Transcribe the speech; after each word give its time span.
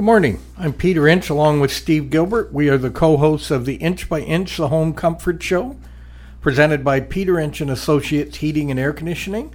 Good 0.00 0.06
morning. 0.06 0.40
I'm 0.56 0.72
Peter 0.72 1.06
Inch 1.06 1.28
along 1.28 1.60
with 1.60 1.70
Steve 1.70 2.08
Gilbert. 2.08 2.54
We 2.54 2.70
are 2.70 2.78
the 2.78 2.88
co 2.88 3.18
hosts 3.18 3.50
of 3.50 3.66
the 3.66 3.74
Inch 3.74 4.08
by 4.08 4.20
Inch 4.20 4.56
The 4.56 4.68
Home 4.68 4.94
Comfort 4.94 5.42
Show, 5.42 5.76
presented 6.40 6.82
by 6.82 7.00
Peter 7.00 7.38
Inch 7.38 7.60
and 7.60 7.70
Associates 7.70 8.38
Heating 8.38 8.70
and 8.70 8.80
Air 8.80 8.94
Conditioning. 8.94 9.54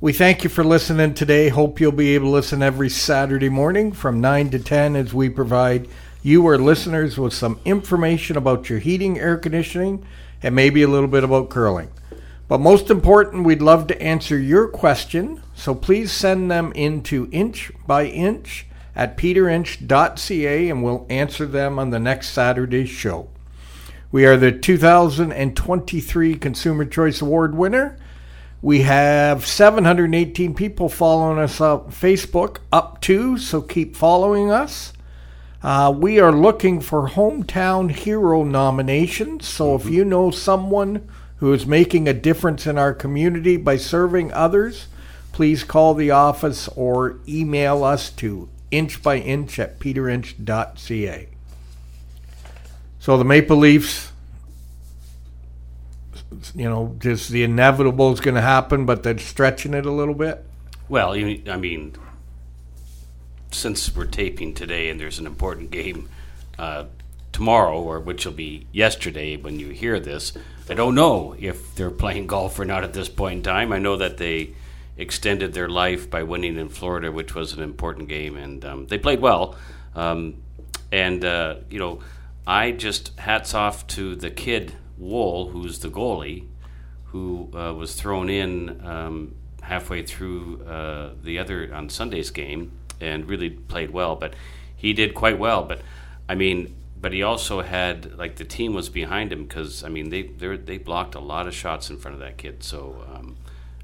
We 0.00 0.14
thank 0.14 0.44
you 0.44 0.48
for 0.48 0.64
listening 0.64 1.12
today. 1.12 1.50
Hope 1.50 1.78
you'll 1.78 1.92
be 1.92 2.14
able 2.14 2.28
to 2.28 2.30
listen 2.30 2.62
every 2.62 2.88
Saturday 2.88 3.50
morning 3.50 3.92
from 3.92 4.22
9 4.22 4.48
to 4.52 4.58
10 4.58 4.96
as 4.96 5.12
we 5.12 5.28
provide 5.28 5.86
you, 6.22 6.46
our 6.46 6.56
listeners, 6.56 7.18
with 7.18 7.34
some 7.34 7.60
information 7.66 8.38
about 8.38 8.70
your 8.70 8.78
heating, 8.78 9.20
air 9.20 9.36
conditioning, 9.36 10.06
and 10.42 10.54
maybe 10.54 10.80
a 10.80 10.88
little 10.88 11.06
bit 11.06 11.22
about 11.22 11.50
curling. 11.50 11.90
But 12.48 12.60
most 12.60 12.88
important, 12.88 13.44
we'd 13.44 13.60
love 13.60 13.88
to 13.88 14.02
answer 14.02 14.38
your 14.38 14.68
question, 14.68 15.42
so 15.54 15.74
please 15.74 16.10
send 16.12 16.50
them 16.50 16.72
into 16.72 17.28
inch 17.30 17.70
by 17.86 18.06
inch 18.06 18.64
at 18.94 19.16
peterinch.ca 19.16 20.68
and 20.68 20.82
we'll 20.82 21.06
answer 21.08 21.46
them 21.46 21.78
on 21.78 21.90
the 21.90 21.98
next 21.98 22.30
Saturday's 22.30 22.88
show. 22.88 23.28
We 24.10 24.26
are 24.26 24.36
the 24.36 24.52
2023 24.52 26.34
Consumer 26.36 26.84
Choice 26.84 27.22
Award 27.22 27.54
winner. 27.54 27.98
We 28.60 28.82
have 28.82 29.46
718 29.46 30.54
people 30.54 30.88
following 30.88 31.38
us 31.38 31.60
on 31.60 31.90
Facebook, 31.90 32.58
up 32.70 33.00
to, 33.00 33.38
so 33.38 33.62
keep 33.62 33.96
following 33.96 34.50
us. 34.50 34.92
Uh, 35.62 35.94
we 35.96 36.20
are 36.20 36.32
looking 36.32 36.80
for 36.80 37.08
hometown 37.08 37.90
hero 37.90 38.44
nominations. 38.44 39.48
So 39.48 39.74
if 39.76 39.86
you 39.86 40.04
know 40.04 40.30
someone 40.30 41.08
who 41.36 41.52
is 41.52 41.66
making 41.66 42.06
a 42.06 42.12
difference 42.12 42.66
in 42.66 42.78
our 42.78 42.92
community 42.92 43.56
by 43.56 43.76
serving 43.76 44.32
others, 44.32 44.88
please 45.32 45.64
call 45.64 45.94
the 45.94 46.10
office 46.10 46.68
or 46.68 47.18
email 47.26 47.82
us 47.82 48.10
to 48.10 48.48
inch 48.72 49.02
by 49.02 49.18
inch 49.18 49.60
at 49.60 49.78
peterinch.ca. 49.78 51.28
So 52.98 53.16
the 53.16 53.24
Maple 53.24 53.56
Leafs, 53.56 54.12
you 56.54 56.68
know, 56.68 56.96
just 56.98 57.30
the 57.30 57.44
inevitable 57.44 58.12
is 58.12 58.20
going 58.20 58.34
to 58.34 58.40
happen, 58.40 58.86
but 58.86 59.02
they're 59.02 59.18
stretching 59.18 59.74
it 59.74 59.86
a 59.86 59.92
little 59.92 60.14
bit. 60.14 60.44
Well, 60.88 61.12
I 61.12 61.56
mean, 61.56 61.94
since 63.50 63.94
we're 63.94 64.06
taping 64.06 64.54
today 64.54 64.88
and 64.88 64.98
there's 64.98 65.18
an 65.18 65.26
important 65.26 65.70
game 65.70 66.08
uh, 66.58 66.84
tomorrow, 67.32 67.80
or 67.80 68.00
which 68.00 68.24
will 68.24 68.32
be 68.32 68.66
yesterday 68.72 69.36
when 69.36 69.58
you 69.58 69.68
hear 69.70 70.00
this, 70.00 70.32
I 70.68 70.74
don't 70.74 70.94
know 70.94 71.34
if 71.38 71.74
they're 71.74 71.90
playing 71.90 72.28
golf 72.28 72.58
or 72.58 72.64
not 72.64 72.84
at 72.84 72.92
this 72.92 73.08
point 73.08 73.38
in 73.38 73.42
time. 73.42 73.72
I 73.72 73.78
know 73.78 73.96
that 73.96 74.18
they 74.18 74.54
extended 74.96 75.52
their 75.54 75.68
life 75.68 76.10
by 76.10 76.22
winning 76.22 76.58
in 76.58 76.68
Florida, 76.68 77.10
which 77.10 77.34
was 77.34 77.52
an 77.52 77.62
important 77.62 78.08
game, 78.08 78.36
and 78.36 78.64
um, 78.64 78.86
they 78.86 78.98
played 78.98 79.20
well. 79.20 79.56
Um, 79.94 80.42
and 80.90 81.24
uh, 81.24 81.56
you 81.70 81.78
know, 81.78 82.00
I 82.46 82.72
just 82.72 83.18
hats 83.18 83.54
off 83.54 83.86
to 83.88 84.14
the 84.14 84.30
kid 84.30 84.74
Woll, 84.98 85.48
who's 85.50 85.80
the 85.80 85.88
goalie, 85.88 86.46
who 87.06 87.50
uh, 87.54 87.72
was 87.74 87.94
thrown 87.94 88.28
in 88.28 88.84
um, 88.84 89.34
halfway 89.62 90.02
through 90.02 90.62
uh, 90.64 91.10
the 91.22 91.38
other 91.38 91.72
on 91.74 91.88
Sunday's 91.88 92.30
game 92.30 92.72
and 93.00 93.28
really 93.28 93.50
played 93.50 93.90
well. 93.90 94.16
But 94.16 94.34
he 94.76 94.92
did 94.92 95.14
quite 95.14 95.38
well. 95.38 95.64
But 95.64 95.80
I 96.28 96.34
mean, 96.34 96.74
but 97.00 97.12
he 97.12 97.22
also 97.22 97.62
had 97.62 98.16
like 98.18 98.36
the 98.36 98.44
team 98.44 98.74
was 98.74 98.88
behind 98.88 99.32
him 99.32 99.44
because 99.44 99.82
I 99.82 99.88
mean 99.88 100.10
they 100.10 100.22
they 100.22 100.78
blocked 100.78 101.14
a 101.14 101.20
lot 101.20 101.46
of 101.46 101.54
shots 101.54 101.90
in 101.90 101.98
front 101.98 102.14
of 102.14 102.20
that 102.20 102.38
kid. 102.38 102.62
So 102.62 103.04
um, 103.12 103.36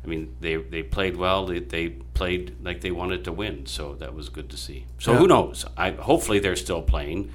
I 0.05 0.07
mean 0.07 0.37
they 0.41 0.57
they 0.57 0.83
played 0.83 1.17
well. 1.17 1.47
They, 1.47 1.59
they 1.61 1.89
played 1.89 2.57
like 2.63 2.81
they 2.81 2.91
wanted 2.91 3.25
to 3.25 3.33
win. 3.33 3.67
So 3.67 3.95
that 3.97 4.15
was 4.15 4.29
good 4.29 4.49
to 4.51 4.57
see. 4.57 4.87
So 4.99 5.13
Yeah. 5.13 5.19
who 5.19 5.27
knows? 5.27 5.65
I 5.77 5.91
hopefully 5.91 6.39
they're 6.39 6.57
still 6.57 6.83
playing. 6.83 7.31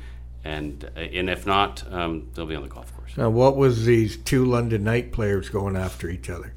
And 0.45 0.83
uh, 0.97 0.99
and 0.99 1.29
if 1.29 1.45
not, 1.45 1.83
um, 1.91 2.29
they'll 2.33 2.45
be 2.45 2.55
on 2.55 2.63
the 2.63 2.67
golf 2.69 2.93
course. 2.95 3.15
Now, 3.15 3.29
what 3.29 3.55
was 3.55 3.85
these 3.85 4.17
two 4.17 4.43
London 4.43 4.83
Knight 4.83 5.11
players 5.13 5.47
going 5.49 5.77
after 5.77 6.09
each 6.09 6.29
other? 6.29 6.53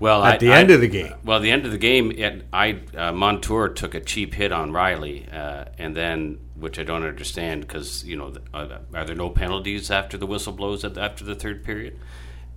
Well, 0.00 0.24
At 0.24 0.34
I- 0.34 0.38
the 0.38 0.52
I- 0.52 0.58
end 0.60 0.70
of 0.70 0.80
the 0.80 0.88
game. 0.88 1.12
Well, 1.24 1.36
at 1.38 1.42
the 1.42 1.50
end 1.50 1.66
of 1.66 1.72
the 1.72 1.76
game, 1.78 2.10
it, 2.12 2.46
I 2.52 2.78
uh, 2.96 3.12
Montour 3.12 3.68
took 3.68 3.94
a 3.94 4.00
cheap 4.00 4.32
hit 4.34 4.50
on 4.52 4.70
Rielly, 4.70 5.30
uh, 5.34 5.66
and 5.76 5.94
then 5.94 6.38
which 6.54 6.78
I 6.78 6.84
don't 6.84 7.02
understand 7.04 7.62
because 7.62 8.02
you 8.04 8.16
know, 8.16 8.32
uh, 8.54 8.78
are 8.94 9.04
there 9.04 9.14
no 9.16 9.28
penalties 9.28 9.90
after 9.90 10.16
the 10.16 10.26
whistle 10.26 10.52
blows 10.54 10.82
at, 10.84 10.96
after 10.96 11.22
the 11.24 11.34
third 11.34 11.64
period? 11.64 11.98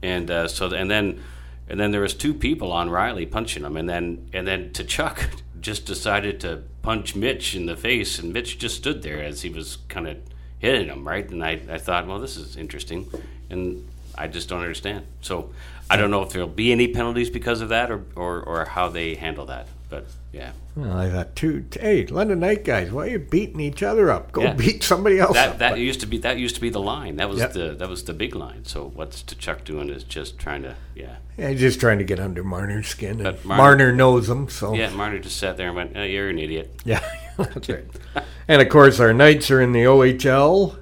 And 0.02 0.32
uh, 0.32 0.48
so, 0.48 0.72
and 0.74 0.90
then, 0.90 1.22
and 1.72 1.80
then 1.80 1.92
there 1.92 2.02
was 2.02 2.14
two 2.14 2.34
people 2.34 2.74
on 2.74 2.90
Rielly 2.90 3.32
punching 3.32 3.64
him, 3.64 3.78
and 3.78 3.88
then 3.88 4.28
and 4.34 4.46
then 4.46 4.74
Chuck 4.74 5.30
just 5.62 5.86
decided 5.86 6.42
to 6.42 6.64
punch 6.82 7.16
Mitch 7.16 7.56
in 7.56 7.66
the 7.66 7.78
face, 7.78 8.20
and 8.20 8.34
Mitch 8.34 8.60
just 8.60 8.76
stood 8.76 9.02
there 9.04 9.24
as 9.24 9.44
he 9.44 9.50
was 9.50 9.78
kind 9.88 10.06
of 10.06 10.18
hitting 10.60 10.90
him, 10.90 11.08
right? 11.08 11.30
And 11.30 11.42
I, 11.42 11.62
I 11.70 11.78
thought, 11.78 12.08
well, 12.08 12.20
this 12.20 12.36
is 12.36 12.58
interesting, 12.58 13.10
and 13.50 13.88
I 14.16 14.28
just 14.28 14.50
don't 14.50 14.60
understand. 14.60 15.06
So 15.22 15.54
I 15.90 15.96
don't 15.96 16.12
know 16.12 16.22
if 16.24 16.34
there'll 16.34 16.50
be 16.50 16.74
any 16.74 16.90
penalties 16.90 17.30
because 17.30 17.62
of 17.62 17.70
that, 17.70 17.90
or 17.90 18.04
or, 18.18 18.44
or 18.44 18.66
how 18.66 18.90
they 18.90 19.16
handle 19.16 19.46
that. 19.46 19.70
But 19.92 20.06
yeah, 20.32 20.54
Well, 20.78 20.98
I 20.98 21.10
thought, 21.10 21.36
two, 21.36 21.66
hey, 21.78 22.06
London 22.06 22.40
Knight 22.40 22.64
guys, 22.64 22.94
why 22.94 23.08
are 23.08 23.10
you 23.10 23.20
beating 23.20 23.60
each 23.60 23.84
other 23.84 24.10
up? 24.10 24.32
Go 24.32 24.44
Yeah. 24.44 24.54
beat 24.54 24.84
somebody 24.84 25.20
else 25.20 25.34
that 25.34 25.50
up. 25.50 25.58
that 25.58 25.80
used 25.80 26.00
to 26.00 26.06
be 26.08 26.18
that 26.20 26.38
used 26.40 26.56
to 26.56 26.62
be 26.62 26.70
the 26.70 26.80
line. 26.80 27.18
That 27.18 27.28
was 27.30 27.40
Yep. 27.40 27.52
the 27.54 27.76
that 27.78 27.90
was 27.90 28.06
the 28.06 28.14
big 28.14 28.34
line. 28.34 28.64
So 28.64 28.90
what's 28.96 29.22
Chuck 29.22 29.66
doing 29.66 29.90
is 29.90 30.06
just 30.06 30.40
trying 30.40 30.64
to 30.64 30.76
yeah 30.96 31.18
Yeah, 31.38 31.54
just 31.56 31.82
trying 31.82 31.98
to 31.98 32.06
get 32.06 32.22
under 32.22 32.42
Marner's 32.42 32.88
skin. 32.88 33.16
And 33.20 33.24
But 33.24 33.44
Marner, 33.44 33.62
Marner- 33.64 33.92
knows 33.96 34.30
him, 34.30 34.48
so 34.48 34.74
yeah. 34.74 34.92
Marner 34.92 35.20
just 35.20 35.36
sat 35.36 35.58
there 35.58 35.68
and 35.68 35.76
went, 35.76 35.92
oh, 35.98 36.04
"You're 36.04 36.30
an 36.30 36.40
idiot." 36.40 36.74
Yeah, 36.86 37.02
that's 37.38 37.68
right. 37.68 37.86
and 38.48 38.62
of 38.62 38.70
course, 38.70 38.98
our 39.02 39.14
Knights 39.14 39.52
are 39.52 39.60
in 39.62 39.74
the 39.74 39.84
OHL 39.86 40.78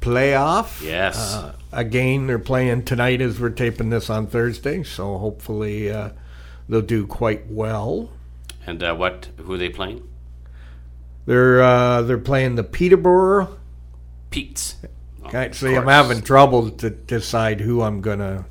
playoff. 0.00 0.82
Yes. 0.84 1.16
Uh, 1.34 1.52
again, 1.72 2.26
they're 2.26 2.40
playing 2.40 2.82
tonight 2.84 3.20
as 3.20 3.38
we're 3.38 3.50
taping 3.50 3.90
this 3.90 4.10
on 4.10 4.26
Thursday, 4.26 4.82
so 4.82 5.16
hopefully 5.18 5.90
uh, 5.92 6.10
they'll 6.68 6.80
do 6.82 7.06
quite 7.06 7.46
well. 7.48 8.10
And 8.68 8.82
uh, 8.82 8.94
what? 8.94 9.30
Who 9.38 9.54
are 9.54 9.56
they 9.56 9.70
playing? 9.70 10.06
They're 11.24 11.62
uh, 11.62 12.02
they're 12.02 12.18
playing 12.18 12.56
the 12.56 12.64
Peterborough. 12.64 13.56
Petes. 14.28 14.76
Oh, 15.22 15.28
Okay, 15.28 15.52
see, 15.52 15.74
I'm 15.74 15.88
having 15.88 16.20
trouble 16.20 16.70
to 16.70 16.90
decide 16.90 17.62
who 17.62 17.80
I'm 17.80 18.02
gonna, 18.02 18.44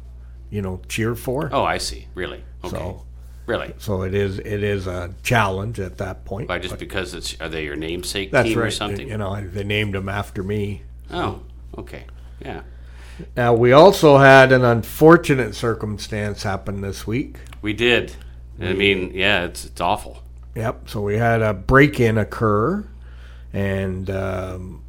you 0.50 0.63
know, 0.63 0.81
cheer 0.89 1.13
for. 1.13 1.51
Oh, 1.53 1.63
I 1.63 1.77
see. 1.77 2.07
Really? 2.16 2.44
Okay. 2.63 2.75
So, 2.75 3.06
really? 3.45 3.75
so 3.77 4.01
it 4.01 4.16
is 4.16 4.39
it 4.39 4.63
is 4.63 4.88
a 4.88 5.13
challenge 5.22 5.79
at 5.79 6.00
that 6.00 6.25
point. 6.25 6.50
Why? 6.50 6.57
Just 6.57 6.72
but 6.72 6.79
because 6.79 7.13
it's 7.13 7.39
are 7.39 7.50
they 7.50 7.63
your 7.66 7.75
namesake 7.75 8.31
that's 8.31 8.50
team 8.50 8.57
right. 8.57 8.67
or 8.67 8.72
something? 8.72 9.07
You 9.07 9.17
know, 9.17 9.39
they 9.39 9.63
named 9.63 9.94
them 9.94 10.09
after 10.09 10.41
me. 10.41 10.81
Oh, 11.11 11.41
okay. 11.77 12.06
Yeah. 12.44 12.63
Now 13.35 13.53
we 13.53 13.72
also 13.72 14.17
had 14.17 14.51
an 14.51 14.66
unfortunate 14.66 15.53
circumstance 15.53 16.41
happen 16.41 16.81
this 16.81 17.06
week. 17.06 17.38
We 17.61 17.73
did. 17.73 18.16
I 18.59 18.73
mean, 18.73 19.12
yeah, 19.13 19.44
it's 19.45 19.66
it's 19.66 19.79
awful. 19.81 20.23
Yep. 20.56 20.90
So 20.90 21.01
we 21.01 21.18
had 21.18 21.41
a 21.41 21.53
break-in 21.53 22.18
occur, 22.18 22.84
and 23.53 24.09
um, 24.09 24.84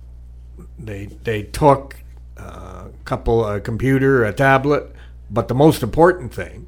they 0.78 1.06
they 1.24 1.42
took 1.42 1.96
a 2.36 2.86
couple 3.04 3.44
a 3.44 3.60
computer, 3.60 4.24
a 4.24 4.32
tablet, 4.32 4.94
but 5.30 5.48
the 5.48 5.54
most 5.54 5.82
important 5.82 6.32
thing, 6.32 6.66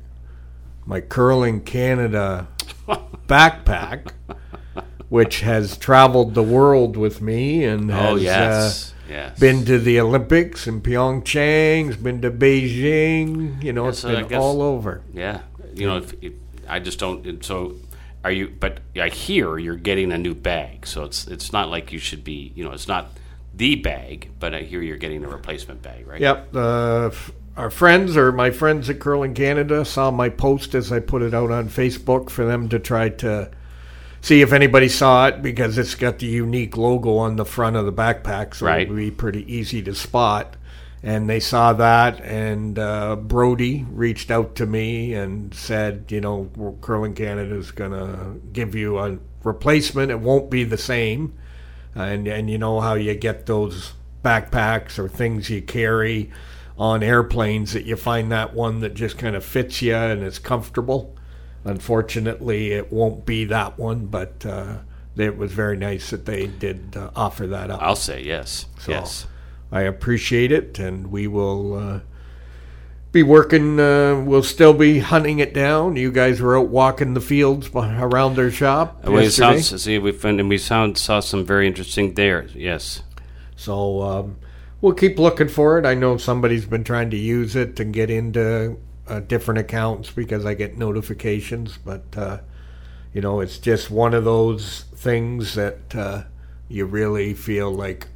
my 0.84 1.00
curling 1.00 1.62
Canada 1.62 2.48
backpack, 3.28 4.12
which 5.08 5.40
has 5.40 5.76
traveled 5.78 6.34
the 6.34 6.42
world 6.42 6.96
with 6.96 7.20
me 7.22 7.64
and 7.64 7.90
has 7.90 8.10
Oh 8.10 8.12
uh, 8.12 8.16
yes, 8.16 8.94
yes. 9.08 9.38
been 9.38 9.64
to 9.64 9.78
the 9.78 9.98
Olympics 10.00 10.66
in 10.66 10.80
Pyeongchang, 10.82 11.86
has 11.86 11.96
been 11.96 12.20
to 12.22 12.30
Beijing. 12.30 13.62
You 13.62 13.72
know, 13.72 13.84
Yeah, 13.84 13.88
it's 13.90 13.98
so 14.00 14.08
been 14.14 14.28
guess- 14.28 14.40
all 14.40 14.60
over. 14.62 15.02
Yeah, 15.14 15.40
you 15.74 15.86
know, 15.86 15.96
if, 15.98 16.12
if, 16.22 16.32
I 16.70 16.78
just 16.78 16.98
don't. 16.98 17.44
So, 17.44 17.74
are 18.24 18.30
you? 18.32 18.48
But 18.58 18.80
I 18.96 19.08
hear 19.08 19.58
you're 19.58 19.76
getting 19.76 20.12
a 20.12 20.18
new 20.18 20.34
bag, 20.34 20.86
so 20.86 21.04
it's 21.04 21.26
it's 21.26 21.52
not 21.52 21.68
like 21.70 21.92
you 21.92 21.98
should 21.98 22.24
be. 22.24 22.52
You 22.54 22.64
know, 22.64 22.72
it's 22.72 22.88
not 22.88 23.10
the 23.54 23.76
bag, 23.76 24.30
but 24.38 24.54
I 24.54 24.60
hear 24.60 24.80
you're 24.80 24.96
getting 24.96 25.24
a 25.24 25.28
replacement 25.28 25.82
bag, 25.82 26.06
right? 26.06 26.20
Yep. 26.20 26.54
Uh, 26.54 27.10
our 27.56 27.70
friends 27.70 28.16
or 28.16 28.32
my 28.32 28.50
friends 28.50 28.88
at 28.88 29.00
Curling 29.00 29.34
Canada 29.34 29.84
saw 29.84 30.10
my 30.10 30.28
post 30.28 30.74
as 30.74 30.92
I 30.92 31.00
put 31.00 31.20
it 31.22 31.34
out 31.34 31.50
on 31.50 31.68
Facebook 31.68 32.30
for 32.30 32.44
them 32.46 32.68
to 32.68 32.78
try 32.78 33.08
to 33.08 33.50
see 34.22 34.40
if 34.42 34.52
anybody 34.52 34.88
saw 34.88 35.26
it 35.28 35.42
because 35.42 35.76
it's 35.78 35.94
got 35.94 36.18
the 36.20 36.26
unique 36.26 36.76
logo 36.76 37.16
on 37.16 37.36
the 37.36 37.44
front 37.44 37.74
of 37.76 37.86
the 37.86 37.92
backpack, 37.92 38.54
so 38.54 38.66
Right. 38.66 38.82
it 38.82 38.88
would 38.88 38.96
be 38.96 39.10
pretty 39.10 39.52
easy 39.52 39.82
to 39.82 39.94
spot. 39.94 40.56
And 41.02 41.30
they 41.30 41.40
saw 41.40 41.72
that, 41.72 42.20
and 42.20 42.78
uh, 42.78 43.16
Brody 43.16 43.86
reached 43.90 44.30
out 44.30 44.54
to 44.56 44.66
me 44.66 45.14
and 45.14 45.54
said, 45.54 46.04
you 46.08 46.20
know, 46.20 46.50
Curling 46.82 47.14
Canada 47.14 47.56
is 47.56 47.70
going 47.70 47.92
to 47.92 48.38
give 48.52 48.74
you 48.74 48.98
a 48.98 49.18
replacement. 49.42 50.10
It 50.10 50.20
won't 50.20 50.50
be 50.50 50.64
the 50.64 50.76
same 50.76 51.38
and 51.94 52.28
and 52.28 52.50
you 52.50 52.58
know 52.58 52.80
how 52.80 52.94
you 52.94 53.14
get 53.14 53.46
those 53.46 53.94
backpacks 54.24 54.98
or 54.98 55.08
things 55.08 55.50
you 55.50 55.62
carry 55.62 56.30
on 56.78 57.02
airplanes 57.02 57.72
that 57.72 57.84
you 57.84 57.96
find 57.96 58.30
that 58.32 58.54
one 58.54 58.80
that 58.80 58.94
just 58.94 59.18
kind 59.18 59.36
of 59.36 59.44
fits 59.44 59.82
you 59.82 59.94
and 59.94 60.22
is 60.22 60.38
comfortable. 60.38 61.14
Unfortunately, 61.64 62.72
it 62.72 62.90
won't 62.90 63.26
be 63.26 63.44
that 63.44 63.78
one, 63.78 64.06
but 64.06 64.46
uh, 64.46 64.78
it 65.16 65.36
was 65.36 65.52
very 65.52 65.76
nice 65.76 66.08
that 66.08 66.24
they 66.24 66.46
did 66.46 66.96
uh, 66.96 67.10
offer 67.14 67.46
that 67.48 67.70
up. 67.70 67.82
I'll 67.82 67.96
say 67.96 68.22
yes. 68.22 68.64
So 68.78 68.92
yes. 68.92 69.26
I 69.72 69.82
appreciate 69.82 70.52
it, 70.52 70.78
and 70.78 71.10
we 71.10 71.26
will 71.26 71.74
uh, 71.74 72.00
be 73.12 73.22
working. 73.22 73.78
Uh, 73.78 74.22
we'll 74.24 74.42
still 74.42 74.74
be 74.74 74.98
hunting 74.98 75.38
it 75.38 75.54
down. 75.54 75.96
You 75.96 76.10
guys 76.12 76.40
were 76.40 76.58
out 76.58 76.68
walking 76.68 77.14
the 77.14 77.20
fields 77.20 77.70
around 77.74 78.36
their 78.36 78.50
shop 78.50 79.02
Uh, 79.06 79.12
we 79.12 79.28
sound, 79.28 79.64
see, 79.64 79.98
we 79.98 80.12
found, 80.12 80.40
and 80.40 80.48
we 80.48 80.58
sound, 80.58 80.98
saw 80.98 81.20
some 81.20 81.44
very 81.44 81.66
interesting 81.66 82.14
there. 82.14 82.46
Yes. 82.54 83.02
So 83.56 84.02
um, 84.02 84.36
we'll 84.80 84.94
keep 84.94 85.18
looking 85.18 85.48
for 85.48 85.78
it. 85.78 85.84
I 85.86 85.94
know 85.94 86.16
somebody's 86.16 86.66
been 86.66 86.84
trying 86.84 87.10
to 87.10 87.16
use 87.16 87.54
it 87.56 87.78
and 87.78 87.92
get 87.92 88.10
into 88.10 88.78
uh, 89.06 89.20
different 89.20 89.58
accounts 89.58 90.10
because 90.10 90.46
I 90.46 90.54
get 90.54 90.78
notifications, 90.78 91.78
but 91.78 92.04
uh, 92.16 92.38
you 93.12 93.20
know, 93.20 93.40
it's 93.40 93.58
just 93.58 93.90
one 93.90 94.14
of 94.14 94.24
those 94.24 94.84
things 94.94 95.54
that 95.54 95.94
uh, 95.94 96.22
you 96.68 96.86
really 96.86 97.34
feel 97.34 97.72
like, 97.72 98.06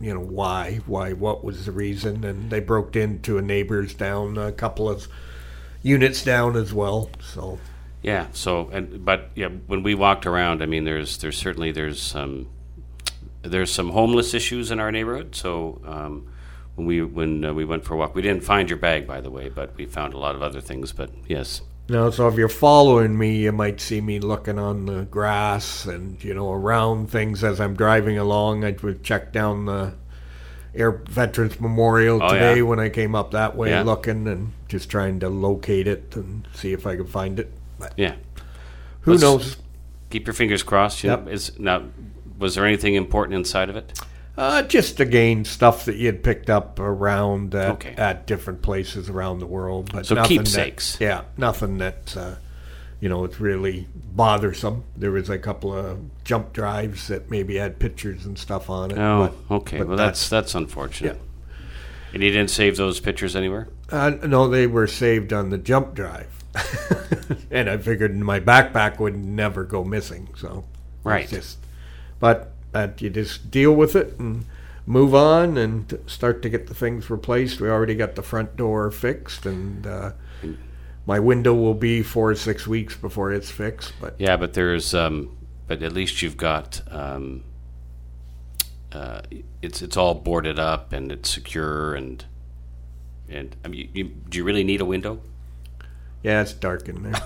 you 0.00 0.12
know, 0.12 0.20
why, 0.20 0.80
why, 0.86 1.12
what 1.12 1.44
was 1.44 1.66
the 1.66 1.72
reason? 1.72 2.24
And 2.24 2.50
they 2.50 2.60
broke 2.60 2.96
into 2.96 3.38
a 3.38 3.42
neighbor's 3.42 3.94
down, 3.94 4.36
a 4.36 4.52
couple 4.52 4.88
of 4.88 5.08
units 5.82 6.24
down 6.24 6.56
as 6.56 6.72
well. 6.74 7.10
So 7.20 7.58
Yeah. 8.02 8.26
So, 8.32 8.68
and 8.70 9.04
but 9.04 9.30
yeah, 9.34 9.48
when 9.48 9.82
we 9.82 9.94
walked 9.94 10.26
around, 10.26 10.62
I 10.62 10.66
mean, 10.66 10.84
there's 10.84 11.18
there's 11.18 11.38
certainly 11.38 11.72
there's 11.72 12.02
some 12.02 12.48
there's 13.42 13.70
some 13.70 13.90
homeless 13.90 14.34
issues 14.34 14.70
in 14.70 14.80
our 14.80 14.90
neighborhood. 14.90 15.34
So 15.34 15.80
um, 15.84 16.28
when 16.74 16.86
we 16.86 17.02
when 17.02 17.44
uh, 17.44 17.54
we 17.54 17.64
went 17.64 17.84
for 17.84 17.94
a 17.94 17.96
walk, 17.96 18.14
we 18.14 18.22
didn't 18.22 18.44
find 18.44 18.68
your 18.68 18.78
bag, 18.78 19.06
by 19.06 19.20
the 19.20 19.30
way, 19.30 19.48
but 19.48 19.76
we 19.76 19.86
found 19.86 20.14
a 20.14 20.18
lot 20.18 20.34
of 20.34 20.42
other 20.42 20.60
things. 20.60 20.92
But 20.92 21.10
yes, 21.28 21.62
Now, 21.88 22.08
so 22.10 22.28
if 22.28 22.36
you're 22.36 22.48
following 22.48 23.16
me, 23.18 23.36
you 23.36 23.52
might 23.52 23.78
see 23.80 24.00
me 24.00 24.18
looking 24.18 24.58
on 24.58 24.86
the 24.86 25.02
grass 25.02 25.84
and 25.84 26.22
you 26.24 26.32
know 26.32 26.50
around 26.52 27.10
things 27.10 27.44
as 27.44 27.60
I'm 27.60 27.74
driving 27.74 28.16
along. 28.16 28.64
I 28.64 28.74
would 28.82 29.02
check 29.02 29.32
down 29.32 29.66
the 29.66 29.92
Air 30.74 30.92
Veterans 30.92 31.60
Memorial 31.60 32.22
Oh, 32.22 32.28
today 32.32 32.56
yeah. 32.56 32.62
when 32.62 32.80
I 32.80 32.88
came 32.88 33.14
up 33.14 33.32
that 33.32 33.54
way, 33.54 33.68
Yeah. 33.70 33.82
looking 33.82 34.26
and 34.26 34.52
just 34.68 34.88
trying 34.88 35.20
to 35.20 35.28
locate 35.28 35.86
it 35.86 36.16
and 36.16 36.48
see 36.54 36.72
if 36.72 36.86
I 36.86 36.96
could 36.96 37.08
find 37.10 37.38
it. 37.38 37.52
But 37.78 37.92
yeah. 37.96 38.14
who 39.02 39.12
Let's- 39.12 39.22
knows? 39.22 39.56
Keep 40.10 40.26
your 40.26 40.34
fingers 40.34 40.62
crossed. 40.62 41.02
You 41.04 41.10
Yep. 41.10 41.24
know, 41.26 41.30
is 41.32 41.58
now 41.58 41.82
was 42.38 42.54
there 42.54 42.64
anything 42.64 42.94
important 42.94 43.36
inside 43.36 43.68
of 43.68 43.76
it? 43.76 43.92
Uh, 44.36 44.62
just 44.62 44.98
again 44.98 45.44
stuff 45.44 45.84
that 45.84 45.94
you 45.96 46.06
had 46.06 46.24
picked 46.24 46.50
up 46.50 46.80
around 46.80 47.54
at, 47.54 47.70
Okay. 47.72 47.94
at 47.96 48.26
different 48.26 48.62
places 48.62 49.08
around 49.08 49.38
the 49.38 49.46
world, 49.46 49.90
but 49.92 50.06
So 50.06 50.16
nothing 50.16 50.38
keepsakes. 50.38 50.96
That, 50.96 51.04
yeah, 51.04 51.22
nothing 51.36 51.78
that 51.78 52.16
uh, 52.16 52.34
you 53.00 53.08
know 53.08 53.22
it's 53.24 53.38
really 53.38 53.86
bothersome. 54.12 54.82
There 54.96 55.12
was 55.12 55.30
a 55.30 55.38
couple 55.38 55.72
of 55.72 55.98
jump 56.24 56.52
drives 56.52 57.06
that 57.08 57.30
maybe 57.30 57.56
had 57.56 57.78
pictures 57.78 58.26
and 58.26 58.36
stuff 58.36 58.68
on 58.68 58.90
it. 58.90 58.98
Oh, 58.98 59.32
but- 59.48 59.54
okay. 59.56 59.78
but 59.78 59.88
well, 59.88 59.96
that's 59.96 60.28
that's 60.28 60.54
unfortunate. 60.56 61.14
Yeah. 61.16 61.64
And 62.14 62.22
you 62.22 62.30
didn't 62.30 62.50
save 62.50 62.76
those 62.76 62.98
pictures 63.00 63.34
anywhere. 63.36 63.68
Uh, 63.90 64.10
no, 64.24 64.48
they 64.48 64.66
were 64.66 64.86
saved 64.86 65.32
on 65.32 65.50
the 65.50 65.58
jump 65.58 65.94
drive, 65.94 66.28
and 67.52 67.68
I 67.70 67.76
figured 67.76 68.16
my 68.16 68.40
backpack 68.40 68.98
would 68.98 69.16
never 69.16 69.62
go 69.64 69.84
missing. 69.84 70.28
So 70.36 70.64
Right. 71.04 71.28
just, 71.28 71.58
but 72.20 72.52
that 72.74 73.00
you 73.00 73.08
just 73.08 73.50
deal 73.50 73.72
with 73.72 73.94
it 73.96 74.18
and 74.18 74.44
move 74.84 75.14
on 75.14 75.56
and 75.56 75.98
start 76.06 76.42
to 76.42 76.48
get 76.48 76.66
the 76.66 76.74
things 76.74 77.08
replaced. 77.08 77.60
We 77.60 77.68
already 77.70 77.94
got 77.94 78.16
the 78.16 78.22
front 78.22 78.56
door 78.56 78.90
fixed, 78.90 79.46
and 79.46 79.86
uh, 79.86 80.12
my 81.06 81.20
window 81.20 81.54
will 81.54 81.74
be 81.74 82.02
four 82.02 82.32
or 82.32 82.34
six 82.34 82.66
weeks 82.66 82.96
before 82.96 83.32
it's 83.32 83.50
fixed. 83.50 83.94
But 84.00 84.16
Yeah, 84.18 84.36
but 84.36 84.54
there's, 84.54 84.92
um, 84.92 85.36
but 85.68 85.82
at 85.82 85.92
least 85.92 86.20
you've 86.20 86.36
got, 86.36 86.82
um, 86.90 87.44
uh, 88.92 89.22
it's 89.62 89.80
it's 89.82 89.96
all 89.96 90.14
boarded 90.14 90.58
up 90.58 90.92
and 90.92 91.10
it's 91.10 91.28
secure 91.28 91.94
and 91.94 92.24
and 93.28 93.56
I 93.64 93.68
mean, 93.68 93.90
you, 93.92 94.04
you, 94.04 94.04
do 94.04 94.38
you 94.38 94.44
really 94.44 94.62
need 94.64 94.80
a 94.80 94.84
window? 94.84 95.20
yeah, 96.22 96.42
it's 96.42 96.52
dark 96.52 96.88
in 96.88 97.02
there. 97.02 97.20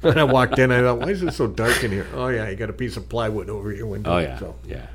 When 0.00 0.18
I 0.18 0.24
walked 0.24 0.58
in, 0.58 0.70
I 0.72 0.80
thought, 0.80 0.98
"Why 1.00 1.08
is 1.10 1.22
it 1.22 1.32
so 1.34 1.46
dark 1.46 1.82
in 1.84 1.90
here?" 1.90 2.06
Oh 2.14 2.28
yeah, 2.28 2.48
you 2.48 2.56
got 2.56 2.70
a 2.70 2.74
piece 2.74 2.96
of 2.96 3.08
plywood 3.08 3.48
over 3.50 3.72
your 3.72 3.86
window. 3.86 4.12
Oh 4.14 4.18
yeah, 4.18 4.38
So. 4.38 4.54
yeah. 4.66 4.86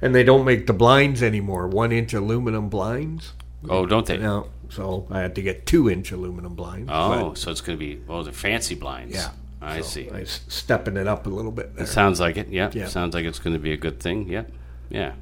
And 0.00 0.14
they 0.14 0.22
don't 0.22 0.44
make 0.44 0.66
the 0.68 0.72
blinds 0.72 1.22
anymore. 1.22 1.66
One 1.66 1.90
inch 1.90 2.14
aluminum 2.14 2.68
blinds. 2.68 3.32
Oh, 3.68 3.84
don't 3.84 4.06
they? 4.06 4.16
No, 4.18 4.46
so 4.68 5.08
I 5.10 5.18
had 5.20 5.34
to 5.34 5.42
get 5.42 5.66
two 5.66 5.90
inch 5.90 6.12
aluminum 6.12 6.54
blinds. 6.54 6.88
Oh, 6.92 7.30
but, 7.30 7.38
so 7.38 7.50
it's 7.50 7.60
going 7.60 7.76
to 7.78 7.84
be 7.84 8.00
well, 8.06 8.22
they're 8.22 8.32
fancy 8.32 8.74
blinds. 8.76 9.14
yeah. 9.14 9.30
I 9.60 9.80
So 9.80 9.86
see. 9.88 10.10
I 10.10 10.22
stepping 10.22 10.96
it 10.96 11.08
up 11.08 11.26
a 11.26 11.30
little 11.30 11.50
bit 11.50 11.74
there. 11.74 11.82
It 11.84 11.88
sounds 11.88 12.20
like 12.20 12.36
it. 12.36 12.48
Yeah, 12.48 12.70
Yeah. 12.72 12.86
sounds 12.86 13.12
like 13.14 13.24
it's 13.24 13.40
going 13.40 13.54
to 13.54 13.58
be 13.58 13.72
a 13.72 13.76
good 13.76 13.98
thing. 13.98 14.28
Yeah, 14.28 14.44
yeah. 14.88 15.14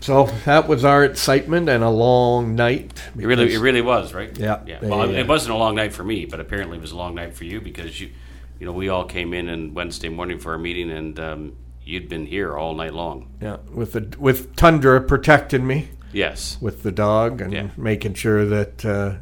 So 0.00 0.24
that 0.46 0.66
was 0.66 0.84
our 0.84 1.04
excitement 1.04 1.68
and 1.68 1.84
a 1.84 1.90
long 1.90 2.54
night. 2.54 3.02
It 3.18 3.26
really, 3.26 3.52
it 3.54 3.58
really 3.58 3.82
was, 3.82 4.14
right? 4.14 4.36
Yeah. 4.36 4.60
yeah. 4.66 4.78
Well, 4.82 5.00
uh, 5.02 5.08
it 5.08 5.28
wasn't 5.28 5.54
a 5.54 5.58
long 5.58 5.74
night 5.74 5.92
for 5.92 6.04
me, 6.04 6.24
but 6.24 6.40
apparently 6.40 6.78
it 6.78 6.80
was 6.80 6.92
a 6.92 6.96
long 6.96 7.14
night 7.14 7.34
for 7.34 7.44
you 7.44 7.60
because 7.60 8.00
you, 8.00 8.10
you 8.58 8.66
know, 8.66 8.72
we 8.72 8.88
all 8.88 9.04
came 9.04 9.34
in 9.34 9.48
on 9.50 9.74
Wednesday 9.74 10.08
morning 10.08 10.38
for 10.38 10.52
our 10.52 10.58
meeting, 10.58 10.90
and 10.90 11.20
um, 11.20 11.56
you'd 11.84 12.08
been 12.08 12.24
here 12.26 12.56
all 12.56 12.74
night 12.74 12.94
long. 12.94 13.28
yeah, 13.42 13.58
with 13.72 13.92
the 13.92 14.14
with 14.18 14.56
Tundra 14.56 15.00
protecting 15.02 15.66
me 15.66 15.88
Yes. 16.12 16.56
with 16.60 16.82
the 16.82 16.92
dog 16.92 17.40
and 17.40 17.52
Yeah. 17.52 17.68
making 17.76 18.14
sure 18.14 18.44
that 18.46 18.84
uh, 18.84 19.14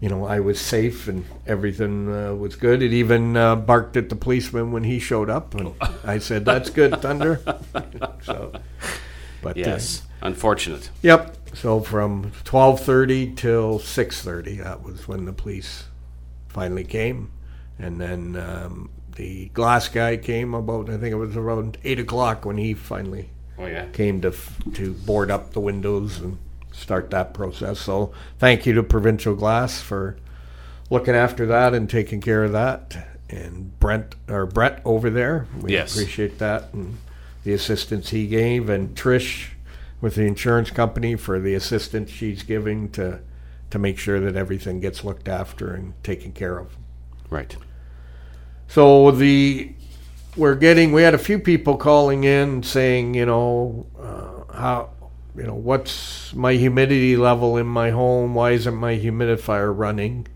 you 0.00 0.08
know 0.08 0.24
I 0.26 0.40
was 0.40 0.60
safe 0.60 1.06
and 1.08 1.24
everything 1.46 2.12
uh, 2.12 2.34
was 2.34 2.56
good. 2.56 2.82
It 2.82 2.92
even 2.92 3.36
uh, 3.36 3.54
barked 3.56 3.96
at 3.96 4.08
the 4.08 4.16
policeman 4.16 4.72
when 4.72 4.82
he 4.84 4.98
showed 4.98 5.30
up, 5.30 5.54
and 5.54 5.74
I 6.04 6.18
said, 6.18 6.44
"That's 6.44 6.70
good, 6.70 7.00
Thunder." 7.00 7.40
so, 8.22 8.52
but 9.42 9.56
uh, 9.56 9.60
Yes. 9.60 10.02
Unfortunate. 10.20 10.90
Yep. 11.02 11.36
So 11.54 11.80
from 11.80 12.32
twelve 12.44 12.80
thirty 12.80 13.32
till 13.34 13.78
six 13.78 14.20
thirty, 14.22 14.56
that 14.56 14.82
was 14.82 15.08
when 15.08 15.24
the 15.24 15.32
police 15.32 15.84
finally 16.48 16.84
came, 16.84 17.30
and 17.78 18.00
then 18.00 18.36
um, 18.36 18.90
the 19.16 19.46
glass 19.48 19.88
guy 19.88 20.16
came 20.16 20.54
about. 20.54 20.88
I 20.90 20.98
think 20.98 21.12
it 21.12 21.16
was 21.16 21.36
around 21.36 21.78
eight 21.84 21.98
o'clock 22.00 22.44
when 22.44 22.58
he 22.58 22.74
finally 22.74 23.30
Oh 23.58 23.66
yeah. 23.66 23.86
came 23.86 24.20
to 24.22 24.32
to 24.74 24.92
board 24.92 25.30
up 25.30 25.52
the 25.52 25.60
windows 25.60 26.18
and 26.18 26.38
start 26.72 27.10
that 27.10 27.32
process. 27.34 27.80
So 27.80 28.12
thank 28.38 28.66
you 28.66 28.72
to 28.74 28.82
Provincial 28.82 29.34
Glass 29.34 29.80
for 29.80 30.16
looking 30.90 31.14
after 31.14 31.46
that 31.46 31.74
and 31.74 31.88
taking 31.88 32.20
care 32.20 32.44
of 32.44 32.52
that, 32.52 32.96
and 33.30 33.78
Brent 33.80 34.14
or 34.28 34.46
Brett 34.46 34.80
over 34.84 35.10
there. 35.10 35.46
We 35.60 35.72
Yes. 35.72 35.94
appreciate 35.94 36.38
that 36.38 36.72
and 36.74 36.98
the 37.44 37.52
assistance 37.54 38.10
he 38.10 38.26
gave, 38.26 38.68
and 38.68 38.94
Trish 38.94 39.48
with 40.00 40.14
the 40.14 40.22
insurance 40.26 40.70
company 40.70 41.16
for 41.16 41.40
the 41.40 41.54
assistance 41.54 42.10
she's 42.10 42.42
giving 42.42 42.90
to 42.90 43.20
to 43.70 43.78
make 43.78 43.98
sure 43.98 44.18
that 44.20 44.34
everything 44.36 44.80
gets 44.80 45.04
looked 45.04 45.28
after 45.28 45.74
and 45.74 45.92
taken 46.02 46.32
care 46.32 46.58
of. 46.58 46.76
Right. 47.28 47.54
So 48.66 49.10
the 49.10 49.72
we're 50.36 50.54
getting 50.54 50.92
we 50.92 51.02
had 51.02 51.14
a 51.14 51.18
few 51.18 51.38
people 51.38 51.76
calling 51.76 52.24
in 52.24 52.62
saying 52.62 53.14
you 53.14 53.26
know 53.26 53.86
uh, 53.98 54.52
how 54.52 54.90
you 55.36 55.42
know 55.42 55.54
what's 55.54 56.32
my 56.34 56.52
humidity 56.54 57.16
level 57.16 57.56
in 57.56 57.66
my 57.66 57.90
home 57.90 58.34
why 58.34 58.52
isn't 58.52 58.74
my 58.74 58.96
humidifier 58.96 59.76
running 59.76 60.26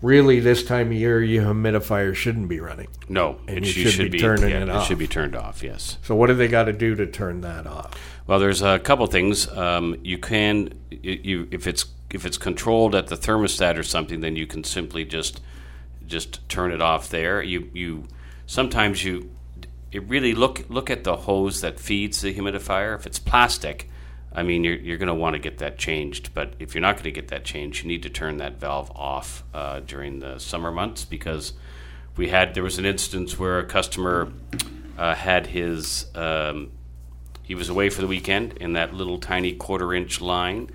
really 0.00 0.38
this 0.40 0.62
time 0.64 0.86
of 0.88 0.92
year 0.94 1.22
your 1.22 1.44
humidifier 1.44 2.14
shouldn't 2.14 2.48
be 2.48 2.60
running 2.60 2.86
No, 3.08 3.38
And 3.48 3.58
it 3.58 3.66
you 3.66 3.84
should, 3.84 3.92
should 3.92 4.12
be 4.12 4.18
be 4.18 4.18
turning 4.18 4.50
yeah, 4.50 4.58
it 4.60 4.62
It 4.62 4.70
off. 4.70 4.86
should 4.86 4.98
be 4.98 5.08
turned 5.08 5.34
off. 5.36 5.62
Yes. 5.62 5.98
so 6.02 6.14
what 6.14 6.28
do 6.28 6.34
they 6.34 6.48
got 6.48 6.64
to 6.64 6.72
do 6.72 6.94
to 6.94 7.06
turn 7.06 7.40
that 7.42 7.66
off 7.66 8.17
Well, 8.28 8.38
there's 8.38 8.60
a 8.60 8.78
couple 8.78 9.06
things. 9.06 9.48
Um, 9.48 9.96
you 10.04 10.18
can, 10.18 10.74
you, 10.90 11.48
if 11.50 11.66
it's 11.66 11.86
if 12.10 12.26
it's 12.26 12.36
controlled 12.36 12.94
at 12.94 13.06
the 13.06 13.16
thermostat 13.16 13.78
or 13.78 13.82
something, 13.82 14.20
then 14.20 14.36
you 14.36 14.46
can 14.46 14.64
simply 14.64 15.06
just 15.06 15.40
just 16.06 16.46
turn 16.46 16.70
it 16.70 16.82
off 16.82 17.08
there. 17.08 17.42
You 17.42 17.70
you 17.72 18.06
sometimes 18.46 19.02
you 19.02 19.30
it 19.90 20.06
really 20.10 20.34
look 20.34 20.68
look 20.68 20.90
at 20.90 21.04
the 21.04 21.16
hose 21.16 21.62
that 21.62 21.80
feeds 21.80 22.20
the 22.20 22.34
humidifier. 22.34 22.94
If 22.94 23.06
it's 23.06 23.18
plastic, 23.18 23.88
I 24.30 24.42
mean 24.42 24.62
you're 24.62 24.76
you're 24.76 24.98
going 24.98 25.06
to 25.06 25.14
want 25.14 25.32
to 25.32 25.38
get 25.38 25.56
that 25.58 25.78
changed. 25.78 26.34
But 26.34 26.52
if 26.58 26.74
you're 26.74 26.82
not 26.82 26.96
going 26.96 27.04
to 27.04 27.10
get 27.10 27.28
that 27.28 27.46
changed, 27.46 27.82
you 27.82 27.88
need 27.88 28.02
to 28.02 28.10
turn 28.10 28.36
that 28.36 28.60
valve 28.60 28.90
off 28.94 29.42
uh, 29.54 29.80
during 29.80 30.18
the 30.18 30.38
summer 30.38 30.70
months 30.70 31.06
because 31.06 31.54
we 32.18 32.28
had 32.28 32.52
there 32.52 32.62
was 32.62 32.76
an 32.76 32.84
instance 32.84 33.38
where 33.38 33.58
a 33.58 33.64
customer 33.64 34.30
uh, 34.98 35.14
had 35.14 35.46
his 35.46 36.04
um, 36.14 36.72
he 37.48 37.54
was 37.54 37.70
away 37.70 37.88
for 37.88 38.02
the 38.02 38.06
weekend, 38.06 38.58
and 38.60 38.76
that 38.76 38.92
little 38.92 39.18
tiny 39.18 39.54
quarter 39.54 39.94
inch 39.94 40.20
line 40.20 40.68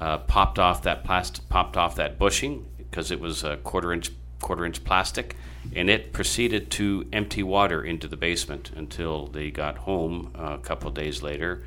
uh, 0.00 0.18
popped 0.18 0.58
off 0.58 0.82
that 0.82 1.04
plastic, 1.04 1.48
popped 1.48 1.76
off 1.76 1.94
that 1.94 2.18
bushing 2.18 2.66
because 2.76 3.12
it 3.12 3.20
was 3.20 3.44
a 3.44 3.56
quarter 3.58 3.92
inch 3.92 4.10
quarter 4.40 4.66
inch 4.66 4.82
plastic, 4.82 5.36
and 5.76 5.88
it 5.88 6.12
proceeded 6.12 6.72
to 6.72 7.06
empty 7.12 7.44
water 7.44 7.84
into 7.84 8.08
the 8.08 8.16
basement 8.16 8.72
until 8.74 9.28
they 9.28 9.48
got 9.52 9.78
home 9.78 10.32
uh, 10.36 10.54
a 10.54 10.58
couple 10.58 10.88
of 10.88 10.94
days 10.94 11.22
later, 11.22 11.62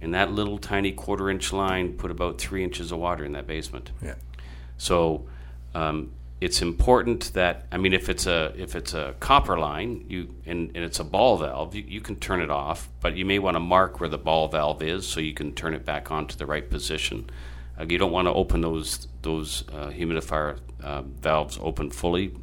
and 0.00 0.12
that 0.12 0.32
little 0.32 0.58
tiny 0.58 0.90
quarter 0.90 1.30
inch 1.30 1.52
line 1.52 1.92
put 1.92 2.10
about 2.10 2.36
three 2.38 2.64
inches 2.64 2.90
of 2.90 2.98
water 2.98 3.24
in 3.24 3.30
that 3.30 3.46
basement. 3.46 3.92
yeah 4.02 4.14
So 4.76 5.24
um, 5.72 6.10
it's 6.44 6.60
important 6.60 7.32
that 7.32 7.66
I 7.72 7.78
mean, 7.78 7.94
if 7.94 8.10
it's 8.10 8.26
a 8.26 8.52
if 8.54 8.76
it's 8.76 8.92
a 8.92 9.14
copper 9.18 9.58
line, 9.58 10.04
you 10.10 10.34
and, 10.44 10.70
and 10.74 10.84
it's 10.84 11.00
a 11.00 11.04
ball 11.04 11.38
valve, 11.38 11.74
you, 11.74 11.84
you 11.88 12.02
can 12.02 12.16
turn 12.16 12.42
it 12.42 12.50
off, 12.50 12.90
but 13.00 13.16
you 13.16 13.24
may 13.24 13.38
want 13.38 13.54
to 13.54 13.60
mark 13.60 13.98
where 13.98 14.10
the 14.10 14.18
ball 14.18 14.48
valve 14.48 14.82
is 14.82 15.06
so 15.06 15.20
you 15.20 15.32
can 15.32 15.54
turn 15.54 15.72
it 15.72 15.86
back 15.86 16.10
on 16.10 16.26
to 16.26 16.36
the 16.36 16.44
right 16.44 16.68
position. 16.68 17.30
Uh, 17.80 17.86
you 17.88 17.96
don't 17.96 18.12
want 18.12 18.26
to 18.28 18.32
open 18.34 18.60
those 18.60 19.08
those 19.22 19.64
uh, 19.72 19.88
humidifier 19.88 20.58
uh, 20.82 21.00
valves 21.02 21.58
open 21.62 21.90
fully. 21.90 22.36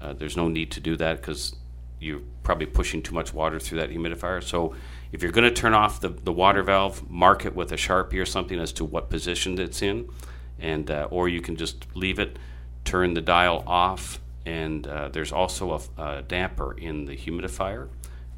Uh, 0.00 0.12
there's 0.12 0.36
no 0.36 0.48
need 0.48 0.72
to 0.72 0.80
do 0.80 0.96
that 0.96 1.18
because 1.18 1.54
you're 2.00 2.22
probably 2.42 2.66
pushing 2.66 3.02
too 3.02 3.14
much 3.14 3.32
water 3.32 3.60
through 3.60 3.78
that 3.78 3.88
humidifier. 3.88 4.42
So 4.42 4.74
if 5.12 5.22
you're 5.22 5.30
going 5.30 5.48
to 5.48 5.60
turn 5.62 5.74
off 5.74 6.00
the, 6.00 6.08
the 6.08 6.32
water 6.32 6.64
valve, 6.64 7.08
mark 7.08 7.46
it 7.46 7.54
with 7.54 7.70
a 7.70 7.76
sharpie 7.76 8.20
or 8.20 8.26
something 8.26 8.58
as 8.58 8.72
to 8.72 8.84
what 8.84 9.10
position 9.10 9.60
it's 9.60 9.80
in, 9.80 10.08
and 10.58 10.90
uh, 10.90 11.06
or 11.08 11.28
you 11.28 11.40
can 11.40 11.54
just 11.54 11.86
leave 11.94 12.18
it, 12.18 12.36
turn 12.84 13.14
the 13.14 13.20
dial 13.20 13.64
off, 13.66 14.20
and 14.46 14.86
uh, 14.86 15.08
there's 15.08 15.32
also 15.32 15.72
a, 15.72 15.80
a 16.02 16.22
damper 16.22 16.76
in 16.76 17.06
the 17.06 17.16
humidifier. 17.16 17.88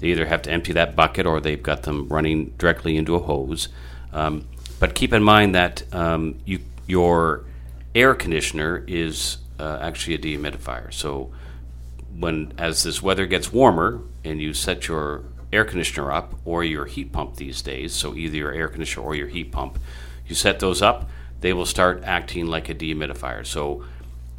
they 0.00 0.08
either 0.08 0.26
have 0.26 0.42
to 0.42 0.50
empty 0.50 0.74
that 0.74 0.94
bucket 0.94 1.26
or 1.26 1.40
they've 1.40 1.62
got 1.62 1.84
them 1.84 2.08
running 2.08 2.50
directly 2.58 2.98
into 2.98 3.14
a 3.14 3.20
hose. 3.20 3.68
Um, 4.12 4.46
but 4.78 4.94
keep 4.94 5.14
in 5.14 5.22
mind 5.22 5.54
that 5.54 5.82
um, 5.94 6.38
you 6.44 6.60
your 6.86 7.44
air 7.94 8.14
conditioner 8.14 8.84
is 8.86 9.38
uh, 9.58 9.78
actually 9.80 10.14
a 10.14 10.18
dehumidifier. 10.18 10.92
So 10.92 11.32
when 12.18 12.52
as 12.58 12.82
this 12.82 13.02
weather 13.02 13.24
gets 13.24 13.50
warmer 13.50 14.02
and 14.24 14.42
you 14.42 14.52
set 14.52 14.88
your 14.88 15.24
air 15.54 15.64
conditioner 15.64 16.12
up 16.12 16.34
or 16.44 16.64
your 16.64 16.84
heat 16.84 17.12
pump 17.12 17.36
these 17.36 17.62
days, 17.62 17.94
so 17.94 18.14
either 18.14 18.36
your 18.36 18.52
air 18.52 18.68
conditioner 18.68 19.06
or 19.06 19.14
your 19.14 19.28
heat 19.28 19.52
pump, 19.52 19.78
you 20.26 20.34
set 20.34 20.60
those 20.60 20.82
up, 20.82 21.08
they 21.40 21.52
will 21.52 21.66
start 21.66 22.02
acting 22.04 22.46
like 22.46 22.68
a 22.68 22.74
dehumidifier. 22.74 23.46
So 23.46 23.84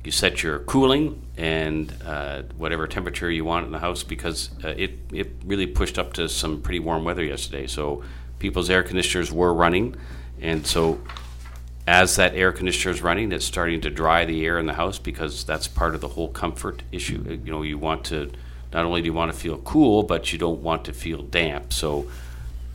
you 0.03 0.11
set 0.11 0.41
your 0.41 0.59
cooling 0.59 1.21
and 1.37 1.93
uh, 2.05 2.43
whatever 2.57 2.87
temperature 2.87 3.29
you 3.29 3.45
want 3.45 3.65
in 3.65 3.71
the 3.71 3.79
house 3.79 4.03
because 4.03 4.49
uh, 4.63 4.69
it 4.69 4.99
it 5.11 5.31
really 5.45 5.67
pushed 5.67 5.99
up 5.99 6.13
to 6.13 6.27
some 6.27 6.61
pretty 6.61 6.79
warm 6.79 7.03
weather 7.03 7.23
yesterday. 7.23 7.67
So 7.67 8.03
people's 8.39 8.69
air 8.69 8.83
conditioners 8.83 9.31
were 9.31 9.53
running, 9.53 9.95
and 10.41 10.65
so 10.65 10.99
as 11.87 12.15
that 12.15 12.35
air 12.35 12.51
conditioner 12.51 12.93
is 12.93 13.01
running, 13.01 13.31
it's 13.31 13.45
starting 13.45 13.81
to 13.81 13.89
dry 13.89 14.25
the 14.25 14.45
air 14.45 14.59
in 14.59 14.65
the 14.65 14.73
house 14.73 14.99
because 14.99 15.43
that's 15.43 15.67
part 15.67 15.95
of 15.95 16.01
the 16.01 16.07
whole 16.09 16.29
comfort 16.29 16.83
issue. 16.91 17.23
Uh, 17.27 17.31
You 17.31 17.51
know, 17.51 17.61
you 17.61 17.77
want 17.77 18.05
to 18.05 18.31
not 18.73 18.85
only 18.85 19.01
do 19.01 19.07
you 19.07 19.13
want 19.13 19.31
to 19.33 19.37
feel 19.37 19.57
cool, 19.57 20.03
but 20.03 20.31
you 20.31 20.39
don't 20.39 20.61
want 20.61 20.85
to 20.85 20.93
feel 20.93 21.21
damp. 21.23 21.73
So 21.73 22.07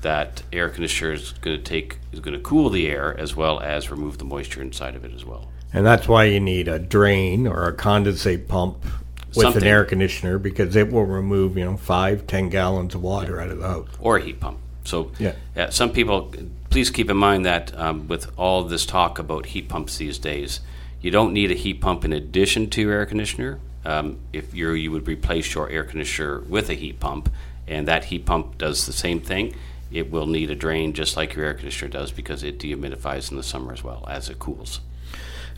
that 0.02 0.42
air 0.52 0.68
conditioner 0.68 1.12
is 1.12 1.32
going 1.40 1.56
to 1.56 1.62
take 1.62 1.98
is 2.12 2.20
going 2.20 2.34
to 2.34 2.40
cool 2.42 2.70
the 2.70 2.86
air 2.88 3.18
as 3.18 3.34
well 3.34 3.60
as 3.60 3.90
remove 3.90 4.18
the 4.18 4.24
moisture 4.24 4.62
inside 4.62 4.94
of 4.94 5.04
it 5.04 5.12
as 5.14 5.24
well. 5.24 5.48
And 5.72 5.84
that's 5.84 6.06
why 6.08 6.24
you 6.24 6.40
need 6.40 6.68
a 6.68 6.78
drain 6.78 7.46
or 7.46 7.66
a 7.66 7.72
condensate 7.72 8.46
pump 8.48 8.82
with 9.28 9.44
Something. 9.44 9.62
an 9.62 9.68
air 9.68 9.84
conditioner 9.84 10.38
because 10.38 10.76
it 10.76 10.90
will 10.90 11.04
remove, 11.04 11.56
you 11.58 11.64
know, 11.64 11.76
five, 11.76 12.26
ten 12.26 12.48
gallons 12.48 12.94
of 12.94 13.02
water 13.02 13.40
out 13.40 13.48
of 13.50 13.58
the 13.58 13.66
house. 13.66 13.88
or 14.00 14.16
a 14.16 14.22
heat 14.22 14.40
pump. 14.40 14.58
So, 14.84 15.10
Yeah. 15.18 15.32
uh, 15.56 15.68
some 15.70 15.90
people, 15.90 16.32
please 16.70 16.90
keep 16.90 17.10
in 17.10 17.16
mind 17.16 17.44
that 17.44 17.76
um, 17.76 18.06
with 18.08 18.30
all 18.38 18.62
this 18.62 18.86
talk 18.86 19.18
about 19.18 19.46
heat 19.46 19.68
pumps 19.68 19.98
these 19.98 20.18
days, 20.18 20.60
you 21.00 21.10
don't 21.10 21.32
need 21.32 21.50
a 21.50 21.54
heat 21.54 21.80
pump 21.80 22.04
in 22.04 22.12
addition 22.12 22.70
to 22.70 22.80
your 22.82 22.92
air 22.92 23.06
conditioner. 23.06 23.58
Um, 23.84 24.18
if 24.32 24.54
you 24.54 24.70
you 24.72 24.90
would 24.92 25.06
replace 25.06 25.54
your 25.54 25.68
air 25.70 25.84
conditioner 25.84 26.40
with 26.40 26.70
a 26.70 26.74
heat 26.74 26.98
pump, 27.00 27.28
and 27.68 27.86
that 27.88 28.06
heat 28.06 28.24
pump 28.26 28.58
does 28.58 28.86
the 28.86 28.92
same 28.92 29.20
thing. 29.20 29.54
It 29.90 30.10
will 30.10 30.26
need 30.26 30.50
a 30.50 30.54
drain 30.54 30.92
just 30.92 31.16
like 31.16 31.34
your 31.34 31.44
air 31.44 31.54
conditioner 31.54 31.90
does 31.90 32.10
because 32.12 32.42
it 32.42 32.58
dehumidifies 32.58 33.30
in 33.30 33.36
the 33.36 33.42
summer 33.42 33.72
as 33.72 33.84
well 33.84 34.04
as 34.08 34.28
it 34.28 34.38
cools. 34.38 34.80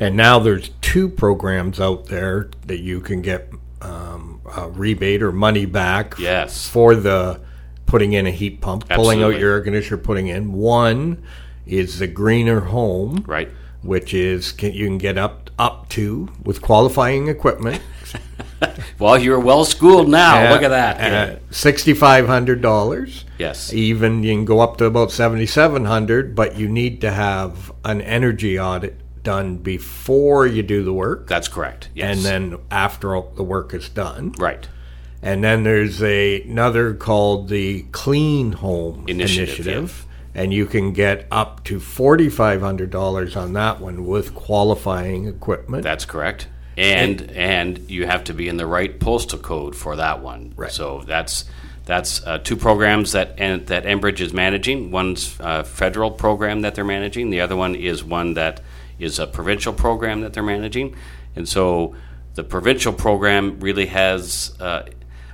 And 0.01 0.17
now 0.17 0.39
there's 0.39 0.71
two 0.81 1.09
programs 1.09 1.81
out 1.81 2.07
there 2.07 2.51
that 2.67 2.79
you 2.79 3.01
can 3.01 3.21
get 3.23 3.51
um, 3.83 4.41
a 4.57 4.69
rebate 4.69 5.23
or 5.23 5.33
money 5.33 5.65
back 5.67 6.15
Yes. 6.19 6.69
for 6.69 6.95
the 6.95 7.41
putting 7.87 8.13
in 8.13 8.27
a 8.27 8.31
heat 8.31 8.61
pump, 8.61 8.89
pulling 8.89 9.23
out 9.23 9.39
your 9.39 9.53
air 9.53 9.61
conditioner, 9.63 9.97
putting 9.97 10.29
in. 10.29 10.53
One 10.53 11.23
is 11.67 11.99
the 11.99 12.07
Greener 12.07 12.61
Home, 12.61 13.25
Right. 13.27 13.49
which 13.83 14.13
is 14.15 14.53
can, 14.53 14.73
you 14.73 14.87
can 14.87 14.99
get 14.99 15.17
up 15.19 15.51
up 15.59 15.89
to 15.91 16.29
with 16.45 16.61
qualifying 16.63 17.29
equipment. 17.29 17.83
Well, 18.99 19.17
you're 19.17 19.39
well 19.39 19.65
schooled 19.65 20.09
now. 20.09 20.51
Look 20.53 20.63
at 20.63 20.71
that. 20.71 21.41
Sixty 21.51 21.95
five 21.95 22.27
hundred 22.27 22.61
dollars. 22.61 23.25
yes. 23.39 23.73
Even 23.73 24.25
you 24.25 24.35
can 24.35 24.45
go 24.45 24.59
up 24.61 24.77
to 24.79 24.87
about 24.87 25.13
seventy 25.13 25.47
seven 25.47 25.85
hundred, 25.85 26.35
but 26.35 26.57
you 26.57 26.69
need 26.69 27.01
to 27.03 27.13
have 27.13 27.71
an 27.85 28.01
energy 28.01 28.59
audit 28.59 28.99
done 29.23 29.59
before 29.59 30.47
you 30.47 30.63
do 30.63 30.83
the 30.83 30.93
work, 30.93 31.29
That's 31.29 31.49
correct. 31.49 31.91
Yes. 31.95 32.17
and 32.17 32.25
then 32.25 32.59
after 32.71 33.15
all 33.15 33.33
the 33.37 33.45
work 33.45 33.73
is 33.75 33.89
done. 33.89 34.33
right. 34.39 34.67
And 35.23 35.43
then 35.45 35.65
there's 35.65 36.01
a, 36.03 36.43
another 36.43 36.95
called 36.95 37.49
the 37.49 37.83
Clean 37.93 38.53
Home 38.53 39.05
Initiative, 39.09 39.67
Initiative. 39.67 40.07
And 40.35 40.55
you 40.55 40.65
can 40.67 40.93
get 40.93 41.27
up 41.33 41.65
to 41.65 41.79
$4,500 41.81 43.37
on 43.37 43.53
that 43.55 43.81
one 43.81 44.07
with 44.07 44.35
qualifying 44.35 45.27
equipment. 45.27 45.83
That's 45.83 46.05
correct. 46.05 46.47
And 46.79 47.31
and 47.33 47.91
you 47.91 48.07
have 48.07 48.25
to 48.25 48.35
be 48.35 48.49
in 48.49 48.57
the 48.57 48.67
right 48.67 48.99
postal 48.99 49.39
code 49.39 49.75
for 49.75 49.97
that 49.97 50.23
one. 50.23 50.53
Right. 50.57 50.71
So 50.71 51.03
that's 51.07 51.45
that's 51.85 52.25
uh, 52.27 52.39
two 52.39 52.57
programs 52.57 53.13
that 53.13 53.35
and, 53.39 53.67
that 53.69 53.85
Enbridge 53.85 54.21
is 54.21 54.33
managing. 54.33 54.91
One's 54.91 55.37
a 55.41 55.65
federal 55.65 56.11
program 56.11 56.61
that 56.61 56.75
they're 56.75 56.85
managing. 56.85 57.31
The 57.31 57.41
other 57.41 57.57
one 57.57 57.75
is 57.75 58.05
one 58.05 58.35
that 58.35 58.61
is 58.99 59.19
a 59.19 59.27
provincial 59.27 59.73
program 59.73 60.21
that 60.21 60.35
they're 60.35 60.43
managing. 60.43 60.95
And 61.35 61.49
so 61.49 61.97
the 62.35 62.45
provincial 62.45 62.93
program 62.93 63.59
really 63.61 63.87
has. 63.87 64.55
Uh, 64.61 64.85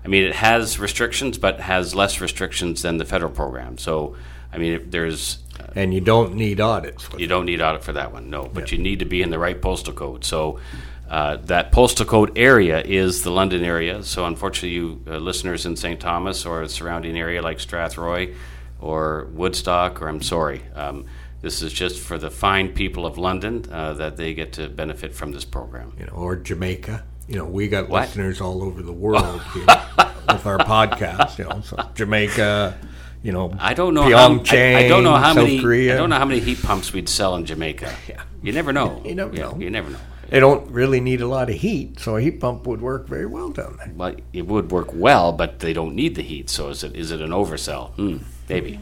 I 0.04 0.08
mean, 0.08 0.24
it 0.24 0.34
has 0.34 0.78
restrictions, 0.78 1.38
but 1.38 1.60
has 1.60 1.94
less 1.94 2.20
restrictions 2.20 2.82
than 2.82 2.98
the 2.98 3.06
federal 3.06 3.32
program. 3.32 3.78
So, 3.78 4.16
I 4.52 4.58
mean, 4.58 4.90
there's 4.90 5.38
and 5.74 5.92
you 5.92 6.00
don't 6.00 6.34
need 6.34 6.60
audits. 6.60 7.08
you 7.16 7.26
don't 7.26 7.46
need 7.46 7.60
audit 7.60 7.82
for 7.82 7.92
that 7.92 8.12
one, 8.12 8.30
no. 8.30 8.44
But 8.44 8.70
you 8.70 8.78
need 8.78 9.00
to 9.00 9.04
be 9.04 9.22
in 9.22 9.30
the 9.30 9.38
right 9.38 9.60
postal 9.60 9.92
code. 9.92 10.24
So 10.24 10.60
uh, 11.08 11.36
that 11.36 11.70
postal 11.72 12.06
code 12.06 12.36
area 12.38 12.80
is 12.80 13.22
the 13.22 13.30
London 13.30 13.62
area. 13.64 14.02
So 14.02 14.24
unfortunately, 14.24 14.70
you 14.70 15.02
uh, 15.06 15.18
listeners 15.18 15.66
in 15.66 15.76
St. 15.76 16.00
Thomas 16.00 16.46
or 16.46 16.66
surrounding 16.68 17.16
area 17.18 17.42
like 17.42 17.58
Strathroy 17.58 18.34
or 18.80 19.28
Woodstock, 19.32 20.02
or 20.02 20.08
I'm 20.08 20.22
sorry, 20.22 20.62
um, 20.74 21.06
this 21.42 21.62
is 21.62 21.72
just 21.72 22.00
for 22.00 22.16
the 22.18 22.30
fine 22.30 22.72
people 22.72 23.04
of 23.06 23.18
London 23.18 23.64
uh, 23.70 23.92
that 23.94 24.16
they 24.16 24.34
get 24.34 24.52
to 24.54 24.68
benefit 24.68 25.14
from 25.14 25.32
this 25.32 25.44
program. 25.44 25.92
you 25.98 26.06
know, 26.06 26.12
or 26.12 26.36
Jamaica. 26.36 27.04
You 27.28 27.36
know, 27.36 27.44
we 27.46 27.68
got 27.68 27.88
What? 27.88 28.02
listeners 28.08 28.40
all 28.40 28.62
over 28.62 28.82
the 28.82 28.92
world 28.92 29.40
here 29.54 29.64
with 30.28 30.44
our 30.46 30.58
podcast. 30.58 31.38
You 31.38 31.44
know, 31.44 31.60
so 31.62 31.76
Jamaica, 31.94 32.76
you 33.22 33.32
know, 33.32 33.54
I 33.58 33.72
don't 33.74 33.94
know. 33.94 34.02
How, 34.02 34.42
I, 34.50 34.76
I 34.84 34.88
don't 34.88 35.04
know 35.04 35.14
how 35.16 35.32
South 35.34 35.44
many. 35.44 35.60
Korea. 35.60 35.94
I 35.94 35.96
don't 35.96 36.10
know 36.10 36.16
how 36.18 36.26
many 36.26 36.40
heat 36.40 36.62
pumps 36.62 36.92
we'd 36.92 37.08
sell 37.08 37.34
in 37.36 37.44
Jamaica. 37.46 37.94
Yeah. 38.08 38.22
You 38.42 38.52
never 38.52 38.72
know. 38.74 39.00
You 39.06 39.14
never 39.14 39.34
Yeah, 39.34 39.42
know. 39.44 39.56
You 39.58 39.70
never 39.70 39.90
know. 39.90 39.98
They 40.30 40.40
don't 40.40 40.70
really 40.70 41.00
need 41.00 41.20
a 41.20 41.26
lot 41.26 41.48
of 41.50 41.56
heat, 41.56 41.98
so 42.00 42.16
a 42.16 42.20
heat 42.20 42.40
pump 42.40 42.66
would 42.66 42.80
work 42.80 43.06
very 43.08 43.26
well 43.26 43.50
down 43.50 43.76
there. 43.78 43.92
Well, 43.94 44.14
it 44.32 44.46
would 44.46 44.70
work 44.70 44.88
well, 44.92 45.32
but 45.32 45.60
they 45.60 45.72
don't 45.72 45.94
need 45.94 46.14
the 46.14 46.22
heat. 46.22 46.50
So 46.50 46.68
is 46.70 46.82
it 46.84 46.94
is 46.96 47.10
it 47.10 47.20
an 47.20 47.30
oversell? 47.30 47.90
Hmm, 47.94 48.18
maybe. 48.48 48.78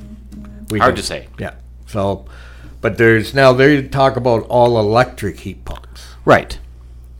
We 0.71 0.79
Hard 0.79 0.95
don't- 0.95 1.03
to 1.03 1.07
say. 1.07 1.29
Yeah. 1.39 1.55
So, 1.87 2.25
but 2.81 2.97
there's 2.99 3.35
now 3.35 3.53
they 3.53 3.83
talk 3.83 4.17
about 4.17 4.47
all 4.49 4.79
electric 4.79 5.41
heat 5.41 5.65
pumps. 5.65 6.07
Right. 6.25 6.59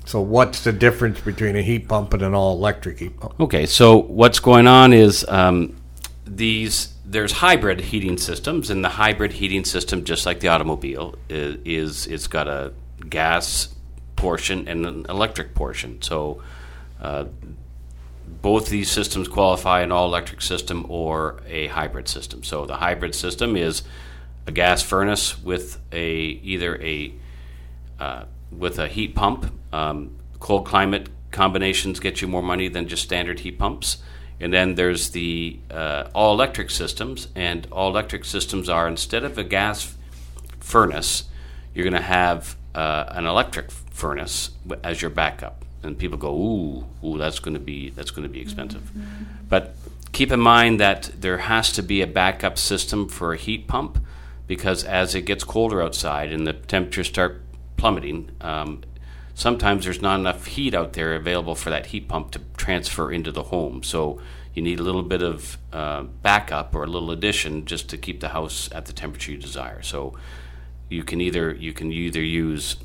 So 0.05 0.21
what's 0.21 0.65
the 0.65 0.73
difference 0.73 1.21
between 1.21 1.57
a 1.57 1.63
heat 1.63 1.89
pump 1.89 2.13
and 2.13 2.23
an 2.23 2.35
all 2.35 2.57
electric 2.57 2.99
heat 2.99 3.19
pump? 3.21 3.41
Okay, 3.41 3.67
so 3.67 3.97
what's 3.99 4.41
going 4.41 4.67
on 4.67 4.93
is 4.93 5.25
um, 5.29 5.77
these 6.27 6.93
there's 7.05 7.33
hybrid 7.33 7.81
heating 7.81 8.17
systems, 8.17 8.71
and 8.71 8.85
the 8.85 8.89
hybrid 8.89 9.33
heating 9.33 9.65
system, 9.65 10.05
just 10.05 10.25
like 10.27 10.41
the 10.41 10.49
automobile, 10.49 11.15
is, 11.29 11.57
is 11.65 12.07
it's 12.07 12.27
got 12.27 12.49
a 12.49 12.73
gas 13.09 13.69
portion 14.23 14.69
and 14.69 14.87
an 14.87 15.07
electric 15.09 15.49
portion. 15.55 16.01
So 16.01 16.43
uh, 17.01 17.25
both 18.41 18.69
these 18.69 18.91
systems 18.91 19.29
qualify 19.29 19.83
an 19.83 19.93
all 19.93 20.07
electric 20.07 20.43
system 20.43 20.87
or 20.89 21.43
a 21.47 21.67
hybrid 21.79 22.09
system. 22.09 22.43
So 22.43 22.67
the 22.67 22.77
hybrid 22.77 23.15
system 23.15 23.57
is 23.57 23.83
a 24.47 24.53
gas 24.53 24.83
furnace 24.83 25.43
with 25.43 25.79
a 25.93 26.09
either 26.53 26.81
a 26.83 27.13
uh, 27.99 28.25
with 28.65 28.79
a 28.79 28.89
heat 28.89 29.15
pump. 29.15 29.41
Um, 29.73 30.11
cold 30.39 30.65
climate 30.67 31.09
combinations 31.31 32.01
get 32.01 32.21
you 32.21 32.29
more 32.29 32.43
money 32.43 32.69
than 32.69 32.89
just 32.89 33.03
standard 33.03 33.41
heat 33.41 33.59
pumps. 33.59 33.99
And 34.41 34.53
then 34.53 34.75
there's 34.75 35.11
the 35.11 35.59
uh, 35.71 36.09
all 36.15 36.35
electric 36.35 36.71
systems, 36.71 37.29
and 37.35 37.67
all 37.71 37.91
electric 37.91 38.25
systems 38.25 38.69
are 38.69 38.89
instead 38.89 39.25
of 39.25 39.39
a 39.39 39.45
gas 39.45 39.97
furnace, 40.59 41.25
you're 41.75 41.85
going 41.85 41.95
to 41.95 42.01
have 42.01 42.57
uh, 42.75 43.05
an 43.09 43.27
electric 43.27 43.71
furnace 43.71 44.51
as 44.83 45.01
your 45.01 45.11
backup. 45.11 45.65
And 45.83 45.99
people 45.99 46.19
go, 46.19 46.35
ooh, 46.35 46.87
ooh, 47.05 47.19
that's 47.19 47.41
going 47.41 47.55
to 47.55 47.61
be 47.61 47.91
that's 47.91 48.11
going 48.11 48.23
to 48.23 48.29
be 48.29 48.41
expensive. 48.41 48.89
But 49.49 49.75
keep 50.13 50.31
in 50.31 50.41
mind 50.41 50.79
that 50.81 51.11
there 51.19 51.39
has 51.39 51.73
to 51.73 51.83
be 51.83 52.03
a 52.03 52.07
backup 52.07 52.57
system 52.57 53.09
for 53.09 53.33
a 53.33 53.37
heat 53.37 53.67
pump 53.67 53.99
because 54.47 54.85
as 54.85 55.15
it 55.15 55.23
gets 55.23 55.45
colder 55.45 55.83
outside 55.83 56.33
and 56.33 56.47
the 56.47 56.53
temperatures 56.53 57.09
start 57.09 57.43
plummeting, 57.77 58.31
um, 58.41 58.83
sometimes 59.35 59.85
there's 59.85 60.03
not 60.03 60.21
enough 60.21 60.47
heat 60.47 60.75
out 60.75 60.93
there 60.93 61.15
available 61.15 61.55
for 61.55 61.71
that 61.71 61.87
heat 61.87 62.07
pump 62.07 62.31
to 62.33 62.41
transfer 62.57 63.11
into 63.11 63.33
the 63.33 63.45
home. 63.45 63.83
So 63.83 64.21
you 64.55 64.63
need 64.63 64.79
a 64.79 64.83
little 64.83 65.03
bit 65.03 65.23
of 65.23 65.59
uh, 65.73 66.03
backup 66.03 66.75
or 66.75 66.85
a 66.85 66.87
little 66.87 67.11
addition 67.11 67.65
just 67.65 67.89
to 67.91 67.97
keep 67.97 68.21
the 68.21 68.29
house 68.29 68.69
at 68.73 68.87
the 68.87 68.93
temperature 68.93 69.33
you 69.33 69.39
desire. 69.39 69.83
So 69.83 70.15
you 70.93 71.03
can 71.03 71.21
either 71.21 71.53
you 71.53 71.73
can 71.73 71.91
either 71.91 72.23
use 72.23 72.77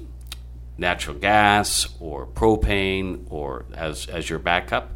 natural 0.78 1.18
gas 1.18 1.88
or 2.00 2.26
propane 2.26 3.26
or 3.30 3.66
as 3.74 4.08
as 4.08 4.30
your 4.30 4.40
backup, 4.40 4.92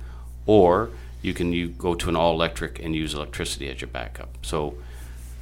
or 0.45 0.89
you 1.21 1.33
can 1.33 1.51
you 1.53 1.69
go 1.69 1.93
to 1.95 2.09
an 2.09 2.15
all 2.15 2.33
electric 2.33 2.79
and 2.79 2.95
use 2.95 3.13
electricity 3.13 3.69
as 3.69 3.81
your 3.81 3.89
backup. 3.89 4.37
So 4.45 4.77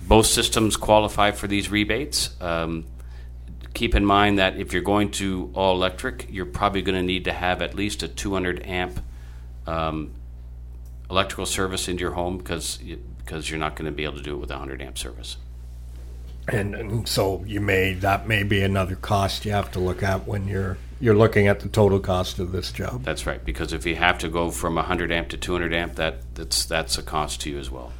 both 0.01 0.25
systems 0.25 0.75
qualify 0.75 1.31
for 1.31 1.47
these 1.47 1.69
rebates. 1.69 2.35
Um, 2.41 2.85
keep 3.73 3.93
in 3.95 4.05
mind 4.05 4.39
that 4.39 4.57
if 4.57 4.73
you're 4.73 4.81
going 4.81 5.11
to 5.11 5.51
all 5.53 5.75
electric, 5.75 6.27
you're 6.29 6.45
probably 6.45 6.81
going 6.81 6.97
to 6.97 7.03
need 7.03 7.25
to 7.25 7.33
have 7.33 7.61
at 7.61 7.75
least 7.75 8.01
a 8.03 8.07
200 8.07 8.65
amp 8.65 9.01
um, 9.67 10.11
electrical 11.09 11.45
service 11.45 11.87
into 11.87 12.01
your 12.01 12.13
home 12.13 12.37
because 12.37 12.79
because 13.17 13.49
you're 13.49 13.59
not 13.59 13.75
going 13.75 13.85
to 13.85 13.91
be 13.95 14.03
able 14.03 14.17
to 14.17 14.23
do 14.23 14.33
it 14.33 14.39
with 14.39 14.49
a 14.49 14.53
100 14.53 14.81
amp 14.81 14.97
service. 14.97 15.37
And, 16.53 16.75
and 16.75 17.07
so 17.07 17.43
you 17.45 17.61
may 17.61 17.93
that 17.95 18.27
may 18.27 18.43
be 18.43 18.61
another 18.61 18.95
cost 18.95 19.45
you 19.45 19.51
have 19.51 19.71
to 19.71 19.79
look 19.79 20.03
at 20.03 20.27
when 20.27 20.47
you're 20.47 20.77
you're 20.99 21.15
looking 21.15 21.47
at 21.47 21.61
the 21.61 21.69
total 21.69 21.99
cost 21.99 22.39
of 22.39 22.51
this 22.51 22.71
job. 22.71 23.03
That's 23.03 23.25
right, 23.25 23.43
because 23.43 23.71
if 23.71 23.85
you 23.85 23.95
have 23.95 24.17
to 24.19 24.27
go 24.27 24.51
from 24.51 24.75
100 24.75 25.11
amp 25.11 25.29
to 25.29 25.37
200 25.37 25.73
amp, 25.73 25.95
that 25.95 26.35
that's 26.35 26.65
that's 26.65 26.97
a 26.97 27.03
cost 27.03 27.41
to 27.41 27.49
you 27.49 27.59
as 27.59 27.71
well. 27.71 27.93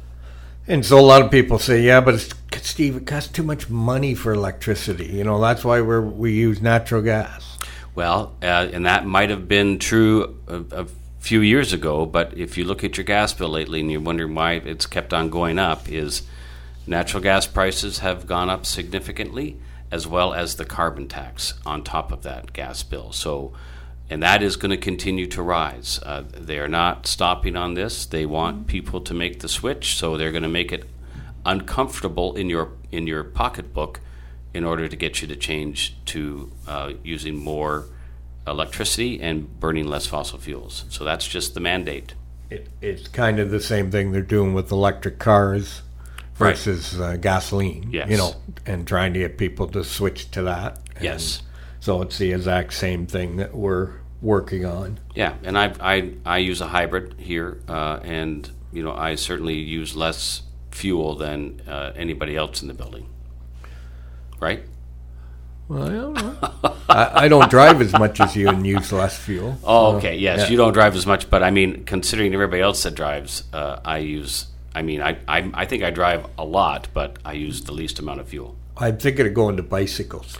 And 0.68 0.84
so 0.84 1.00
a 1.00 1.02
lot 1.02 1.22
of 1.22 1.30
people 1.30 1.58
say, 1.58 1.82
yeah, 1.82 2.00
but 2.00 2.14
it's, 2.14 2.32
Steve, 2.62 2.96
it 2.96 3.06
costs 3.06 3.32
too 3.32 3.42
much 3.42 3.68
money 3.70 4.14
for 4.14 4.32
electricity. 4.32 5.06
You 5.06 5.24
know, 5.24 5.40
that's 5.40 5.64
why 5.64 5.80
we're, 5.80 6.00
we 6.00 6.32
use 6.32 6.62
natural 6.62 7.02
gas. 7.02 7.58
Well, 7.94 8.36
uh, 8.40 8.68
and 8.72 8.86
that 8.86 9.04
might 9.04 9.30
have 9.30 9.48
been 9.48 9.78
true 9.80 10.38
a, 10.46 10.82
a 10.82 10.86
few 11.18 11.40
years 11.40 11.72
ago, 11.72 12.06
but 12.06 12.36
if 12.36 12.56
you 12.56 12.64
look 12.64 12.84
at 12.84 12.96
your 12.96 13.04
gas 13.04 13.32
bill 13.32 13.48
lately 13.48 13.80
and 13.80 13.90
you're 13.90 14.00
wondering 14.00 14.34
why 14.34 14.54
it's 14.54 14.86
kept 14.86 15.12
on 15.12 15.28
going 15.28 15.58
up, 15.58 15.88
is 15.88 16.22
natural 16.86 17.22
gas 17.22 17.46
prices 17.46 17.98
have 17.98 18.26
gone 18.26 18.50
up 18.50 18.66
significantly, 18.66 19.58
as 19.90 20.06
well 20.06 20.32
as 20.32 20.56
the 20.56 20.64
carbon 20.64 21.08
tax 21.08 21.54
on 21.66 21.82
top 21.82 22.12
of 22.12 22.22
that 22.22 22.52
gas 22.52 22.82
bill. 22.82 23.12
So, 23.12 23.52
and 24.08 24.22
that 24.22 24.42
is 24.42 24.56
going 24.56 24.70
to 24.70 24.76
continue 24.76 25.26
to 25.28 25.42
rise. 25.42 26.00
Uh, 26.02 26.24
they 26.32 26.58
are 26.58 26.68
not 26.68 27.06
stopping 27.06 27.56
on 27.56 27.74
this. 27.74 28.06
They 28.06 28.26
want 28.26 28.66
people 28.66 29.00
to 29.02 29.14
make 29.14 29.40
the 29.40 29.48
switch, 29.48 29.96
so 29.96 30.16
they're 30.16 30.32
going 30.32 30.42
to 30.42 30.48
make 30.48 30.72
it 30.72 30.88
uncomfortable 31.44 32.34
in 32.36 32.50
your 32.50 32.72
in 32.92 33.06
your 33.06 33.24
pocketbook 33.24 34.00
in 34.52 34.64
order 34.64 34.88
to 34.88 34.96
get 34.96 35.22
you 35.22 35.28
to 35.28 35.36
change 35.36 35.96
to 36.04 36.50
uh, 36.66 36.92
using 37.04 37.36
more 37.36 37.86
electricity 38.46 39.20
and 39.20 39.60
burning 39.60 39.86
less 39.86 40.06
fossil 40.06 40.38
fuels. 40.38 40.84
So 40.88 41.04
that's 41.04 41.26
just 41.26 41.54
the 41.54 41.60
mandate. 41.60 42.14
It, 42.50 42.68
it's 42.80 43.06
kind 43.06 43.38
of 43.38 43.50
the 43.50 43.60
same 43.60 43.92
thing 43.92 44.10
they're 44.10 44.22
doing 44.22 44.54
with 44.54 44.72
electric 44.72 45.18
cars 45.20 45.82
Right. 46.40 46.56
versus 46.56 46.98
uh, 47.00 47.16
gasoline. 47.16 47.90
Yes. 47.92 48.08
You 48.10 48.16
know, 48.16 48.34
and 48.66 48.86
trying 48.86 49.12
to 49.12 49.18
get 49.20 49.38
people 49.38 49.68
to 49.68 49.84
switch 49.84 50.30
to 50.32 50.42
that. 50.42 50.80
And 50.96 51.04
Yes. 51.04 51.42
So 51.80 52.02
it's 52.02 52.18
the 52.18 52.32
exact 52.32 52.72
same 52.74 53.06
thing 53.06 53.36
that 53.36 53.54
we're 53.54 53.92
working 54.20 54.64
on. 54.66 55.00
Yeah, 55.14 55.34
and 55.44 55.56
I 55.58 55.72
I, 55.80 56.12
I 56.26 56.38
use 56.38 56.60
a 56.60 56.66
hybrid 56.68 57.14
here, 57.18 57.60
uh, 57.68 58.00
and 58.02 58.50
you 58.72 58.82
know 58.82 58.92
I 58.94 59.14
certainly 59.14 59.54
use 59.54 59.96
less 59.96 60.42
fuel 60.70 61.16
than 61.16 61.62
uh, 61.66 61.92
anybody 61.96 62.36
else 62.36 62.62
in 62.62 62.68
the 62.68 62.74
building. 62.74 63.06
Right? 64.38 64.62
Well, 65.68 65.84
I 65.84 65.88
don't 65.90 66.14
know. 66.14 66.36
I, 66.88 67.24
I 67.24 67.28
don't 67.28 67.48
drive 67.50 67.80
as 67.80 67.92
much 67.92 68.20
as 68.20 68.34
you 68.34 68.48
and 68.48 68.66
use 68.66 68.92
less 68.92 69.16
fuel. 69.16 69.56
Oh, 69.62 69.92
So, 69.92 69.96
okay. 69.98 70.16
Yes, 70.16 70.40
yeah. 70.40 70.48
you 70.48 70.56
don't 70.56 70.72
drive 70.72 70.96
as 70.96 71.06
much, 71.06 71.30
but 71.30 71.42
I 71.42 71.50
mean, 71.50 71.84
considering 71.84 72.34
everybody 72.34 72.60
else 72.60 72.82
that 72.82 72.94
drives, 72.94 73.44
uh, 73.52 73.80
I 73.84 73.98
use. 73.98 74.46
I 74.74 74.82
mean, 74.82 75.02
I, 75.02 75.18
I 75.26 75.50
I 75.54 75.64
think 75.66 75.82
I 75.82 75.90
drive 75.90 76.26
a 76.38 76.44
lot, 76.44 76.88
but 76.94 77.18
I 77.24 77.32
use 77.32 77.62
the 77.62 77.72
least 77.72 77.98
amount 77.98 78.20
of 78.20 78.28
fuel. 78.28 78.56
I'm 78.76 78.98
thinking 78.98 79.26
of 79.26 79.34
going 79.34 79.56
to 79.56 79.62
bicycles. 79.62 80.38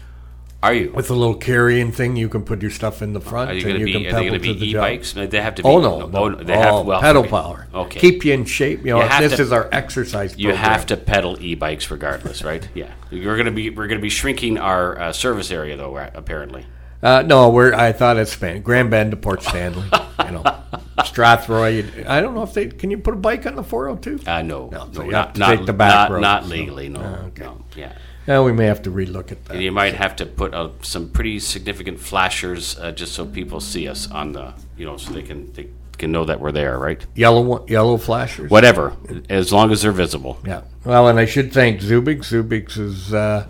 Are 0.63 0.75
you? 0.75 0.93
With 0.93 1.09
a 1.11 1.15
little 1.15 1.35
carrying 1.37 1.91
thing, 1.91 2.17
you 2.17 2.29
can 2.29 2.45
put 2.45 2.61
your 2.61 2.71
stuff 2.71 3.01
in 3.01 3.15
the 3.15 3.21
front. 3.21 3.51
Are 3.51 3.55
you 3.55 3.61
and 3.61 3.69
going 3.71 3.75
to 3.75 3.81
you 3.81 3.87
be? 3.87 3.93
can 3.93 4.01
Are 4.01 4.05
they 4.05 4.11
pedal 4.11 4.39
going 4.39 4.41
to 4.43 4.55
be 4.55 4.61
the 4.61 4.67
e-bikes? 4.73 5.13
They 5.15 5.41
have 5.41 5.55
to 5.55 5.63
be. 5.63 5.69
Oh 5.69 5.81
no, 5.81 6.03
Oh, 6.15 6.29
no. 6.29 6.37
they 6.37 6.57
have. 6.57 6.75
Oh, 6.75 6.83
Well, 6.83 7.01
pedal 7.01 7.25
power. 7.25 7.67
Okay. 7.75 7.99
keep 7.99 8.25
you 8.27 8.35
in 8.35 8.45
shape. 8.45 8.81
You 8.81 8.91
know, 8.99 9.03
You 9.03 9.09
this 9.29 9.37
to- 9.37 9.43
is 9.43 9.53
our 9.53 9.71
exercise. 9.73 10.39
You 10.39 10.51
program. 10.51 10.71
have 10.71 10.87
to 10.87 10.97
pedal 10.99 11.39
e-bikes 11.43 11.91
regardless, 11.91 12.45
right? 12.45 12.69
Yeah. 12.75 12.91
We're 13.11 13.37
going 13.37 13.47
to 13.47 13.53
be 13.53 13.71
we're 13.71 13.87
going 13.87 13.99
to 13.99 14.03
be 14.03 14.11
shrinking 14.11 14.59
our 14.59 14.99
uh, 15.01 15.13
service 15.13 15.51
area 15.51 15.77
though, 15.79 15.97
apparently. 16.15 16.67
Uh, 17.03 17.23
no, 17.23 17.49
we're. 17.49 17.73
I 17.75 17.93
thought 17.93 18.17
it's 18.19 18.33
Span 18.33 18.63
Grand 18.63 18.91
Bend 18.91 19.11
to 19.13 19.17
Port 19.17 19.43
Stanley. 19.43 19.85
you 20.27 20.33
know, 20.33 20.43
Strathroy. 20.99 22.07
I 22.07 22.21
don't 22.21 22.35
know 22.35 22.43
if 22.43 22.53
they 22.55 22.67
can. 22.69 22.91
You 22.91 22.99
put 22.99 23.15
a 23.15 23.17
bike 23.17 23.47
on 23.47 23.57
the 23.57 23.65
402? 23.65 24.29
Uh, 24.31 24.43
no, 24.43 24.69
No, 24.69 24.85
no, 24.87 24.93
so 24.93 25.03
not, 25.07 25.37
not, 25.39 25.57
take 25.57 25.67
the 25.67 25.73
back 25.73 25.91
not, 25.91 26.11
road, 26.11 26.21
not 26.21 26.43
so- 26.45 26.49
legally. 26.51 26.89
No, 26.89 27.01
Ah, 27.01 27.27
okay. 27.27 27.45
no, 27.45 27.65
yeah. 27.77 27.93
Yeah, 28.27 28.43
we 28.43 28.53
may 28.53 28.67
have 28.67 28.83
to 28.83 28.91
relook 28.91 29.33
at 29.33 29.45
that. 29.47 29.55
And 29.55 29.63
you 29.63 29.73
might 29.73 29.95
have 29.95 30.15
to 30.17 30.27
put 30.27 30.53
uh, 30.55 30.69
some 30.83 31.09
pretty 31.09 31.41
significant 31.41 31.99
flashers 31.99 32.79
uh, 32.79 32.93
just 32.93 33.13
so 33.15 33.25
people 33.27 33.61
see 33.61 33.89
us 33.89 34.09
on 34.11 34.33
the, 34.33 34.53
you 34.77 34.85
know, 34.85 34.99
so 34.99 35.13
they 35.13 35.23
can 35.23 35.51
they 35.55 35.69
can 35.99 36.13
know 36.13 36.25
that 36.27 36.39
we're 36.39 36.53
there, 36.53 36.79
right? 36.79 37.05
Yellow 37.15 37.67
yellow 37.67 37.97
flashers. 37.97 38.51
Whatever, 38.51 38.95
as 39.31 39.53
long 39.53 39.73
as 39.73 39.83
they're 39.83 39.91
visible. 39.91 40.39
Yeah. 40.47 40.63
Well, 40.85 41.09
and 41.09 41.19
I 41.19 41.25
should 41.25 41.53
thank 41.53 41.81
Zubik. 41.81 42.19
Zubik 42.19 42.79
is 42.79 43.13
uh, 43.13 43.47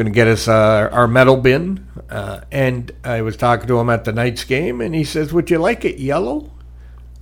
going 0.00 0.10
to 0.10 0.16
get 0.16 0.28
us 0.28 0.48
uh, 0.48 0.88
our 0.92 1.06
metal 1.06 1.36
bin. 1.36 1.86
Uh, 2.08 2.40
and 2.50 2.90
I 3.04 3.20
was 3.20 3.36
talking 3.36 3.66
to 3.68 3.78
him 3.78 3.90
at 3.90 4.04
the 4.04 4.12
Knights 4.12 4.44
game, 4.44 4.80
and 4.80 4.94
he 4.94 5.04
says, 5.04 5.30
"Would 5.30 5.50
you 5.50 5.58
like 5.58 5.84
it 5.84 5.98
yellow?" 5.98 6.50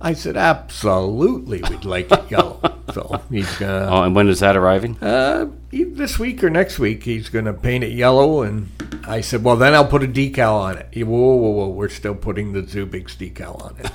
I 0.01 0.13
said, 0.13 0.37
"Absolutely, 0.37 1.61
we'd 1.69 1.85
like 1.85 2.11
it 2.11 2.31
yellow." 2.31 2.59
So 2.91 3.21
he's 3.29 3.55
gonna 3.57 3.87
Oh, 3.87 4.01
and 4.01 4.15
when 4.15 4.27
is 4.29 4.39
that 4.39 4.57
arriving? 4.57 4.97
uh, 4.99 5.45
this 5.71 6.17
week 6.17 6.43
or 6.43 6.49
next 6.49 6.79
week 6.79 7.03
he's 7.03 7.29
gonna 7.29 7.53
paint 7.53 7.83
it 7.83 7.91
yellow. 7.91 8.41
And 8.41 8.71
I 9.07 9.21
said, 9.21 9.43
"Well, 9.43 9.57
then 9.57 9.75
I'll 9.75 9.85
put 9.85 10.01
a 10.01 10.07
decal 10.07 10.55
on 10.55 10.77
it." 10.79 10.87
He, 10.91 11.03
whoa, 11.03 11.35
whoa, 11.35 11.49
whoa! 11.51 11.67
We're 11.67 11.89
still 11.89 12.15
putting 12.15 12.53
the 12.53 12.63
Zubik's 12.63 13.15
decal 13.15 13.63
on 13.63 13.75
it. 13.77 13.91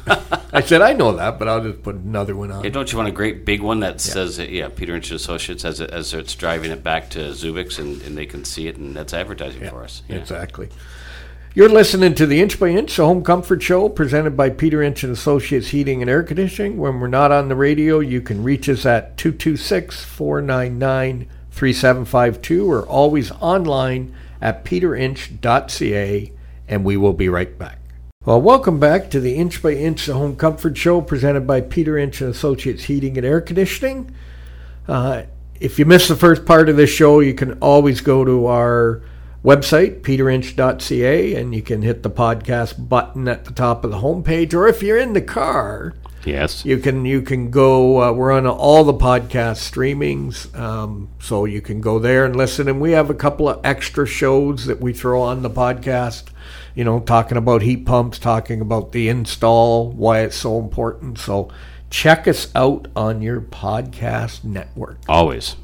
I 0.52 0.60
said, 0.60 0.80
"I 0.80 0.92
know 0.92 1.10
that, 1.16 1.40
but 1.40 1.48
I'll 1.48 1.60
just 1.60 1.82
put 1.82 1.96
another 1.96 2.36
one 2.36 2.52
on." 2.52 2.62
Hey, 2.62 2.70
don't 2.70 2.92
you 2.92 2.98
want 2.98 3.08
a 3.08 3.12
great 3.12 3.44
big 3.44 3.62
one 3.62 3.80
that 3.80 4.00
says, 4.00 4.38
uh, 4.38 4.44
yeah, 4.44 4.68
Peter 4.68 4.94
Inch 4.94 5.10
Associates 5.10 5.64
as, 5.64 5.80
it, 5.80 5.90
as 5.90 6.14
it's 6.14 6.36
driving 6.36 6.70
it 6.70 6.84
back 6.84 7.10
to 7.10 7.18
Zubix 7.30 7.80
and, 7.80 8.00
and 8.02 8.16
they 8.16 8.26
can 8.26 8.44
see 8.44 8.68
it 8.68 8.76
and 8.76 8.94
that's 8.94 9.12
advertising 9.12 9.68
for 9.68 9.82
us. 9.82 10.02
Yeah. 10.08 10.18
Exactly. 10.18 10.68
You're 11.56 11.68
listening 11.68 12.16
to 12.16 12.26
the 12.26 12.40
Inch 12.40 12.58
by 12.58 12.70
Inch, 12.70 12.96
the 12.96 13.04
Home 13.04 13.22
Comfort 13.22 13.62
Show, 13.62 13.88
presented 13.88 14.36
by 14.36 14.50
Peter 14.50 14.82
Inch 14.82 15.04
and 15.04 15.12
Associates 15.12 15.68
Heating 15.68 16.00
and 16.02 16.10
Air 16.10 16.24
Conditioning. 16.24 16.78
When 16.78 16.98
we're 16.98 17.06
not 17.06 17.30
on 17.30 17.46
the 17.46 17.54
radio, 17.54 18.00
you 18.00 18.20
can 18.20 18.42
reach 18.42 18.68
us 18.68 18.84
at 18.84 19.16
226 19.18 20.02
499 20.02 21.28
3752 21.52 22.68
or 22.68 22.84
always 22.84 23.30
online 23.30 24.12
at 24.40 24.64
peterinch.ca, 24.64 26.32
and 26.66 26.84
we 26.84 26.96
will 26.96 27.12
be 27.12 27.28
right 27.28 27.56
back. 27.56 27.78
Well, 28.24 28.42
welcome 28.42 28.80
back 28.80 29.08
to 29.10 29.20
the 29.20 29.36
Inch 29.36 29.62
by 29.62 29.74
Inch, 29.74 30.06
the 30.06 30.14
Home 30.14 30.34
Comfort 30.34 30.76
Show, 30.76 31.02
presented 31.02 31.46
by 31.46 31.60
Peter 31.60 31.96
Inch 31.96 32.20
and 32.20 32.30
Associates 32.30 32.82
Heating 32.82 33.16
and 33.16 33.24
Air 33.24 33.40
Conditioning. 33.40 34.12
Uh, 34.88 35.22
if 35.60 35.78
you 35.78 35.84
missed 35.84 36.08
the 36.08 36.16
first 36.16 36.46
part 36.46 36.68
of 36.68 36.76
this 36.76 36.90
show, 36.90 37.20
you 37.20 37.32
can 37.32 37.52
always 37.60 38.00
go 38.00 38.24
to 38.24 38.46
our 38.46 39.02
website, 39.44 40.00
peterinch.ca, 40.00 41.34
and 41.34 41.54
you 41.54 41.62
can 41.62 41.82
hit 41.82 42.02
the 42.02 42.10
podcast 42.10 42.88
button 42.88 43.28
at 43.28 43.44
the 43.44 43.52
top 43.52 43.84
of 43.84 43.90
the 43.90 43.98
homepage. 43.98 44.54
Or 44.54 44.66
if 44.66 44.82
you're 44.82 44.98
in 44.98 45.12
the 45.12 45.20
car, 45.20 45.94
Yes. 46.24 46.64
you 46.64 46.78
can 46.78 47.04
you 47.04 47.20
can 47.20 47.50
go. 47.50 48.02
Uh, 48.02 48.12
we're 48.12 48.32
on 48.32 48.46
all 48.46 48.82
the 48.84 48.94
podcast 48.94 49.60
streamings, 49.70 50.52
um, 50.58 51.08
so 51.20 51.44
you 51.44 51.60
can 51.60 51.80
go 51.82 51.98
there 51.98 52.24
and 52.24 52.34
listen. 52.34 52.66
And 52.68 52.80
we 52.80 52.92
have 52.92 53.10
a 53.10 53.14
couple 53.14 53.48
of 53.48 53.60
extra 53.62 54.06
shows 54.06 54.64
that 54.66 54.80
we 54.80 54.92
throw 54.94 55.20
on 55.20 55.42
the 55.42 55.50
podcast. 55.50 56.24
You 56.74 56.82
know, 56.84 56.98
talking 57.00 57.36
about 57.36 57.62
heat 57.62 57.84
pumps, 57.86 58.18
talking 58.18 58.60
about 58.60 58.92
the 58.92 59.08
install, 59.08 59.90
why 59.92 60.20
it's 60.20 60.34
so 60.36 60.58
important. 60.58 61.18
So 61.18 61.50
check 61.90 62.26
us 62.26 62.50
out 62.56 62.88
on 62.96 63.20
your 63.22 63.40
podcast 63.40 64.42
network. 64.42 64.98
Always. 65.08 65.56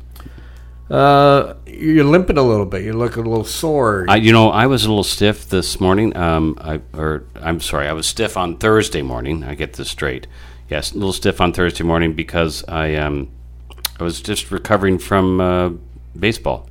Uh, 0.91 1.55
you're 1.67 2.05
limping 2.05 2.37
a 2.37 2.43
little 2.43 2.67
bit. 2.67 2.83
You 2.83 2.95
look 2.95 3.17
a 3.17 3.21
little 3.21 3.45
sore. 3.45 4.07
I, 4.09 4.17
you 4.17 4.33
know, 4.33 4.51
I 4.51 4.67
was 4.67 4.85
a 4.85 4.89
little 4.89 5.05
stiff 5.05 5.49
this 5.49 5.81
morning. 5.81 6.17
Um, 6.17 6.59
I, 6.61 6.81
or 6.95 7.25
I'm 7.37 7.61
sorry, 7.61 7.87
I 7.87 7.93
was 7.93 8.07
stiff 8.07 8.37
on 8.37 8.57
Thursday 8.57 9.03
morning. 9.03 9.45
I 9.45 9.55
get 9.55 9.75
this 9.75 9.89
straight. 9.89 10.27
Yes, 10.69 10.93
a 10.93 10.95
little 10.95 11.13
stiff 11.13 11.41
on 11.41 11.53
Thursday 11.53 11.85
morning 11.85 12.15
because 12.15 12.65
I 12.67 12.97
um, 12.97 13.31
I 14.01 14.03
was 14.03 14.21
just 14.21 14.51
recovering 14.51 14.99
from 14.99 15.41
uh, 15.41 15.71
baseball. 16.19 16.69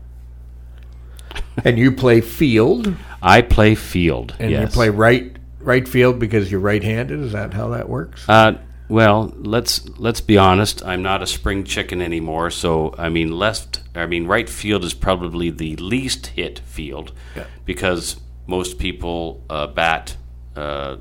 and 1.64 1.78
you 1.78 1.92
play 1.92 2.20
field, 2.22 2.96
I 3.22 3.42
play 3.42 3.76
field. 3.76 4.36
and 4.40 4.52
yes. 4.52 4.62
you 4.62 4.68
play 4.68 4.90
right 4.90 5.36
right 5.60 5.88
field 5.88 6.20
because 6.20 6.52
you're 6.52 6.60
right-handed. 6.60 7.20
Is 7.20 7.34
that 7.34 7.54
how 7.54 7.70
that 7.70 7.88
works? 7.88 8.28
Uh, 8.28 8.58
well, 8.90 9.32
let's 9.38 9.88
let's 10.00 10.20
be 10.22 10.38
honest. 10.38 10.84
I'm 10.84 11.02
not 11.02 11.22
a 11.22 11.28
spring 11.28 11.64
chicken 11.64 12.02
anymore. 12.02 12.50
So 12.50 12.94
I 12.98 13.10
mean, 13.10 13.32
left. 13.32 13.82
I 13.96 14.06
mean, 14.08 14.26
right 14.28 14.50
field 14.50 14.84
is 14.84 14.94
probably 14.94 15.50
the 15.52 15.76
least 15.78 16.28
hit 16.28 16.60
field 16.60 17.12
Yeah. 17.36 17.46
because 17.66 18.18
most 18.48 18.80
people 18.80 19.44
uh, 19.50 19.68
bat 19.68 20.18
uh, 20.56 20.98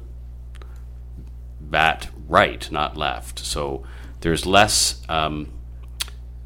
bat 1.60 2.08
right, 2.28 2.70
not 2.70 2.96
left. 2.96 3.38
So 3.38 3.84
there's 4.20 4.44
less 4.46 5.02
um, 5.08 5.48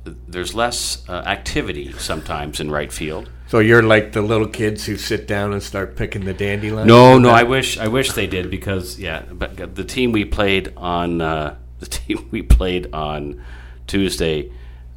there's 0.05 0.55
less 0.55 1.09
uh, 1.09 1.13
activity 1.13 1.93
sometimes 1.93 2.61
in 2.61 2.71
right 2.71 2.93
field. 2.93 3.31
So 3.47 3.59
you're 3.59 3.83
like 3.83 4.13
the 4.13 4.23
little 4.23 4.49
kids 4.49 4.87
who 4.87 4.97
sit 4.97 5.27
down 5.27 5.53
and 5.53 5.63
start 5.63 5.97
picking 5.97 6.25
the 6.25 6.35
dandelions. 6.35 6.89
No, 6.89 7.19
no, 7.19 7.29
I 7.29 7.43
wish 7.43 7.79
I 7.79 7.89
wish 7.89 8.13
they 8.13 8.27
did 8.27 8.51
because 8.51 8.99
yeah, 8.99 9.23
but 9.31 9.75
the 9.75 9.85
team 9.85 10.13
we 10.13 10.25
played 10.25 10.73
on 10.77 11.21
uh, 11.21 11.57
the 11.79 11.87
team 11.87 12.29
we 12.31 12.43
played 12.43 12.93
on 12.93 13.45
Tuesday, 13.87 14.51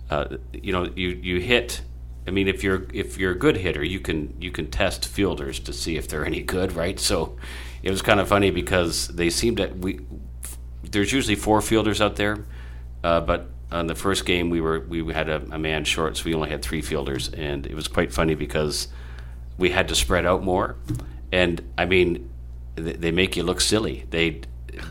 uh, 0.10 0.38
you 0.54 0.72
know, 0.72 0.86
you 0.96 1.10
you 1.10 1.40
hit. 1.40 1.82
I 2.28 2.32
mean, 2.32 2.48
if 2.48 2.64
you're 2.64 2.88
if 2.94 3.18
you're 3.18 3.34
a 3.34 3.38
good 3.38 3.58
hitter, 3.58 3.84
you 3.84 4.00
can 4.00 4.36
you 4.40 4.52
can 4.52 4.72
test 4.72 5.06
fielders 5.06 5.60
to 5.60 5.74
see 5.74 5.98
if 5.98 6.08
they're 6.08 6.26
any 6.26 6.42
good, 6.42 6.72
right? 6.72 7.00
So 7.00 7.38
it 7.84 7.92
was 7.92 8.02
kind 8.02 8.20
of 8.20 8.28
funny 8.28 8.52
because 8.52 9.10
they 9.10 9.30
seemed 9.30 9.58
that 9.58 9.78
we 9.78 10.00
there's 10.82 11.12
usually 11.12 11.36
four 11.36 11.62
fielders 11.62 12.02
out 12.02 12.16
there, 12.16 12.46
uh, 13.04 13.20
but 13.22 13.50
on 13.72 13.88
the 13.88 13.96
first 13.96 14.26
game 14.26 14.50
we 14.50 14.62
were 14.62 14.80
we 14.80 15.14
had 15.14 15.30
a, 15.30 15.42
a 15.52 15.60
man 15.60 15.84
short, 15.84 16.18
so 16.18 16.26
we 16.26 16.34
only 16.34 16.50
had 16.50 16.62
three 16.62 16.82
fielders, 16.82 17.30
and 17.30 17.66
it 17.66 17.76
was 17.76 17.88
quite 17.88 18.14
funny 18.14 18.36
because 18.36 18.88
we 19.58 19.72
had 19.72 19.88
to 19.88 19.96
spread 19.96 20.26
out 20.26 20.44
more. 20.44 20.76
And 21.32 21.62
I 21.78 21.86
mean, 21.86 22.30
th- 22.76 22.98
they 22.98 23.12
make 23.12 23.36
you 23.36 23.44
look 23.44 23.62
silly. 23.62 24.06
They 24.10 24.42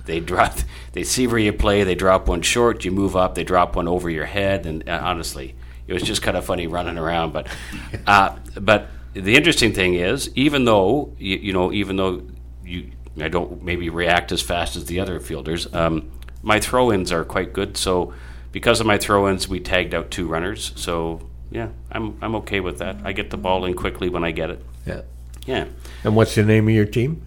they 0.07 0.21
drop 0.21 0.57
they 0.93 1.05
see 1.05 1.27
where 1.27 1.39
you 1.39 1.53
play. 1.53 1.85
They 1.85 1.95
drop 1.95 2.29
one 2.29 2.43
short. 2.43 2.85
You 2.85 2.91
move 2.91 3.17
up. 3.17 3.35
They 3.35 3.45
drop 3.45 3.77
one 3.77 3.89
over 3.89 4.11
your 4.11 4.27
head. 4.27 4.67
And 4.67 4.89
uh, 4.89 5.01
honestly, 5.03 5.55
it 5.87 5.93
was 5.93 6.03
just 6.03 6.23
kind 6.23 6.37
of 6.37 6.45
funny 6.45 6.67
running 6.67 6.99
around. 6.99 7.33
But 7.33 7.49
uh, 8.07 8.37
but 8.61 8.89
the 9.13 9.37
interesting 9.37 9.73
thing 9.73 9.95
is, 9.95 10.31
even 10.35 10.65
though 10.65 11.15
you, 11.19 11.37
you 11.37 11.53
know, 11.53 11.73
even 11.73 11.97
though 11.97 12.23
you 12.65 12.91
I 13.21 13.29
don't 13.29 13.63
maybe 13.63 13.89
react 13.91 14.33
as 14.33 14.43
fast 14.43 14.77
as 14.77 14.87
the 14.87 14.99
other 15.01 15.21
fielders, 15.21 15.73
um, 15.73 16.11
my 16.43 16.59
throw-ins 16.59 17.13
are 17.13 17.25
quite 17.25 17.53
good. 17.53 17.77
So 17.77 18.13
because 18.55 18.79
of 18.81 18.87
my 18.87 18.97
throw-ins, 18.97 19.49
we 19.49 19.59
tagged 19.59 19.95
out 19.95 20.13
two 20.13 20.29
runners. 20.29 20.73
So 20.77 21.29
yeah, 21.51 21.71
I'm 21.91 22.17
I'm 22.23 22.37
okay 22.37 22.61
with 22.61 22.79
that. 22.79 22.97
I 23.05 23.13
get 23.13 23.31
the 23.31 23.37
ball 23.37 23.65
in 23.65 23.75
quickly 23.75 24.09
when 24.09 24.23
I 24.23 24.31
get 24.31 24.49
it. 24.49 24.65
Yeah. 24.87 25.01
Yeah. 25.45 25.67
And 26.05 26.15
what's 26.15 26.37
the 26.37 26.45
name 26.45 26.69
of 26.69 26.75
your 26.75 26.87
team? 26.87 27.21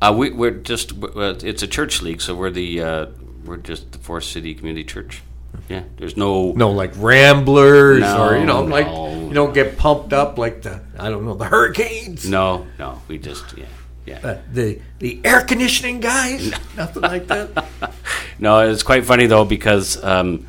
Uh, 0.00 0.14
we, 0.16 0.30
we're 0.30 0.50
just 0.50 0.92
uh, 1.04 1.34
it's 1.44 1.62
a 1.62 1.66
church 1.68 2.00
league, 2.00 2.22
so 2.22 2.34
we're 2.34 2.50
the 2.50 2.82
uh, 2.82 3.06
we're 3.44 3.58
just 3.58 3.92
the 3.92 3.98
Forest 3.98 4.32
City 4.32 4.54
Community 4.54 4.82
Church. 4.82 5.22
Yeah, 5.68 5.82
there's 5.98 6.16
no 6.16 6.52
No, 6.52 6.70
like 6.70 6.92
Ramblers, 6.96 8.00
No, 8.00 8.26
or 8.26 8.38
you 8.38 8.46
know, 8.46 8.62
like 8.62 8.86
no. 8.86 9.28
you 9.28 9.34
don't 9.34 9.52
get 9.52 9.76
pumped 9.76 10.14
up 10.14 10.38
like 10.38 10.62
the 10.62 10.80
I 10.98 11.10
don't 11.10 11.26
know 11.26 11.34
the 11.34 11.44
Hurricanes, 11.44 12.26
no 12.26 12.66
no. 12.78 13.02
We 13.08 13.18
just 13.18 13.44
yeah 13.58 13.66
yeah. 14.06 14.20
uh, 14.24 14.38
the 14.50 14.80
the 14.98 15.20
air 15.22 15.42
conditioning 15.42 16.00
guys, 16.00 16.50
nothing 16.76 17.02
like 17.02 17.26
that. 17.26 17.66
No, 18.38 18.58
it's 18.68 18.82
quite 18.82 19.04
funny 19.04 19.26
though 19.26 19.44
because 19.44 20.02
um, 20.02 20.46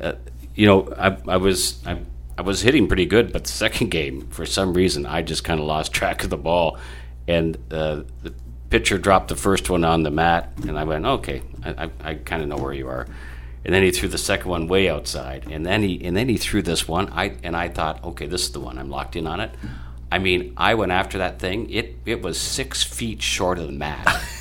uh, 0.00 0.14
you 0.54 0.66
know 0.66 0.92
I, 0.96 1.16
I 1.28 1.36
was 1.36 1.84
I, 1.86 1.98
I 2.36 2.42
was 2.42 2.62
hitting 2.62 2.86
pretty 2.86 3.06
good, 3.06 3.32
but 3.32 3.44
the 3.44 3.50
second 3.50 3.90
game 3.90 4.28
for 4.28 4.46
some 4.46 4.74
reason 4.74 5.06
I 5.06 5.22
just 5.22 5.44
kind 5.44 5.60
of 5.60 5.66
lost 5.66 5.92
track 5.98 6.24
of 6.24 6.30
the 6.30 6.36
ball, 6.36 6.78
and 7.28 7.56
uh, 7.70 8.02
the 8.22 8.34
pitcher 8.70 8.98
dropped 8.98 9.28
the 9.28 9.36
first 9.36 9.70
one 9.70 9.84
on 9.84 10.02
the 10.02 10.10
mat, 10.10 10.52
and 10.66 10.78
I 10.78 10.84
went 10.84 11.06
okay, 11.06 11.42
I, 11.64 11.84
I, 11.84 11.90
I 12.02 12.14
kind 12.14 12.42
of 12.42 12.48
know 12.48 12.56
where 12.56 12.72
you 12.72 12.88
are. 12.88 13.06
And 13.66 13.74
then 13.74 13.82
he 13.82 13.92
threw 13.92 14.10
the 14.10 14.18
second 14.18 14.50
one 14.50 14.68
way 14.68 14.90
outside, 14.90 15.46
and 15.50 15.64
then 15.64 15.82
he 15.82 16.04
and 16.04 16.14
then 16.14 16.28
he 16.28 16.36
threw 16.36 16.60
this 16.60 16.86
one. 16.86 17.10
I 17.12 17.36
and 17.42 17.56
I 17.56 17.68
thought, 17.68 18.04
okay, 18.04 18.26
this 18.26 18.42
is 18.42 18.52
the 18.52 18.60
one. 18.60 18.78
I'm 18.78 18.90
locked 18.90 19.16
in 19.16 19.26
on 19.26 19.40
it. 19.40 19.52
I 20.12 20.18
mean, 20.18 20.52
I 20.56 20.74
went 20.74 20.92
after 20.92 21.18
that 21.18 21.38
thing. 21.38 21.70
It 21.70 21.96
it 22.04 22.20
was 22.20 22.38
six 22.38 22.82
feet 22.82 23.22
short 23.22 23.58
of 23.58 23.66
the 23.66 23.72
mat. 23.72 24.06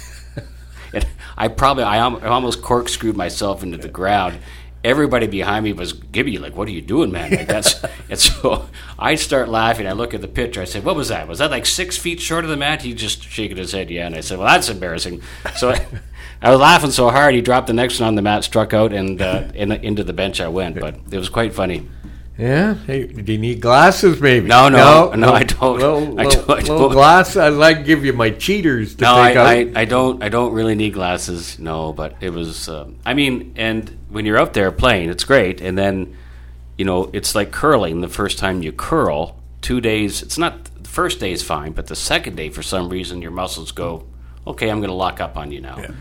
And 0.94 1.08
I 1.36 1.48
probably 1.48 1.84
I, 1.84 1.98
I 1.98 2.28
almost 2.28 2.62
corkscrewed 2.62 3.18
myself 3.18 3.64
into 3.64 3.78
the 3.78 3.90
ground. 3.90 4.38
Everybody 4.84 5.28
behind 5.28 5.64
me 5.64 5.74
was 5.74 5.94
Gibby, 5.94 6.38
like, 6.38 6.56
"What 6.56 6.68
are 6.68 6.72
you 6.72 6.82
doing, 6.82 7.12
man?" 7.12 7.32
Like 7.32 7.48
that's 7.48 7.82
and 8.10 8.20
so 8.20 8.68
I 9.00 9.16
start 9.16 9.50
laughing. 9.50 9.88
I 9.88 9.94
look 9.94 10.14
at 10.14 10.22
the 10.22 10.28
picture. 10.28 10.62
I 10.62 10.66
said, 10.66 10.84
"What 10.84 10.96
was 10.96 11.08
that? 11.10 11.28
Was 11.28 11.40
that 11.40 11.52
like 11.52 11.66
six 11.66 11.98
feet 11.98 12.20
short 12.20 12.44
of 12.44 12.50
the 12.50 12.58
mat?" 12.58 12.82
He 12.82 12.94
just 12.94 13.24
shaking 13.24 13.58
his 13.58 13.72
head, 13.72 13.90
"Yeah." 13.90 14.06
And 14.06 14.16
I 14.16 14.22
said, 14.22 14.40
"Well, 14.40 14.48
that's 14.48 14.70
embarrassing." 14.70 15.22
So 15.56 15.72
I, 15.72 15.86
I 16.44 16.52
was 16.52 16.60
laughing 16.60 16.92
so 16.92 17.10
hard, 17.10 17.34
he 17.34 17.42
dropped 17.42 17.68
the 17.68 17.74
next 17.74 18.02
one 18.02 18.08
on 18.08 18.16
the 18.16 18.22
mat, 18.22 18.44
struck 18.44 18.74
out, 18.74 18.92
and 18.92 19.22
uh, 19.22 19.46
in, 19.56 19.72
into 19.72 20.04
the 20.04 20.12
bench 20.12 20.42
I 20.42 20.50
went. 20.50 20.78
But 20.78 21.00
it 21.10 21.18
was 21.18 21.30
quite 21.30 21.54
funny. 21.54 21.88
Yeah. 22.38 22.74
Hey, 22.74 23.06
do 23.06 23.32
you 23.32 23.38
need 23.38 23.62
glasses? 23.62 24.20
Maybe. 24.20 24.48
No, 24.48 24.68
no, 24.68 25.12
no, 25.14 25.32
I 25.32 25.44
don't. 25.44 25.78
Little, 25.80 26.20
I 26.20 26.24
don't- 26.24 26.50
I 26.50 26.54
little 26.56 26.80
don't. 26.80 26.92
glass. 26.92 27.38
I'd 27.38 27.50
like 27.50 27.78
to 27.78 27.84
give 27.84 28.04
you 28.04 28.14
my 28.14 28.32
cheaters 28.32 28.96
to 28.96 29.04
No. 29.04 29.14
I, 29.16 29.32
I, 29.34 29.72
I 29.76 29.86
don't. 29.86 30.24
I 30.24 30.30
don't 30.30 30.52
really 30.54 30.74
need 30.74 30.94
glasses. 30.94 31.60
No, 31.60 31.94
but 31.94 32.16
it 32.22 32.32
was. 32.32 32.68
Um, 32.68 32.98
I 33.06 33.14
mean, 33.14 33.54
and 33.56 33.96
when 34.10 34.26
you're 34.26 34.40
out 34.40 34.54
there 34.54 34.72
playing, 34.72 35.10
it's 35.10 35.24
great. 35.24 35.62
And 35.62 35.78
then, 35.78 36.18
you 36.76 36.86
know, 36.86 37.12
it's 37.14 37.36
like 37.36 37.52
curling. 37.52 38.02
The 38.02 38.10
first 38.10 38.40
time 38.40 38.64
you 38.64 38.72
curl, 38.72 39.40
two 39.62 39.80
days. 39.80 40.24
It's 40.24 40.38
not 40.40 40.66
the 40.82 40.90
first 40.90 41.20
day 41.20 41.32
is 41.32 41.44
fine, 41.44 41.74
but 41.74 41.86
the 41.86 41.96
second 41.96 42.36
day, 42.36 42.50
for 42.50 42.64
some 42.64 42.90
reason, 42.90 43.22
your 43.22 43.32
muscles 43.32 43.72
go, 43.72 44.08
okay, 44.48 44.70
I'm 44.72 44.80
going 44.80 44.90
to 44.90 44.96
lock 44.96 45.22
up 45.22 45.38
on 45.38 45.52
you 45.52 45.62
now. 45.62 45.78
Yeah. 45.78 45.92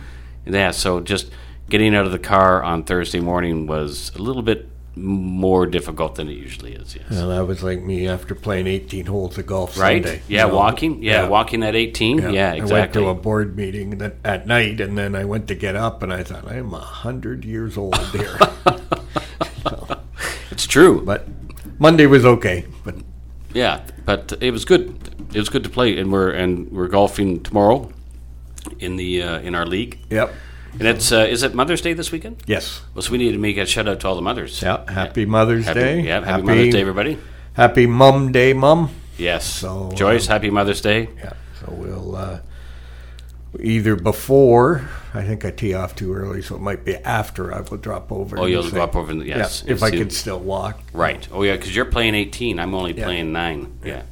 And 0.47 0.55
yeah. 0.55 0.71
So 0.71 1.01
just 1.01 1.31
getting 1.69 1.95
out 1.95 2.07
of 2.07 2.13
the 2.13 2.19
car 2.19 2.63
on 2.63 2.85
Thursday 2.85 3.21
morning 3.21 3.67
was 3.67 4.11
a 4.15 4.19
little 4.23 4.43
bit 4.43 4.71
more 4.95 5.67
difficult 5.67 6.17
than 6.17 6.29
it 6.29 6.35
usually 6.35 6.75
is. 6.75 6.95
Yes. 6.95 7.05
Well, 7.11 7.29
that 7.31 7.47
was 7.47 7.63
like 7.63 7.81
me 7.83 8.07
after 8.07 8.35
playing 8.35 8.67
18 8.67 9.07
holes 9.07 9.39
of 9.39 9.47
golf 9.47 9.79
Right? 9.79 10.03
Sunday. 10.05 10.23
yeah, 10.29 10.45
you 10.45 10.51
know. 10.51 10.57
walking. 10.57 11.03
Yeah, 11.03 11.29
walking 11.29 11.63
at 11.63 11.75
18. 11.75 12.19
Yeah, 12.33 12.53
exactly. 12.53 12.73
I 12.77 12.81
went 12.81 12.93
to 12.95 13.09
a 13.09 13.15
board 13.15 13.57
meeting 13.57 13.99
that, 13.99 14.17
at 14.25 14.47
night, 14.47 14.81
and 14.81 14.99
then 14.99 15.15
I 15.15 15.25
went 15.25 15.49
to 15.49 15.55
get 15.55 15.77
up, 15.77 16.03
and 16.03 16.13
I 16.13 16.23
thought, 16.23 16.47
I 16.47 16.57
am 16.57 16.75
a 16.75 16.79
hundred 16.79 17.45
years 17.45 17.77
old 17.79 17.97
here. 18.09 18.39
it's 20.51 20.67
true. 20.67 21.03
but 21.05 21.27
Monday 21.79 22.07
was 22.07 22.25
okay. 22.25 22.65
But 22.85 22.97
Yeah, 23.55 23.81
but 24.05 24.33
it 24.41 24.51
was 24.51 24.65
good. 24.65 24.99
It 25.35 25.39
was 25.39 25.49
good 25.49 25.65
to 25.65 25.71
play, 25.71 25.99
and 25.99 26.13
we're 26.13 26.31
and 26.31 26.71
we're 26.71 26.89
golfing 26.89 27.43
tomorrow 27.43 27.91
in 28.79 28.97
the 28.97 29.23
uh, 29.23 29.39
in 29.41 29.55
our 29.55 29.65
league. 29.67 29.99
yep, 30.11 30.33
And 30.73 30.83
it's 30.89 31.13
uh, 31.13 31.27
is 31.29 31.43
it 31.43 31.55
Mother's 31.55 31.81
Day 31.83 31.93
this 31.93 32.11
weekend? 32.11 32.43
yes, 32.47 32.81
Well, 32.95 33.03
so 33.03 33.13
we 33.13 33.19
need 33.19 33.33
to 33.33 33.39
make 33.39 33.57
a 33.59 33.67
shout 33.67 33.87
out 33.89 34.01
to 34.01 34.09
all 34.09 34.17
the 34.17 34.23
mothers. 34.23 34.63
yeah. 34.63 34.91
Happy 34.91 35.27
Mother's 35.27 35.67
Happy, 35.67 35.81
Day. 35.81 36.01
Yeah, 36.01 36.25
happy, 36.25 36.43
Mother's 36.43 36.73
Day, 36.73 36.81
everybody. 36.81 37.19
Happy 37.55 37.87
Mum 37.87 38.33
Day, 38.33 38.53
Mum. 38.55 38.89
Yes. 39.19 39.45
So, 39.47 39.91
Joyce, 39.95 40.27
happy 40.27 40.51
Mother's 40.51 40.81
Day. 40.81 41.09
Yeah. 41.19 41.35
So 41.61 41.73
we'll 41.73 42.17
uh, 42.17 42.41
either 43.61 43.97
before. 43.97 44.89
I 45.15 45.23
think 45.23 45.45
I 45.45 45.51
tee 45.51 45.75
off 45.75 45.95
too 45.95 46.15
early, 46.15 46.41
so 46.41 46.57
it 46.57 46.63
might 46.63 46.85
be 46.87 46.97
after 46.97 47.53
I 47.55 47.61
will 47.61 47.77
drop 47.77 48.11
over. 48.11 48.39
Oh, 48.39 48.47
you'll 48.47 48.63
say- 48.63 48.81
up 48.81 48.97
over 48.97 49.13
the 49.15 49.27
yes. 49.27 49.63
Yeah, 49.67 49.73
if 49.75 49.83
I 49.83 49.91
could 49.91 50.13
still 50.13 50.41
walk. 50.41 50.81
Right. 50.95 51.29
Oh 51.31 51.43
yeah, 51.43 51.57
because 51.57 51.77
you're 51.77 51.85
playing 51.85 52.15
18. 52.15 52.59
I'm 52.59 52.75
only 52.75 52.95
Yeah. 52.97 53.05
playing 53.05 53.31
nine. 53.33 53.79
Yeah. 53.85 53.91
Yeah, 53.97 54.03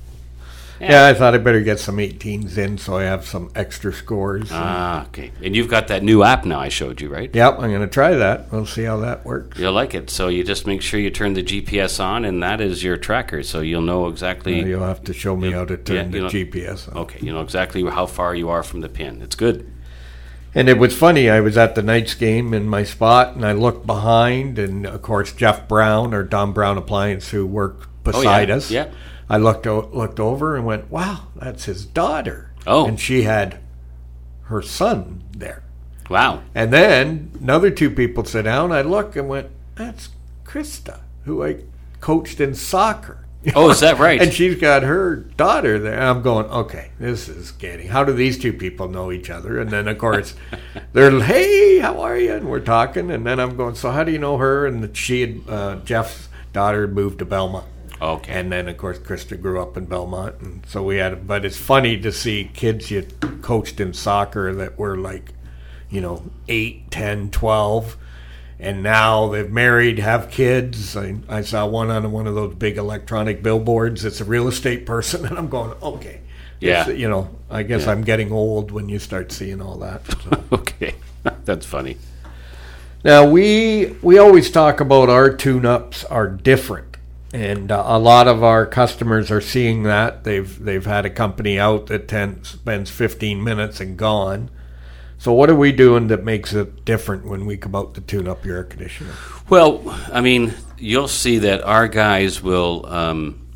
I 0.81 1.15
thought 1.15 1.35
I 1.35 1.39
better 1.39 1.61
get 1.61 1.79
some 1.79 1.99
18s 1.99 2.57
in 2.57 2.79
so 2.79 2.97
I 2.97 3.03
have 3.05 3.27
some 3.27 3.51
extra 3.55 3.93
scores. 3.93 4.49
Ah, 4.51 5.07
okay. 5.09 5.31
And 5.43 5.55
you've 5.55 5.69
got 5.69 5.89
that 5.89 6.03
new 6.03 6.23
app 6.23 6.45
now. 6.45 6.59
I 6.61 6.69
showed 6.71 7.01
you, 7.01 7.09
right? 7.13 7.35
Yep, 7.35 7.55
I'm 7.59 7.71
going 7.71 7.83
to 7.83 7.87
try 7.87 8.15
that. 8.15 8.51
We'll 8.51 8.67
see 8.67 8.85
how 8.85 8.97
that 8.99 9.25
works. 9.25 9.59
You'll 9.59 9.73
like 9.75 9.95
it. 9.95 10.09
So 10.11 10.29
you 10.29 10.43
just 10.43 10.67
make 10.67 10.81
sure 10.83 10.99
you 10.99 11.11
turn 11.11 11.35
the 11.35 11.43
GPS 11.43 12.03
on, 12.03 12.25
and 12.25 12.43
that 12.43 12.61
is 12.61 12.83
your 12.83 12.97
tracker. 12.97 13.43
So 13.43 13.61
you'll 13.61 13.83
know 13.83 14.07
exactly. 14.09 14.63
Uh, 14.63 14.67
You'll 14.67 14.87
have 14.87 15.05
to 15.05 15.13
show 15.13 15.37
me 15.37 15.53
how 15.53 15.65
to 15.65 15.77
turn 15.77 16.13
yeah, 16.13 16.29
the 16.29 16.45
GPS 16.45 16.89
on. 16.91 17.03
Okay, 17.03 17.19
you 17.21 17.33
know 17.33 17.43
exactly 17.43 17.85
how 17.85 18.07
far 18.07 18.35
you 18.35 18.49
are 18.49 18.63
from 18.63 18.81
the 18.81 18.89
pin. 18.89 19.21
It's 19.23 19.37
good. 19.37 19.71
And 20.55 20.69
it 20.69 20.79
was 20.79 20.97
funny. 20.97 21.31
I 21.31 21.41
was 21.41 21.57
at 21.57 21.75
the 21.77 21.83
Knights 21.83 22.15
game 22.15 22.53
in 22.55 22.67
my 22.69 22.83
spot, 22.83 23.37
and 23.37 23.45
I 23.45 23.53
looked 23.53 23.87
behind, 23.87 24.59
and 24.59 24.85
of 24.87 25.01
course 25.03 25.33
Jeff 25.33 25.69
Brown 25.69 26.13
or 26.13 26.25
Don 26.25 26.53
Brown 26.53 26.77
Appliance, 26.77 27.31
who 27.31 27.47
worked 27.47 27.87
beside 28.03 28.51
Oh, 28.51 28.55
yeah, 28.55 28.57
us. 28.57 28.71
yeah. 28.71 28.89
I 29.31 29.39
looked 29.39 29.67
o- 29.67 29.89
looked 29.93 30.21
over 30.21 30.57
and 30.57 30.67
went, 30.67 30.91
"Wow, 30.91 31.29
that's 31.37 31.65
his 31.65 31.87
daughter." 31.87 32.53
Oh. 32.67 32.87
and 32.87 33.01
she 33.01 33.23
had 33.23 33.59
her 34.43 34.61
son 34.61 35.23
there. 35.35 35.63
Wow. 36.11 36.43
And 36.55 36.73
then 36.73 37.31
another 37.41 37.71
two 37.71 37.91
people 37.91 38.25
sit 38.25 38.43
down. 38.43 38.73
I 38.73 38.83
look 38.83 39.17
and 39.17 39.29
went, 39.29 39.49
"That's 39.77 40.11
Krista, 40.45 41.01
who 41.25 41.43
I 41.45 41.63
coached 42.01 42.41
in 42.41 42.55
soccer." 42.55 43.25
Oh, 43.55 43.71
is 43.71 43.81
that 43.81 43.99
right? 43.99 44.21
and 44.23 44.33
she's 44.33 44.61
got 44.61 44.83
her 44.83 45.17
daughter 45.17 45.79
there. 45.79 45.95
And 45.95 46.05
I'm 46.05 46.23
going, 46.23 46.47
okay, 46.47 46.91
this 46.99 47.29
is 47.29 47.53
getting. 47.53 47.89
How 47.89 48.05
do 48.05 48.13
these 48.13 48.39
two 48.39 48.53
people 48.53 48.89
know 48.89 49.11
each 49.11 49.31
other? 49.31 49.59
And 49.59 49.71
then 49.71 49.89
of 49.89 49.97
course, 49.99 50.35
they're, 50.93 51.21
hey, 51.21 51.79
how 51.79 52.01
are 52.03 52.19
you? 52.19 52.35
And 52.35 52.51
we're 52.51 52.61
talking. 52.61 53.11
And 53.11 53.27
then 53.27 53.41
I'm 53.41 53.57
going, 53.57 53.77
so 53.77 53.91
how 53.91 54.05
do 54.05 54.13
you 54.13 54.19
know 54.19 54.37
her? 54.37 54.67
And 54.67 54.95
she 54.95 55.21
had 55.23 55.41
uh, 55.49 55.77
Jeff's 55.77 56.29
daughter 56.53 56.87
moved 56.87 57.21
to 57.21 57.25
Belmont. 57.25 57.67
Okay. 58.01 58.33
And 58.33 58.51
then, 58.51 58.69
of 58.69 58.79
course, 58.79 58.99
Krista 58.99 59.41
grew 59.41 59.61
up 59.61 59.77
in 59.77 59.85
Belmont. 59.85 60.37
And 60.41 60.65
so 60.67 60.83
we 60.83 60.97
had, 60.97 61.27
but 61.27 61.45
it's 61.45 61.59
funny 61.59 62.01
to 62.01 62.11
see 62.13 62.51
kids 62.55 62.91
you 62.91 63.03
coached 63.43 63.79
in 63.81 63.93
soccer 63.93 64.55
that 64.55 64.79
were 64.79 64.97
like, 64.97 65.35
you 65.91 66.01
know, 66.01 66.23
eight, 66.49 66.91
ten, 66.91 67.31
twelve, 67.31 67.97
And 68.59 68.83
now 68.83 69.29
they've 69.29 69.51
married, 69.51 69.99
have 69.99 70.31
kids. 70.31 70.97
I, 70.97 71.17
I 71.29 71.43
saw 71.43 71.67
one 71.67 71.91
on 71.91 72.11
one 72.13 72.27
of 72.27 72.35
those 72.35 72.55
big 72.55 72.79
electronic 72.79 73.43
billboards. 73.43 74.05
It's 74.05 74.21
a 74.21 74.25
real 74.25 74.49
estate 74.49 74.87
person. 74.87 75.25
And 75.27 75.37
I'm 75.39 75.49
going, 75.49 75.73
okay. 75.83 76.21
Yeah. 76.61 76.89
It's, 76.89 76.99
you 76.99 77.09
know, 77.09 77.29
I 77.51 77.63
guess 77.65 77.85
Yeah. 77.87 77.93
I'm 77.93 78.03
getting 78.03 78.33
old 78.33 78.71
when 78.71 78.89
you 78.89 78.99
start 78.99 79.33
seeing 79.33 79.61
all 79.61 79.79
that. 79.79 80.07
So. 80.23 80.45
okay. 80.53 80.95
That's 81.45 81.67
funny. 81.67 81.97
Now 83.05 83.27
we 83.29 83.97
we 84.03 84.19
always 84.19 84.51
talk 84.51 84.81
about 84.81 85.09
our 85.09 85.31
tune-ups 85.35 86.05
are 86.05 86.29
different, 86.29 86.90
and 87.33 87.71
uh, 87.71 87.83
a 87.87 87.99
lot 87.99 88.27
of 88.29 88.43
our 88.43 88.67
customers 88.67 89.31
are 89.31 89.41
seeing 89.41 89.85
that 89.85 90.25
they've 90.25 90.59
they've 90.59 90.85
had 90.85 91.07
a 91.07 91.11
company 91.11 91.59
out 91.59 91.87
that 91.87 92.09
ten, 92.09 92.43
spends 92.45 92.91
15 92.91 93.43
minutes 93.43 93.81
and 93.81 93.97
gone. 93.97 94.51
So 95.19 95.35
what 95.35 95.51
are 95.51 95.55
we 95.55 95.71
doing 95.71 96.07
that 96.07 96.25
makes 96.25 96.55
it 96.55 96.87
different 96.87 97.27
when 97.27 97.45
we 97.45 97.59
come 97.59 97.75
out 97.75 97.93
to 97.95 98.01
tune 98.01 98.27
up 98.27 98.47
your 98.47 98.57
air 98.57 98.65
conditioner? 98.65 99.13
Well, 99.51 99.83
I 100.11 100.23
mean, 100.23 100.55
you'll 100.79 101.09
see 101.09 101.41
that 101.41 101.63
our 101.63 101.89
guys 101.89 102.43
will, 102.43 102.87
um, 102.87 103.47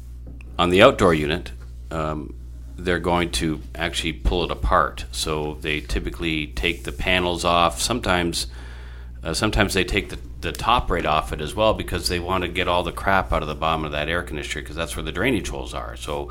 on 0.58 0.68
the 0.68 0.82
outdoor 0.82 1.14
unit, 1.14 1.52
um, 1.90 2.34
they're 2.76 2.98
going 2.98 3.30
to 3.30 3.62
actually 3.74 4.12
pull 4.12 4.44
it 4.44 4.50
apart. 4.50 5.06
So 5.10 5.54
they 5.62 5.80
typically 5.80 6.48
take 6.48 6.84
the 6.84 6.92
panels 6.92 7.46
off. 7.46 7.80
Sometimes, 7.80 8.46
uh, 9.24 9.32
sometimes 9.32 9.72
they 9.74 9.84
take 9.84 10.10
the, 10.10 10.18
the 10.42 10.52
top 10.52 10.90
right 10.90 11.06
off 11.06 11.32
it 11.32 11.40
as 11.40 11.54
well 11.54 11.72
because 11.72 12.08
they 12.08 12.20
want 12.20 12.42
to 12.42 12.48
get 12.48 12.68
all 12.68 12.82
the 12.82 12.92
crap 12.92 13.32
out 13.32 13.42
of 13.42 13.48
the 13.48 13.54
bottom 13.54 13.84
of 13.84 13.92
that 13.92 14.08
air 14.08 14.22
conditioner 14.22 14.62
because 14.62 14.76
that's 14.76 14.94
where 14.94 15.02
the 15.02 15.12
drainage 15.12 15.48
holes 15.48 15.72
are. 15.72 15.96
So 15.96 16.30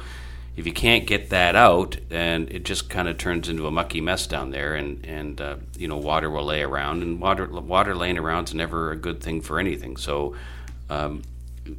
if 0.56 0.68
you 0.68 0.74
can't 0.74 1.08
get 1.08 1.32
that 1.32 1.56
out, 1.56 1.98
and 2.12 2.50
it 2.52 2.64
just 2.64 2.90
kind 2.90 3.08
of 3.08 3.18
turns 3.18 3.50
into 3.50 3.66
a 3.66 3.72
mucky 3.72 4.02
mess 4.02 4.28
down 4.28 4.52
there, 4.52 4.76
and 4.76 5.04
and 5.06 5.42
uh, 5.42 5.56
you 5.78 5.88
know 5.88 5.98
water 5.98 6.30
will 6.30 6.46
lay 6.46 6.62
around, 6.62 7.02
and 7.02 7.20
water 7.20 7.48
water 7.48 7.96
laying 7.96 8.20
around 8.20 8.50
is 8.50 8.54
never 8.54 8.92
a 8.92 8.96
good 8.96 9.22
thing 9.22 9.42
for 9.42 9.60
anything. 9.60 9.98
So 9.98 10.36
um, 10.92 11.24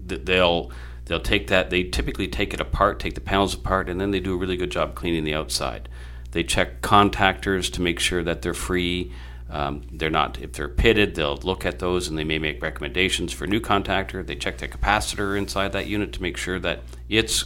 th- 0.08 0.22
they'll 0.24 0.72
they'll 1.04 1.20
take 1.20 1.46
that. 1.48 1.70
They 1.70 1.84
typically 1.84 2.26
take 2.26 2.52
it 2.52 2.60
apart, 2.60 2.98
take 2.98 3.14
the 3.14 3.20
panels 3.20 3.54
apart, 3.54 3.88
and 3.88 4.00
then 4.00 4.10
they 4.10 4.18
do 4.18 4.34
a 4.34 4.36
really 4.36 4.56
good 4.56 4.70
job 4.70 4.96
cleaning 4.96 5.22
the 5.22 5.34
outside. 5.34 5.88
They 6.32 6.42
check 6.42 6.80
contactors 6.82 7.72
to 7.74 7.82
make 7.82 8.00
sure 8.00 8.24
that 8.24 8.42
they're 8.42 8.54
free. 8.54 9.12
Um, 9.54 9.82
they're 9.92 10.10
not 10.10 10.40
if 10.40 10.52
they're 10.54 10.68
pitted. 10.68 11.14
They'll 11.14 11.36
look 11.36 11.64
at 11.64 11.78
those 11.78 12.08
and 12.08 12.18
they 12.18 12.24
may 12.24 12.40
make 12.40 12.60
recommendations 12.60 13.32
for 13.32 13.46
new 13.46 13.60
contactor. 13.60 14.26
They 14.26 14.34
check 14.34 14.58
the 14.58 14.66
capacitor 14.66 15.38
inside 15.38 15.72
that 15.74 15.86
unit 15.86 16.12
to 16.14 16.22
make 16.22 16.36
sure 16.36 16.58
that 16.58 16.80
it's 17.08 17.44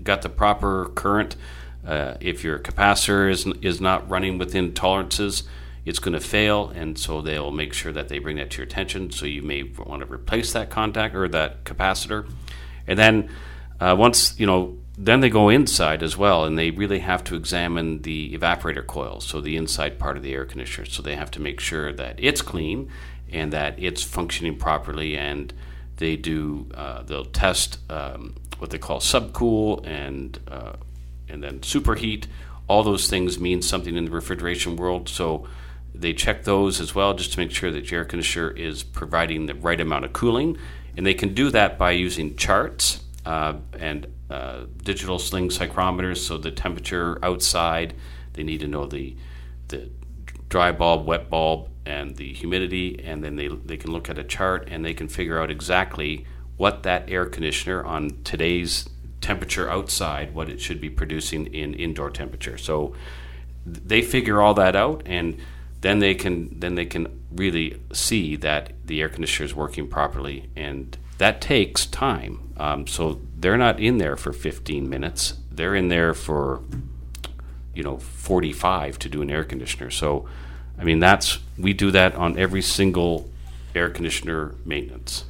got 0.00 0.22
the 0.22 0.28
proper 0.28 0.92
current. 0.94 1.34
Uh, 1.84 2.14
if 2.20 2.44
your 2.44 2.60
capacitor 2.60 3.28
is 3.28 3.46
is 3.62 3.80
not 3.80 4.08
running 4.08 4.38
within 4.38 4.72
tolerances, 4.74 5.42
it's 5.84 5.98
going 5.98 6.14
to 6.14 6.20
fail, 6.20 6.68
and 6.68 6.96
so 6.96 7.20
they'll 7.20 7.50
make 7.50 7.74
sure 7.74 7.90
that 7.90 8.08
they 8.08 8.20
bring 8.20 8.36
that 8.36 8.50
to 8.50 8.58
your 8.58 8.66
attention. 8.66 9.10
So 9.10 9.26
you 9.26 9.42
may 9.42 9.64
want 9.64 10.02
to 10.02 10.10
replace 10.10 10.52
that 10.52 10.70
contact 10.70 11.16
or 11.16 11.26
that 11.28 11.64
capacitor, 11.64 12.30
and 12.86 12.96
then 12.96 13.28
uh, 13.80 13.96
once 13.98 14.38
you 14.38 14.46
know, 14.46 14.78
then 14.96 15.20
they 15.20 15.28
go 15.28 15.48
inside 15.48 16.02
as 16.02 16.16
well, 16.16 16.44
and 16.44 16.56
they 16.56 16.70
really 16.70 17.00
have 17.00 17.24
to 17.24 17.34
examine 17.34 18.02
the 18.02 18.36
evaporator 18.36 18.86
coil, 18.86 19.20
so 19.20 19.40
the 19.40 19.56
inside 19.56 19.98
part 19.98 20.16
of 20.16 20.22
the 20.22 20.32
air 20.32 20.44
conditioner. 20.44 20.86
So 20.86 21.02
they 21.02 21.16
have 21.16 21.30
to 21.32 21.40
make 21.40 21.60
sure 21.60 21.92
that 21.92 22.14
it's 22.18 22.42
clean 22.42 22.90
and 23.32 23.52
that 23.52 23.74
it's 23.78 24.04
functioning 24.04 24.56
properly, 24.56 25.16
and 25.16 25.52
they 25.96 26.16
do 26.16 26.68
uh, 26.74 27.02
they'll 27.02 27.24
test 27.24 27.78
um, 27.90 28.34
what 28.58 28.70
they 28.70 28.78
call 28.78 29.00
subcool 29.00 29.84
and 29.86 30.38
uh, 30.48 30.74
and 31.28 31.42
then 31.42 31.58
superheat. 31.60 32.26
All 32.68 32.82
those 32.82 33.08
things 33.08 33.38
mean 33.38 33.62
something 33.62 33.96
in 33.96 34.04
the 34.04 34.10
refrigeration 34.10 34.76
world, 34.76 35.08
so 35.08 35.46
they 35.92 36.12
check 36.12 36.44
those 36.44 36.80
as 36.80 36.94
well 36.94 37.14
just 37.14 37.32
to 37.32 37.38
make 37.38 37.50
sure 37.50 37.70
that 37.70 37.90
your 37.90 38.00
air 38.00 38.04
conditioner 38.04 38.50
is 38.50 38.82
providing 38.82 39.46
the 39.46 39.54
right 39.54 39.80
amount 39.80 40.04
of 40.04 40.12
cooling. 40.12 40.56
And 40.96 41.04
they 41.04 41.14
can 41.14 41.34
do 41.34 41.50
that 41.50 41.78
by 41.78 41.92
using 41.92 42.36
charts 42.36 43.00
uh, 43.26 43.54
and 43.78 44.06
uh, 44.34 44.66
digital 44.82 45.18
sling 45.18 45.48
psychrometers. 45.48 46.18
So 46.18 46.38
the 46.38 46.50
temperature 46.50 47.18
outside, 47.22 47.94
they 48.32 48.42
need 48.42 48.60
to 48.60 48.68
know 48.68 48.86
the 48.86 49.16
the 49.68 49.90
dry 50.48 50.72
bulb, 50.72 51.06
wet 51.06 51.30
bulb, 51.30 51.68
and 51.86 52.16
the 52.16 52.32
humidity, 52.32 53.00
and 53.04 53.22
then 53.22 53.36
they 53.36 53.48
they 53.48 53.76
can 53.76 53.92
look 53.92 54.10
at 54.10 54.18
a 54.18 54.24
chart 54.24 54.68
and 54.70 54.84
they 54.84 54.94
can 54.94 55.08
figure 55.08 55.38
out 55.40 55.50
exactly 55.50 56.26
what 56.56 56.82
that 56.82 57.10
air 57.10 57.26
conditioner 57.26 57.84
on 57.84 58.10
today's 58.24 58.88
temperature 59.20 59.70
outside, 59.70 60.34
what 60.34 60.48
it 60.48 60.60
should 60.60 60.80
be 60.80 60.90
producing 60.90 61.46
in 61.46 61.74
indoor 61.74 62.10
temperature. 62.10 62.58
So 62.58 62.94
they 63.64 64.02
figure 64.02 64.42
all 64.42 64.54
that 64.54 64.76
out, 64.76 65.02
and 65.06 65.38
then 65.80 65.98
they 66.00 66.14
can 66.14 66.58
then 66.60 66.74
they 66.74 66.86
can 66.86 67.06
really 67.30 67.80
see 67.92 68.36
that 68.36 68.72
the 68.84 69.00
air 69.00 69.08
conditioner 69.08 69.46
is 69.46 69.54
working 69.54 69.88
properly, 69.88 70.50
and 70.56 70.96
that 71.18 71.40
takes 71.40 71.86
time. 71.86 72.52
Um, 72.56 72.86
so 72.86 73.20
they're 73.44 73.58
not 73.58 73.78
in 73.78 73.98
there 73.98 74.16
for 74.16 74.32
15 74.32 74.88
minutes; 74.88 75.34
they're 75.50 75.74
in 75.74 75.88
there 75.88 76.14
for 76.14 76.62
you 77.74 77.82
know 77.82 77.98
45 77.98 78.98
to 79.00 79.08
do 79.08 79.20
an 79.20 79.30
air 79.30 79.44
conditioner. 79.44 79.90
So, 79.90 80.26
I 80.78 80.84
mean 80.84 80.98
that's 80.98 81.40
we 81.58 81.74
do 81.74 81.90
that 81.90 82.14
on 82.14 82.38
every 82.38 82.62
single 82.62 83.30
air 83.74 83.90
conditioner 83.90 84.54
maintenance. 84.64 85.24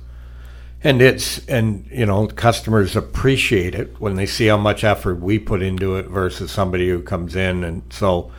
And 0.82 1.02
it's 1.02 1.44
and 1.48 1.88
you 1.90 2.06
know 2.06 2.28
customers 2.28 2.94
appreciate 2.94 3.74
it 3.74 3.98
when 3.98 4.14
they 4.14 4.26
see 4.26 4.46
how 4.46 4.58
much 4.58 4.84
effort 4.84 5.16
we 5.16 5.38
put 5.38 5.62
into 5.62 5.96
it 5.96 6.06
versus 6.06 6.52
somebody 6.52 6.88
who 6.88 7.02
comes 7.02 7.34
in 7.34 7.64
and 7.64 7.82
so 7.90 8.30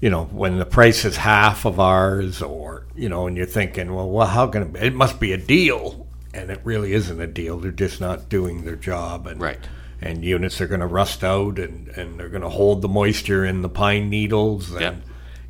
you 0.00 0.10
know 0.10 0.24
when 0.24 0.58
the 0.58 0.66
price 0.66 1.04
is 1.04 1.16
half 1.16 1.64
of 1.64 1.78
ours 1.78 2.42
or 2.42 2.84
you 2.96 3.08
know 3.08 3.26
and 3.28 3.36
you're 3.36 3.46
thinking 3.46 3.94
well 3.94 4.10
well 4.10 4.26
how 4.26 4.48
can 4.48 4.74
it, 4.74 4.86
it 4.86 4.94
must 4.94 5.20
be 5.20 5.32
a 5.32 5.38
deal 5.38 6.03
and 6.34 6.50
it 6.50 6.60
really 6.64 6.92
isn't 6.92 7.20
a 7.20 7.26
deal 7.26 7.58
they're 7.58 7.70
just 7.70 8.00
not 8.00 8.28
doing 8.28 8.64
their 8.64 8.76
job 8.76 9.26
and 9.26 9.40
Right. 9.40 9.58
and 10.00 10.24
units 10.24 10.60
are 10.60 10.66
going 10.66 10.80
to 10.80 10.86
rust 10.86 11.22
out 11.24 11.58
and 11.58 11.88
and 11.88 12.18
they're 12.18 12.28
going 12.28 12.42
to 12.42 12.48
hold 12.50 12.82
the 12.82 12.88
moisture 12.88 13.44
in 13.44 13.62
the 13.62 13.68
pine 13.68 14.10
needles 14.10 14.70
and 14.72 14.80
Yep. 14.80 14.96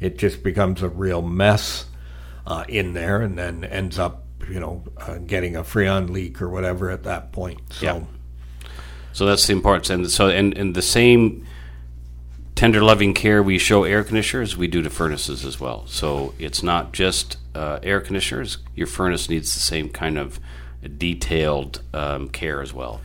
it 0.00 0.18
just 0.18 0.42
becomes 0.42 0.82
a 0.82 0.88
real 0.88 1.22
mess 1.22 1.86
uh, 2.46 2.64
in 2.68 2.92
there 2.92 3.20
and 3.22 3.36
then 3.38 3.64
ends 3.64 3.98
up 3.98 4.24
you 4.48 4.60
know 4.60 4.84
uh, 4.98 5.16
getting 5.18 5.56
a 5.56 5.62
freon 5.62 6.10
leak 6.10 6.42
or 6.42 6.48
whatever 6.50 6.90
at 6.90 7.02
that 7.04 7.32
point 7.32 7.60
so 7.72 7.84
Yeah. 7.86 8.00
So 9.12 9.26
that's 9.26 9.46
the 9.46 9.52
importance, 9.52 9.90
and 9.90 10.10
so 10.10 10.28
and, 10.28 10.58
and 10.58 10.74
the 10.74 10.82
same 10.82 11.46
tender 12.56 12.82
loving 12.82 13.14
care 13.14 13.42
we 13.44 13.58
show 13.58 13.84
air 13.84 14.02
conditioners, 14.02 14.56
we 14.56 14.66
do 14.66 14.82
to 14.82 14.90
furnaces 14.90 15.44
as 15.44 15.60
well. 15.60 15.86
So 15.86 16.34
it's 16.38 16.64
not 16.64 16.92
just 16.92 17.36
uh, 17.54 17.78
air 17.84 18.00
conditioners; 18.00 18.58
your 18.74 18.88
furnace 18.88 19.30
needs 19.30 19.54
the 19.54 19.60
same 19.60 19.88
kind 19.88 20.18
of 20.18 20.40
detailed 20.88 21.82
um, 21.92 22.28
care 22.28 22.60
as 22.60 22.72
well. 22.72 23.00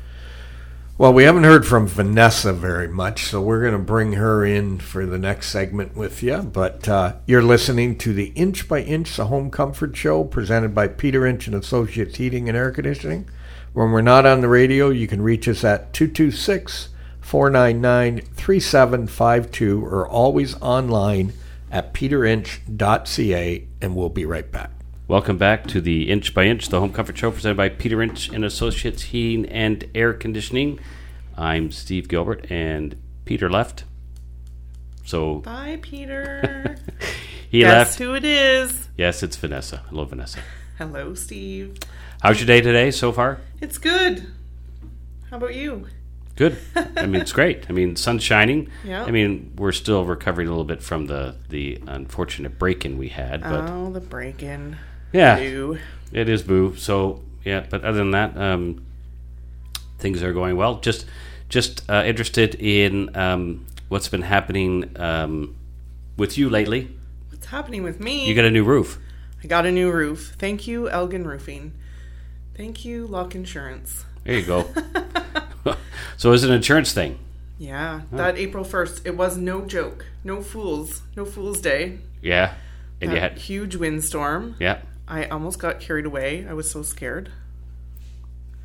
Well, 1.00 1.14
we 1.14 1.24
haven't 1.24 1.46
heard 1.46 1.66
from 1.66 1.88
Vanessa 1.88 2.52
very 2.52 2.90
much, 2.90 3.24
so 3.24 3.42
we're 3.42 3.62
going 3.62 3.72
to 3.72 3.80
bring 3.80 4.14
her 4.14 4.44
in 4.44 4.80
for 4.80 5.06
the 5.06 5.18
next 5.18 5.50
segment 5.50 5.96
with 5.96 6.22
you. 6.22 6.40
But 6.40 6.90
uh, 6.90 7.14
you're 7.26 7.42
listening 7.42 7.98
to 8.00 8.14
the 8.14 8.34
Inch 8.36 8.68
by 8.68 8.82
Inch, 8.82 9.16
the 9.16 9.28
Home 9.28 9.50
Comfort 9.50 9.96
Show, 9.96 10.26
presented 10.26 10.76
by 10.76 10.90
Peter 10.90 11.26
Inch 11.26 11.48
and 11.48 11.56
Associates 11.56 12.18
Heating 12.18 12.50
and 12.50 12.58
Air 12.58 12.72
Conditioning. 12.72 13.30
When 13.72 13.92
we're 13.92 14.02
not 14.02 14.26
on 14.26 14.42
the 14.42 14.50
radio, 14.50 14.90
you 14.90 15.08
can 15.08 15.22
reach 15.22 15.48
us 15.48 15.64
at 15.64 15.94
226 15.94 16.90
499 17.22 18.20
3752 18.36 19.86
or 19.86 20.06
always 20.06 20.60
online 20.62 21.32
at 21.72 21.94
peterinch.ca, 21.94 23.68
and 23.82 23.96
we'll 23.96 24.10
be 24.10 24.26
right 24.26 24.52
back. 24.52 24.79
Welcome 25.10 25.40
back 25.40 25.66
to 25.70 25.82
the 25.82 26.08
Inch 26.08 26.36
by 26.36 26.44
Inch, 26.44 26.70
the 26.70 26.80
home 26.80 26.94
comfort 26.94 27.18
show 27.18 27.32
presented 27.32 27.58
by 27.58 27.70
Peter 27.70 28.00
Inch 28.00 28.30
and 28.30 28.46
Associates 28.46 29.02
Heating 29.02 29.48
and 29.48 29.90
Air 29.96 30.14
Conditioning. 30.14 30.80
I'm 31.36 31.72
Steve 31.72 32.08
Gilbert, 32.08 32.46
and 32.52 32.96
Peter 33.26 33.50
left. 33.50 33.86
So 35.04 35.38
Bye, 35.38 35.80
Peter. 35.82 36.78
he 37.50 37.62
Guess 37.62 37.98
left. 37.98 38.00
who 38.00 38.14
it 38.14 38.24
is? 38.24 38.90
Yes, 38.98 39.24
it's 39.24 39.36
Vanessa. 39.36 39.78
Hello, 39.90 40.06
Vanessa. 40.06 40.42
Hello, 40.78 41.16
Steve. 41.16 41.80
How's 42.22 42.40
your 42.40 42.46
day 42.46 42.62
today 42.62 42.92
so 42.92 43.12
far? 43.12 43.40
It's 43.62 43.80
good. 43.80 44.28
How 45.32 45.38
about 45.38 45.56
you? 45.56 45.88
Good. 46.36 46.56
I 46.76 47.08
mean, 47.08 47.20
it's 47.20 47.32
great. 47.40 47.66
I 47.68 47.74
mean, 47.74 47.96
sun's 47.96 48.22
shining. 48.22 48.70
Yeah. 48.84 49.06
I 49.06 49.10
mean, 49.10 49.54
we're 49.58 49.72
still 49.72 50.06
recovering 50.06 50.48
a 50.48 50.52
little 50.52 50.66
bit 50.66 50.84
from 50.84 51.08
the 51.08 51.36
the 51.50 51.82
unfortunate 51.88 52.60
break-in 52.60 53.00
we 53.00 53.08
had, 53.08 53.42
but 53.42 53.68
oh, 53.72 53.90
the 53.90 54.02
break-in. 54.02 54.78
Yeah, 55.12 55.40
Boo. 55.40 55.80
it 56.12 56.30
is 56.30 56.44
boo. 56.44 56.76
So 56.76 57.22
yeah, 57.44 57.66
but 57.70 57.84
other 57.84 57.98
than 57.98 58.12
that, 58.12 58.38
um, 58.38 58.86
things 59.98 60.22
are 60.24 60.34
going 60.34 60.56
well. 60.58 60.80
Just 60.80 61.06
just 61.50 61.90
uh, 61.90 62.04
interested 62.06 62.56
in 62.56 63.16
um, 63.16 63.66
what's 63.88 64.08
been 64.08 64.22
happening 64.22 64.92
um, 65.00 65.56
with 66.18 66.38
you 66.38 66.50
lately. 66.50 66.96
What's 67.30 67.48
happening 67.48 67.84
with 67.84 68.00
me? 68.00 68.28
You 68.28 68.36
got 68.36 68.46
a 68.46 68.52
new 68.52 68.64
roof. 68.64 69.00
I 69.44 69.48
got 69.48 69.66
a 69.66 69.72
new 69.72 69.92
roof. 69.92 70.36
Thank 70.38 70.68
you, 70.68 70.90
Elgin 70.90 71.26
Roofing. 71.26 71.74
Thank 72.56 72.84
you, 72.84 73.08
Lock 73.08 73.36
Insurance. 73.36 74.06
There 74.26 74.38
you 74.38 74.46
go. 74.46 74.68
so 76.18 76.34
it's 76.34 76.44
an 76.44 76.52
insurance 76.52 76.92
thing. 76.94 77.18
Yeah, 77.58 78.02
that 78.12 78.38
April 78.38 78.64
1st, 78.64 79.06
it 79.06 79.18
was 79.18 79.38
no 79.38 79.66
joke. 79.66 80.06
No 80.24 80.42
fools. 80.42 81.02
No 81.16 81.26
fool's 81.26 81.60
day. 81.60 82.00
Yeah, 82.22 82.54
and 83.02 83.12
you 83.12 83.20
had 83.20 83.38
huge 83.38 83.76
windstorm. 83.76 84.56
yeah. 84.60 84.80
I 85.10 85.26
almost 85.26 85.58
got 85.60 85.80
carried 85.80 86.06
away. 86.06 86.46
I 86.48 86.54
was 86.54 86.70
so 86.70 86.84
scared. 86.84 87.32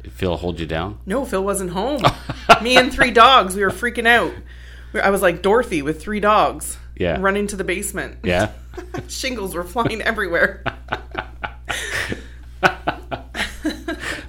Did 0.02 0.12
Phil 0.12 0.36
hold 0.36 0.60
you 0.60 0.66
down. 0.66 0.98
No, 1.06 1.24
Phil 1.24 1.42
wasn't 1.42 1.70
home. 1.70 2.02
Me 2.62 2.76
and 2.76 2.92
three 2.92 3.10
dogs. 3.10 3.56
We 3.56 3.62
were 3.62 3.70
freaking 3.70 4.06
out. 4.06 4.34
I 5.02 5.08
was 5.08 5.22
like 5.22 5.40
Dorothy 5.40 5.80
with 5.80 6.02
three 6.02 6.20
dogs. 6.20 6.76
Yeah. 6.96 7.16
Running 7.18 7.46
to 7.48 7.56
the 7.56 7.64
basement. 7.64 8.18
Yeah. 8.22 8.52
Shingles 9.08 9.54
were 9.54 9.64
flying 9.64 10.02
everywhere. 10.02 10.62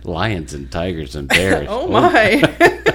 Lions 0.03 0.53
and 0.53 0.71
tigers 0.71 1.15
and 1.15 1.27
bears. 1.27 1.67
Oh 1.69 1.87
my. 1.89 2.41
Oh. 2.61 2.91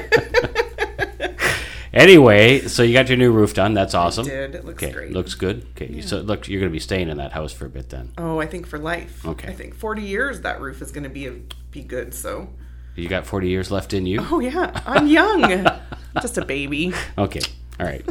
Anyway, 1.92 2.60
so 2.68 2.82
you 2.82 2.92
got 2.92 3.08
your 3.08 3.18
new 3.18 3.32
roof 3.32 3.54
done. 3.54 3.74
That's 3.74 3.94
awesome. 3.94 4.24
did. 4.26 4.54
It 4.54 4.64
looks 4.64 4.82
okay, 4.82 4.92
great. 4.92 5.12
looks 5.12 5.34
good. 5.34 5.66
Okay, 5.72 6.00
so 6.00 6.18
look, 6.20 6.48
you're 6.48 6.60
going 6.60 6.70
to 6.70 6.72
be 6.72 6.78
staying 6.80 7.08
in 7.08 7.16
that 7.16 7.32
house 7.32 7.52
for 7.52 7.66
a 7.66 7.68
bit 7.68 7.88
then. 7.90 8.12
oh, 8.16 8.38
I 8.40 8.46
think 8.46 8.66
for 8.66 8.78
life. 8.78 9.26
Okay. 9.26 9.48
I 9.48 9.52
think 9.54 9.74
40 9.74 10.02
years 10.02 10.40
that 10.42 10.60
roof 10.60 10.80
is 10.82 10.92
going 10.92 11.04
to 11.04 11.10
be 11.10 11.26
a, 11.26 11.32
be 11.72 11.82
good. 11.82 12.14
So. 12.14 12.48
You 12.96 13.08
got 13.08 13.26
40 13.26 13.48
years 13.48 13.70
left 13.70 13.92
in 13.92 14.04
you. 14.06 14.24
Oh 14.30 14.40
yeah, 14.40 14.82
I'm 14.86 15.06
young. 15.06 15.66
Just 16.20 16.36
a 16.38 16.44
baby. 16.44 16.92
Okay, 17.16 17.40
all 17.78 17.86
right. 17.86 18.04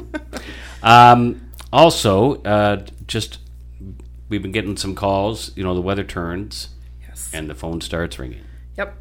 um, 0.81 1.49
also, 1.71 2.41
uh, 2.43 2.85
just 3.05 3.39
we've 4.29 4.41
been 4.41 4.53
getting 4.53 4.77
some 4.77 4.95
calls. 4.95 5.55
You 5.55 5.63
know, 5.63 5.75
the 5.75 5.81
weather 5.81 6.03
turns 6.05 6.69
Yes. 7.05 7.29
and 7.33 7.49
the 7.49 7.55
phone 7.55 7.81
starts 7.81 8.17
ringing. 8.17 8.41
Yep. 8.77 8.95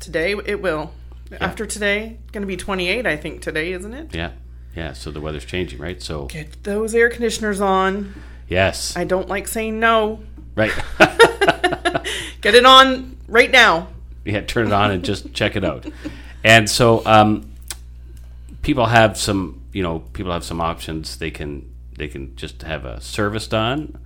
Today 0.00 0.34
it 0.44 0.60
will. 0.62 0.92
After 1.40 1.64
today, 1.66 2.18
going 2.32 2.42
to 2.42 2.46
be 2.46 2.56
28. 2.56 3.06
I 3.06 3.16
think 3.16 3.40
today, 3.42 3.72
isn't 3.72 3.92
it? 3.94 4.14
Yeah, 4.14 4.32
yeah. 4.74 4.92
So 4.94 5.10
the 5.10 5.20
weather's 5.20 5.44
changing, 5.44 5.78
right? 5.78 6.02
So 6.02 6.26
Get 6.26 6.64
those 6.64 6.94
air 6.94 7.08
conditioners 7.10 7.60
on. 7.60 8.14
yes, 8.48 8.96
I 8.96 9.04
don't 9.04 9.28
like 9.28 9.46
saying 9.48 9.78
no. 9.78 10.20
right. 10.56 10.72
Get 12.40 12.54
it 12.54 12.64
on 12.64 13.16
right 13.28 13.50
now. 13.50 13.88
yeah, 14.24 14.40
turn 14.40 14.66
it 14.68 14.72
on 14.72 14.90
and 14.90 15.04
just 15.04 15.32
check 15.34 15.56
it 15.56 15.64
out. 15.64 15.86
And 16.42 16.68
so, 16.70 17.04
um, 17.06 17.52
people 18.62 18.86
have 18.86 19.16
some, 19.18 19.62
you 19.72 19.82
know, 19.82 20.00
people 20.14 20.32
have 20.32 20.44
some 20.44 20.60
options. 20.60 21.18
They 21.18 21.30
can 21.30 21.70
they 21.96 22.08
can 22.08 22.34
just 22.36 22.62
have 22.62 22.84
a 22.86 23.00
service 23.00 23.46
done, 23.46 23.98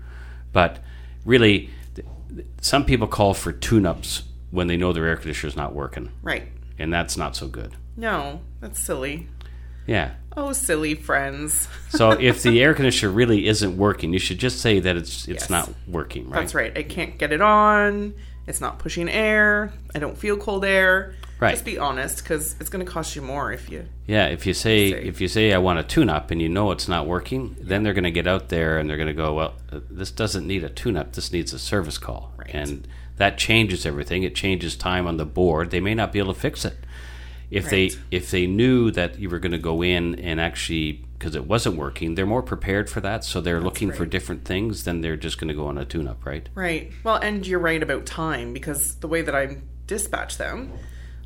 but 0.53 0.81
really, 1.25 1.71
some 2.61 2.85
people 2.85 3.07
call 3.07 3.35
for 3.35 3.53
tune-ups 3.53 4.25
when 4.51 4.67
they 4.67 4.77
know 4.77 4.93
their 4.93 5.07
air 5.07 5.17
conditioner 5.17 5.49
is 5.49 5.57
not 5.57 5.75
working, 5.75 6.11
Right. 6.23 6.49
And 6.79 6.93
that's 6.93 7.17
not 7.17 7.37
so 7.37 7.47
good. 7.49 7.77
No, 7.97 8.41
that's 8.61 8.81
silly. 8.81 9.29
Yeah. 9.87 10.13
Oh, 10.37 10.53
silly 10.53 10.95
friends. 10.95 11.69
So 11.91 12.11
if 12.13 12.43
the 12.43 12.63
air 12.63 12.75
conditioner 12.75 13.13
really 13.13 13.47
isn't 13.47 13.77
working, 13.77 14.13
you 14.13 14.19
should 14.19 14.39
just 14.39 14.61
say 14.61 14.81
that 14.81 14.97
it's 14.97 15.29
it's 15.29 15.43
Yes. 15.45 15.51
not 15.51 15.71
working, 15.87 16.29
right? 16.31 16.41
That's 16.41 16.55
right. 16.55 16.77
I 16.77 16.83
can't 16.83 17.19
get 17.19 17.33
it 17.33 17.41
on. 17.43 18.15
It's 18.47 18.61
not 18.61 18.79
pushing 18.79 19.09
air. 19.09 19.73
I 19.95 19.99
don't 19.99 20.17
feel 20.19 20.37
cold 20.37 20.65
air. 20.65 21.15
Right. 21.41 21.51
Just 21.53 21.65
be 21.65 21.79
honest, 21.79 22.19
because 22.23 22.55
it's 22.61 22.71
going 22.71 22.85
to 22.85 22.91
cost 22.91 23.17
you 23.17 23.23
more 23.23 23.53
if 23.53 23.69
you. 23.71 23.87
Yeah, 24.07 24.27
if 24.27 24.47
you 24.47 24.55
say 24.55 24.93
Say. 24.93 25.03
if 25.05 25.21
you 25.21 25.29
say 25.29 25.53
I 25.53 25.59
want 25.59 25.79
a 25.79 25.83
tune-up 25.83 26.31
and 26.31 26.41
you 26.41 26.49
know 26.49 26.71
it's 26.71 26.89
not 26.89 27.07
working, 27.07 27.57
then 27.61 27.83
they're 27.83 27.93
going 27.93 28.05
to 28.05 28.11
get 28.11 28.27
out 28.27 28.49
there 28.51 28.79
and 28.79 28.89
they're 28.89 28.97
going 28.97 29.09
to 29.09 29.13
go, 29.15 29.35
well, 29.35 29.55
uh, 29.73 29.81
this 29.91 30.11
doesn't 30.11 30.47
need 30.47 30.63
a 30.65 30.69
tune-up. 30.71 31.13
This 31.13 31.33
needs 31.33 31.53
a 31.53 31.59
service 31.59 31.99
call, 31.99 32.33
Right. 32.37 32.51
and 32.55 32.87
that 33.17 33.39
changes 33.39 33.87
everything. 33.87 34.23
It 34.23 34.35
changes 34.35 34.77
time 34.77 35.07
on 35.07 35.17
the 35.17 35.25
board. 35.25 35.71
They 35.71 35.81
may 35.81 35.95
not 35.95 36.13
be 36.13 36.19
able 36.19 36.35
to 36.35 36.41
fix 36.41 36.65
it. 36.65 36.77
If 37.51 37.71
they 37.71 37.93
if 38.11 38.31
they 38.33 38.47
knew 38.47 38.91
that 38.93 39.19
you 39.19 39.31
were 39.31 39.39
going 39.39 39.53
to 39.53 39.59
go 39.59 39.83
in 39.83 40.17
and 40.17 40.41
actually 40.41 41.05
because 41.19 41.37
it 41.37 41.47
wasn't 41.47 41.77
working, 41.77 42.17
they're 42.17 42.27
more 42.27 42.43
prepared 42.43 42.91
for 42.91 43.01
that. 43.01 43.25
So 43.25 43.41
they're 43.41 43.61
looking 43.61 43.93
for 43.93 44.05
different 44.05 44.45
things 44.45 44.85
than 44.85 45.01
they're 45.01 45.17
just 45.17 45.39
going 45.39 45.49
to 45.49 45.55
go 45.55 45.69
on 45.69 45.79
a 45.79 45.85
tune-up, 45.85 46.27
right? 46.27 46.49
Right. 46.55 46.93
Well, 47.03 47.17
and 47.17 47.47
you're 47.47 47.61
right 47.61 47.83
about 47.83 48.05
time 48.05 48.53
because 48.53 48.97
the 48.97 49.09
way 49.09 49.23
that 49.23 49.35
I 49.35 49.59
dispatch 49.87 50.37
them, 50.37 50.73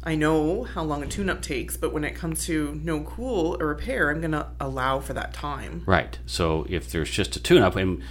I 0.04 0.14
know 0.14 0.64
how 0.64 0.84
long 0.84 1.02
a 1.02 1.06
tune 1.06 1.28
up 1.28 1.42
takes, 1.42 1.76
but 1.76 1.92
when 1.92 2.04
it 2.04 2.14
comes 2.14 2.44
to 2.46 2.78
no 2.84 3.00
cool 3.00 3.56
or 3.58 3.66
repair, 3.66 4.10
I'm 4.10 4.20
going 4.20 4.32
to 4.32 4.46
allow 4.60 5.00
for 5.00 5.14
that 5.14 5.32
time. 5.34 5.82
Right. 5.86 6.18
So 6.26 6.64
if 6.68 6.92
there's 6.92 7.10
just 7.10 7.34
a 7.34 7.42
tune-up, 7.42 7.74
and 7.74 8.02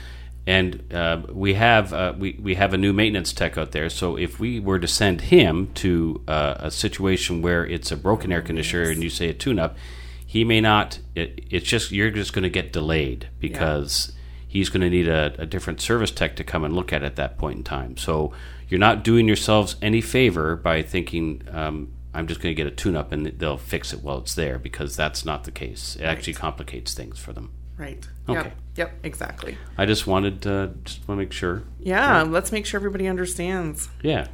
and 0.47 0.93
uh, 0.93 1.21
we 1.29 1.55
have 1.55 1.91
uh, 1.91 2.13
we 2.17 2.39
we 2.41 2.55
have 2.55 2.73
a 2.73 2.77
new 2.77 2.93
maintenance 2.93 3.33
tech 3.33 3.57
out 3.57 3.73
there. 3.73 3.89
So 3.89 4.17
if 4.17 4.39
we 4.39 4.61
were 4.61 4.79
to 4.79 4.87
send 4.87 5.21
him 5.21 5.69
to 5.75 6.23
uh, 6.25 6.55
a 6.59 6.71
situation 6.71 7.41
where 7.41 7.65
it's 7.65 7.91
a 7.91 7.97
broken 7.97 8.31
air 8.31 8.41
conditioner 8.41 8.89
and 8.89 9.03
you 9.03 9.09
say 9.09 9.27
a 9.27 9.33
tune-up, 9.33 9.75
he 10.25 10.45
may 10.45 10.61
not. 10.61 10.99
It, 11.15 11.43
it's 11.51 11.67
just 11.67 11.91
you're 11.91 12.11
just 12.11 12.31
going 12.31 12.43
to 12.43 12.49
get 12.49 12.71
delayed 12.71 13.27
because 13.41 14.13
he's 14.47 14.69
going 14.69 14.81
to 14.81 14.89
need 14.89 15.09
a, 15.09 15.35
a 15.37 15.45
different 15.45 15.81
service 15.81 16.11
tech 16.11 16.37
to 16.37 16.45
come 16.45 16.63
and 16.63 16.73
look 16.73 16.93
at 16.93 17.03
it 17.03 17.07
at 17.07 17.15
that 17.17 17.37
point 17.37 17.57
in 17.57 17.63
time. 17.65 17.97
So 17.97 18.31
you're 18.69 18.79
not 18.79 19.03
doing 19.03 19.27
yourselves 19.27 19.75
any 19.81 19.99
favor 19.99 20.55
by 20.55 20.81
thinking. 20.81 21.43
Um, 21.51 21.91
I'm 22.13 22.25
just 22.25 22.39
going 22.39 22.55
to 22.55 22.63
get 22.63 22.71
a 22.71 22.75
tune-up 22.75 23.11
and 23.11 23.27
they'll 23.27 23.57
fix 23.57 23.93
it 23.93 24.01
while 24.01 24.19
it's 24.19 24.33
there 24.33 24.57
because 24.57 24.95
that's 24.95 25.23
not 25.23 25.43
the 25.43 25.51
case. 25.51 25.97
It 25.97 26.03
actually 26.03 26.33
complicates 26.33 26.93
things 26.93 27.19
for 27.19 27.33
them. 27.33 27.51
Right. 27.77 28.07
Okay. 28.27 28.41
Yep. 28.43 28.57
Yep. 28.75 28.93
Exactly. 29.03 29.57
I 29.77 29.85
just 29.85 30.07
wanted 30.07 30.41
to 30.43 30.73
just 30.83 31.07
want 31.07 31.19
to 31.19 31.23
make 31.23 31.31
sure. 31.31 31.63
Yeah. 31.79 32.23
Let's 32.23 32.51
make 32.51 32.65
sure 32.65 32.79
everybody 32.79 33.07
understands. 33.07 33.89
Yeah. 34.01 34.27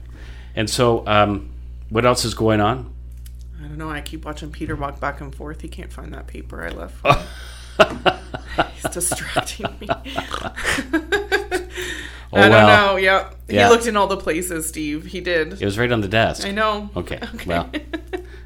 And 0.56 0.70
so, 0.70 1.06
um, 1.08 1.52
what 1.90 2.06
else 2.06 2.26
is 2.26 2.34
going 2.34 2.62
on? 2.62 2.94
I 3.60 3.68
don't 3.68 3.78
know. 3.78 3.90
I 3.90 4.02
keep 4.02 4.26
watching 4.26 4.52
Peter 4.52 4.76
walk 4.76 5.00
back 5.00 5.22
and 5.22 5.34
forth. 5.34 5.62
He 5.62 5.68
can't 5.68 5.92
find 5.92 6.14
that 6.14 6.28
paper 6.28 6.64
I 6.64 6.70
left. 6.70 7.06
He's 8.76 8.92
distracting 8.94 9.68
me. 9.80 9.88
Oh, 12.36 12.38
I 12.38 12.42
don't 12.42 12.52
well. 12.52 12.88
know. 12.88 12.96
Yep. 12.98 13.36
Yeah. 13.48 13.68
He 13.68 13.72
looked 13.72 13.86
in 13.86 13.96
all 13.96 14.08
the 14.08 14.18
places, 14.18 14.68
Steve. 14.68 15.06
He 15.06 15.22
did. 15.22 15.62
It 15.62 15.66
was 15.66 15.78
right 15.78 15.92
on 15.92 16.02
the 16.02 16.08
desk. 16.08 16.48
I 16.48 16.52
know. 16.52 16.90
Okay. 16.96 17.20
Well, 17.46 17.70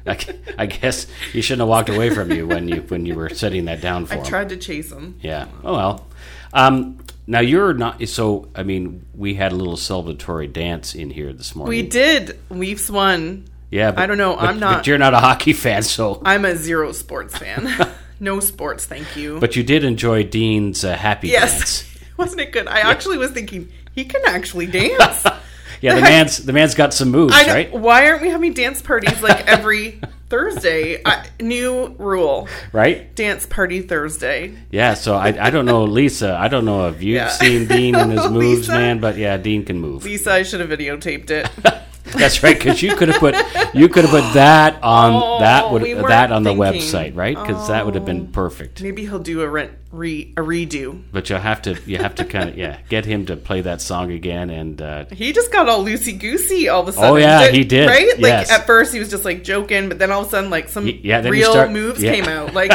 I, 0.08 0.18
I 0.58 0.66
guess 0.66 1.06
you 1.32 1.42
shouldn't 1.42 1.60
have 1.60 1.68
walked 1.68 1.88
away 1.88 2.10
from 2.10 2.32
you 2.32 2.46
when 2.46 2.68
you 2.68 2.82
when 2.82 3.06
you 3.06 3.14
were 3.14 3.28
setting 3.28 3.66
that 3.66 3.80
down 3.80 4.06
for 4.06 4.14
I 4.14 4.16
him. 4.18 4.24
tried 4.24 4.48
to 4.50 4.56
chase 4.56 4.90
him. 4.90 5.18
Yeah. 5.22 5.46
Oh 5.64 5.74
well. 5.74 6.06
Um, 6.52 6.98
now 7.26 7.40
you're 7.40 7.74
not. 7.74 8.06
So 8.08 8.48
I 8.54 8.62
mean, 8.62 9.04
we 9.14 9.34
had 9.34 9.52
a 9.52 9.56
little 9.56 9.76
celebratory 9.76 10.52
dance 10.52 10.94
in 10.94 11.10
here 11.10 11.32
this 11.32 11.54
morning. 11.54 11.68
We 11.70 11.82
did. 11.82 12.38
Leafs 12.50 12.88
won. 12.90 13.44
Yeah. 13.70 13.90
But, 13.90 14.02
I 14.02 14.06
don't 14.06 14.18
know, 14.18 14.34
But, 14.34 14.48
I'm 14.48 14.58
not- 14.58 14.78
But 14.78 14.86
you're 14.86 14.96
not 14.98 15.12
a 15.12 15.18
hockey 15.20 15.52
fan, 15.52 15.82
so. 15.82 16.22
I'm 16.24 16.46
a 16.46 16.56
zero 16.56 16.92
sports 16.92 17.36
fan. 17.36 17.68
no 18.20 18.40
sports, 18.40 18.86
thank 18.86 19.14
you. 19.14 19.38
But 19.40 19.56
you 19.56 19.62
did 19.62 19.84
enjoy 19.84 20.22
Dean's 20.24 20.84
uh, 20.84 20.96
happy 20.96 21.28
yes, 21.28 21.52
dance. 21.82 21.98
wasn't 22.16 22.40
it 22.40 22.52
good? 22.52 22.66
I 22.66 22.80
actually 22.80 23.18
was 23.18 23.30
thinking 23.32 23.70
he 23.92 24.06
can 24.06 24.22
actually 24.26 24.66
dance. 24.66 25.22
Yeah, 25.80 25.94
the 25.94 26.00
man's 26.02 26.38
the 26.38 26.52
man's 26.52 26.74
got 26.74 26.92
some 26.94 27.10
moves, 27.10 27.34
I 27.34 27.46
right? 27.46 27.72
Why 27.72 28.08
aren't 28.08 28.22
we 28.22 28.28
having 28.30 28.52
dance 28.52 28.82
parties 28.82 29.22
like 29.22 29.46
every 29.46 30.00
Thursday, 30.28 31.00
I, 31.06 31.26
new 31.40 31.94
rule: 31.98 32.48
right? 32.72 33.14
dance 33.14 33.46
party 33.46 33.80
Thursday. 33.82 34.54
Yeah. 34.70 34.94
So 34.94 35.14
I, 35.14 35.46
I 35.46 35.50
don't 35.50 35.64
know, 35.66 35.84
Lisa. 35.84 36.34
I 36.36 36.48
don't 36.48 36.64
know 36.66 36.88
if 36.88 37.02
you've 37.02 37.16
Yeah. 37.16 37.28
seen 37.28 37.66
Dean 37.66 37.94
and 37.94 38.12
his 38.12 38.28
moves, 38.30 38.60
Lisa? 38.68 38.72
man, 38.72 38.98
but 39.00 39.16
yeah, 39.16 39.36
Dean 39.38 39.64
can 39.64 39.78
move. 39.80 40.04
Lisa, 40.04 40.32
I 40.32 40.42
should 40.42 40.60
have 40.60 40.68
videotaped 40.68 41.30
it. 41.30 41.48
That's 42.12 42.42
right, 42.42 42.56
because 42.58 42.82
you 42.82 42.96
could 42.96 43.08
have 43.08 43.18
put 43.20 43.34
you 43.74 43.88
could 43.88 44.04
have 44.04 44.10
put 44.10 44.34
that 44.34 44.82
on 44.82 45.12
Oh, 45.14 45.38
that 45.40 45.70
would 45.70 45.82
we 45.82 45.94
that 45.94 46.32
on 46.32 46.42
the 46.42 46.50
website, 46.54 47.16
right? 47.16 47.36
Because 47.36 47.68
that 47.68 47.84
would 47.84 47.94
have 47.94 48.04
been 48.04 48.28
Oh. 48.30 48.32
perfect. 48.32 48.82
Maybe 48.82 49.02
he'll 49.06 49.18
do 49.18 49.40
a 49.42 49.48
re, 49.48 49.68
re 49.92 50.32
a 50.36 50.40
redo. 50.40 51.02
But 51.12 51.28
you 51.30 51.36
have 51.36 51.62
to 51.62 51.76
you 51.86 51.98
have 51.98 52.14
to 52.16 52.24
kind 52.24 52.48
of 52.50 52.56
yeah 52.58 52.78
get 52.88 53.04
him 53.04 53.26
to 53.26 53.36
play 53.36 53.60
that 53.62 53.80
song 53.80 54.12
again 54.12 54.50
and 54.50 54.80
uh, 54.80 55.04
He 55.12 55.32
just 55.32 55.52
got 55.52 55.68
all 55.68 55.84
loosey 55.84 56.18
goosey 56.18 56.68
all 56.68 56.82
of 56.82 56.88
a 56.88 56.92
sudden. 56.92 57.10
Oh, 57.10 57.16
yeah, 57.16 57.48
he 57.48 57.64
did. 57.64 57.88
Right? 57.88 58.08
Like 58.18 58.20
Yes. 58.20 58.50
at 58.50 58.66
first 58.66 58.92
he 58.92 58.98
was 58.98 59.08
just 59.10 59.24
like 59.24 59.44
joking, 59.44 59.88
but 59.88 59.98
then 59.98 60.10
all 60.10 60.22
of 60.22 60.26
a 60.28 60.30
sudden 60.30 60.50
like 60.50 60.68
some 60.68 60.86
yeah, 60.86 61.20
real 61.28 61.50
start- 61.52 61.70
moves 61.70 62.02
yeah. 62.02 62.14
came 62.14 62.24
out. 62.24 62.52
Like 62.58 62.72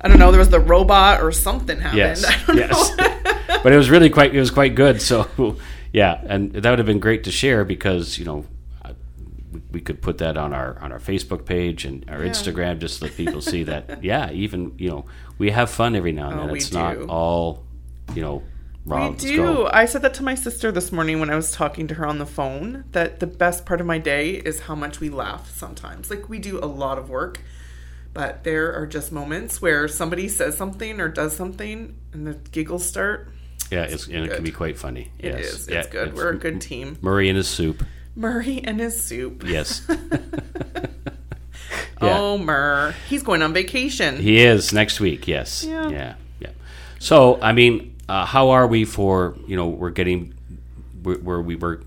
I 0.00 0.08
don't 0.08 0.18
know, 0.18 0.30
there 0.32 0.38
was 0.38 0.50
the 0.50 0.60
robot 0.60 1.22
or 1.22 1.32
something 1.32 1.80
happened. 1.80 1.98
yes 1.98 2.24
I 2.28 2.44
don't 2.46 2.56
yes, 2.58 2.96
know. 2.96 3.60
but 3.62 3.72
it 3.72 3.76
was 3.76 3.88
really 3.88 4.10
quite 4.10 4.34
it 4.34 4.40
was 4.40 4.50
quite 4.50 4.74
good. 4.74 5.00
So 5.00 5.56
yeah, 6.00 6.20
and 6.32 6.52
that 6.52 6.68
would 6.70 6.78
have 6.78 6.90
been 6.94 7.00
great 7.08 7.22
to 7.24 7.32
share 7.32 7.64
because 7.64 8.18
you 8.18 8.24
know. 8.26 8.38
we- 8.38 9.62
We 9.70 9.80
could 9.80 10.00
put 10.08 10.18
that 10.18 10.36
on 10.44 10.50
our 10.52 10.70
on 10.84 10.90
our 10.94 10.98
Facebook 11.10 11.42
page 11.54 11.80
and 11.88 12.04
our 12.12 12.22
Yeah. 12.24 12.30
Instagram 12.30 12.74
just 12.84 12.94
to 12.98 13.04
let 13.04 13.12
people 13.22 13.40
see 13.52 13.62
that 13.70 13.82
yeah 14.12 14.42
even 14.42 14.60
you 14.84 14.88
know 14.92 15.02
we 15.38 15.46
have 15.58 15.68
fun 15.70 15.94
every 16.00 16.10
now 16.20 16.28
and 16.30 16.38
Oh, 16.40 16.42
then 16.44 16.52
we 16.52 16.58
it's 16.58 16.72
not 16.72 16.96
all 17.18 17.62
you 18.16 18.22
know 18.26 18.36
raw 18.84 19.06
I 19.08 19.10
do. 19.14 19.66
I 19.82 19.84
said 19.86 20.02
that 20.02 20.14
to 20.18 20.24
my 20.30 20.34
sister 20.46 20.68
this 20.78 20.90
morning 20.96 21.16
when 21.20 21.30
I 21.30 21.36
was 21.42 21.50
talking 21.60 21.86
to 21.90 21.94
her 22.00 22.06
on 22.12 22.18
the 22.24 22.30
phone 22.38 22.66
that 22.96 23.20
the 23.22 23.26
best 23.44 23.64
part 23.68 23.80
of 23.80 23.86
my 23.86 23.98
day 23.98 24.26
is 24.50 24.56
how 24.66 24.74
much 24.84 24.94
we 25.04 25.08
laugh 25.24 25.44
sometimes. 25.62 26.10
Like 26.12 26.24
we 26.28 26.38
do 26.50 26.54
a 26.58 26.70
lot 26.82 26.96
of 26.98 27.08
work, 27.08 27.34
but 28.12 28.42
there 28.48 28.66
are 28.78 28.86
just 28.96 29.08
moments 29.20 29.62
where 29.62 29.86
somebody 30.00 30.26
says 30.28 30.56
something 30.56 31.00
or 31.00 31.08
does 31.08 31.32
something 31.36 31.94
and 32.12 32.26
the 32.26 32.34
giggles 32.56 32.84
start. 32.94 33.18
Yeah 33.74 33.82
it's, 33.84 34.06
and 34.06 34.24
it 34.24 34.30
can 34.34 34.44
be 34.44 34.50
quite 34.52 34.76
funny 34.78 35.10
It 35.18 35.34
yes 35.34 35.44
is. 35.52 35.68
Yeah, 35.68 35.80
It's 35.80 35.88
good. 35.88 36.14
We're 36.14 36.30
a 36.30 36.38
good 36.38 36.60
team. 36.60 36.96
Murray 37.02 37.28
and 37.28 37.36
his 37.36 37.48
soup 37.48 37.82
Murray 38.16 38.60
and 38.64 38.78
his 38.80 39.02
soup. 39.02 39.42
yes 39.46 39.86
Yeah. 42.02 42.18
Oh, 42.18 42.38
Murr. 42.38 42.92
He's 43.08 43.22
going 43.22 43.40
on 43.42 43.54
vacation. 43.54 44.18
He 44.18 44.40
is 44.44 44.72
next 44.72 45.00
week. 45.00 45.26
Yes. 45.26 45.64
Yeah. 45.64 45.88
Yeah. 45.88 46.14
Yeah. 46.40 46.50
So 46.98 47.40
I 47.40 47.52
mean, 47.52 47.94
uh, 48.08 48.26
how 48.26 48.50
are 48.50 48.66
we 48.66 48.84
for 48.84 49.36
you 49.46 49.56
know 49.56 49.68
we're 49.68 49.90
getting 49.90 50.34
where, 51.02 51.40
we 51.40 51.56
were 51.56 51.82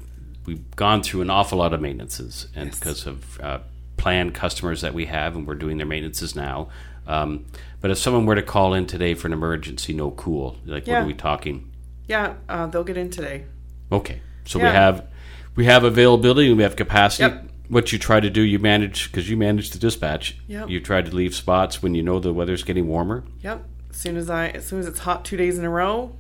we've 0.46 0.76
gone 0.76 1.04
through 1.04 1.22
an 1.22 1.30
awful 1.30 1.58
lot 1.60 1.74
of 1.74 1.82
maintenances 1.82 2.48
and 2.56 2.68
Yes. 2.70 2.80
because 2.80 3.06
of 3.06 3.40
uh, 3.42 3.60
planned 3.98 4.34
customers 4.34 4.82
that 4.82 4.94
we 4.94 5.06
have 5.06 5.36
and 5.36 5.46
we're 5.46 5.56
doing 5.56 5.78
their 5.78 5.86
maintenances 5.88 6.36
now. 6.36 6.70
Um, 7.06 7.46
but 7.82 7.92
if 7.92 7.98
someone 7.98 8.26
were 8.26 8.36
to 8.36 8.42
call 8.44 8.74
in 8.74 8.86
today 8.88 9.14
for 9.14 9.28
an 9.28 9.34
emergency, 9.34 9.94
no 9.94 10.12
cool. 10.12 10.58
Like 10.66 10.88
what 10.88 10.96
are 10.98 11.06
we 11.06 11.14
talking? 11.14 11.67
Yeah, 12.08 12.36
uh, 12.50 12.68
they'll 12.68 12.84
get 12.84 12.98
in 12.98 13.10
today. 13.10 13.46
Okay. 13.92 14.22
So 14.46 14.60
we 14.60 14.66
have 14.66 15.08
we 15.56 15.66
have 15.66 15.84
availability 15.84 16.48
and 16.48 16.58
we 16.58 16.64
have 16.64 16.76
capacity. 16.76 17.24
Yep. 17.34 17.50
What 17.70 17.92
you 17.92 18.00
try 18.00 18.22
to 18.22 18.30
do, 18.30 18.42
you 18.42 18.60
manage 18.60 19.12
because 19.12 19.30
you 19.30 19.36
manage 19.36 19.72
the 19.72 19.80
dispatch. 19.80 20.38
Yep. 20.48 20.70
You 20.70 20.80
try 20.80 21.02
to 21.02 21.14
leave 21.14 21.36
spots 21.36 21.84
when 21.84 21.94
you 21.96 22.02
know 22.04 22.20
the 22.20 22.32
weather's 22.34 22.64
getting 22.64 22.88
warmer. 22.88 23.26
Yep. 23.42 23.66
As 23.90 23.98
soon 23.98 24.16
as 24.16 24.30
I, 24.30 24.48
as 24.50 24.66
soon 24.66 24.80
as 24.80 24.88
it's 24.88 25.00
hot 25.00 25.26
two 25.26 25.36
days 25.36 25.58
in 25.60 25.66
a 25.66 25.70
row, 25.70 26.16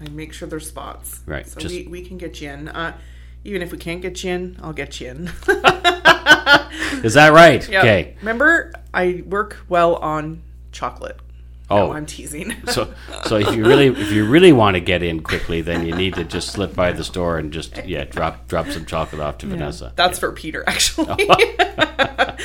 I 0.00 0.08
make 0.08 0.32
sure 0.32 0.48
there's 0.48 0.66
spots. 0.68 1.20
Right, 1.26 1.46
So 1.46 1.60
just- 1.60 1.74
we, 1.74 1.86
we 1.86 2.02
can 2.02 2.16
get 2.16 2.40
you 2.40 2.50
in. 2.50 2.68
Uh, 2.68 2.96
even 3.44 3.60
if 3.62 3.72
we 3.72 3.78
can't 3.78 4.00
get 4.00 4.22
you 4.24 4.30
in, 4.32 4.58
I'll 4.62 4.72
get 4.72 5.00
you 5.00 5.08
in. 5.08 5.26
Is 7.04 7.14
that 7.14 7.30
right? 7.32 7.66
Yep. 7.68 7.84
Okay. 7.84 8.16
Remember, 8.20 8.72
I 8.94 9.22
work 9.26 9.58
well 9.68 9.96
on 9.96 10.42
chocolate. 10.72 11.18
Oh. 11.70 11.88
No, 11.88 11.92
I'm 11.94 12.06
teasing. 12.06 12.54
So, 12.68 12.94
so 13.24 13.36
if 13.36 13.54
you 13.56 13.64
really, 13.66 13.88
if 13.88 14.12
you 14.12 14.24
really 14.24 14.52
want 14.52 14.76
to 14.76 14.80
get 14.80 15.02
in 15.02 15.20
quickly, 15.20 15.62
then 15.62 15.84
you 15.84 15.96
need 15.96 16.14
to 16.14 16.22
just 16.22 16.50
slip 16.52 16.76
by 16.76 16.92
the 16.92 17.02
store 17.02 17.38
and 17.38 17.52
just 17.52 17.84
yeah, 17.84 18.04
drop 18.04 18.46
drop 18.46 18.68
some 18.68 18.86
chocolate 18.86 19.20
off 19.20 19.38
to 19.38 19.46
Vanessa. 19.46 19.92
That's 19.96 20.18
for 20.20 20.30
Peter, 20.30 20.62
actually. 20.68 21.28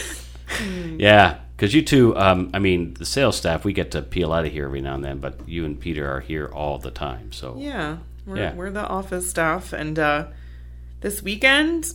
Yeah, 0.97 1.37
because 1.55 1.73
you 1.73 1.81
two, 1.81 2.15
um, 2.17 2.49
I 2.53 2.59
mean, 2.59 2.93
the 2.95 3.05
sales 3.05 3.37
staff, 3.37 3.63
we 3.63 3.73
get 3.73 3.91
to 3.91 4.01
peel 4.01 4.31
out 4.33 4.45
of 4.45 4.51
here 4.51 4.65
every 4.65 4.81
now 4.81 4.95
and 4.95 5.03
then, 5.03 5.19
but 5.19 5.47
you 5.47 5.65
and 5.65 5.79
Peter 5.79 6.07
are 6.11 6.19
here 6.19 6.47
all 6.53 6.77
the 6.77 6.91
time. 6.91 7.31
So 7.31 7.55
yeah, 7.57 7.97
we're, 8.25 8.37
Yeah. 8.37 8.53
we're 8.55 8.69
the 8.71 8.85
office 8.85 9.29
staff, 9.29 9.73
and 9.73 9.97
uh, 9.97 10.25
this 11.01 11.21
weekend. 11.23 11.93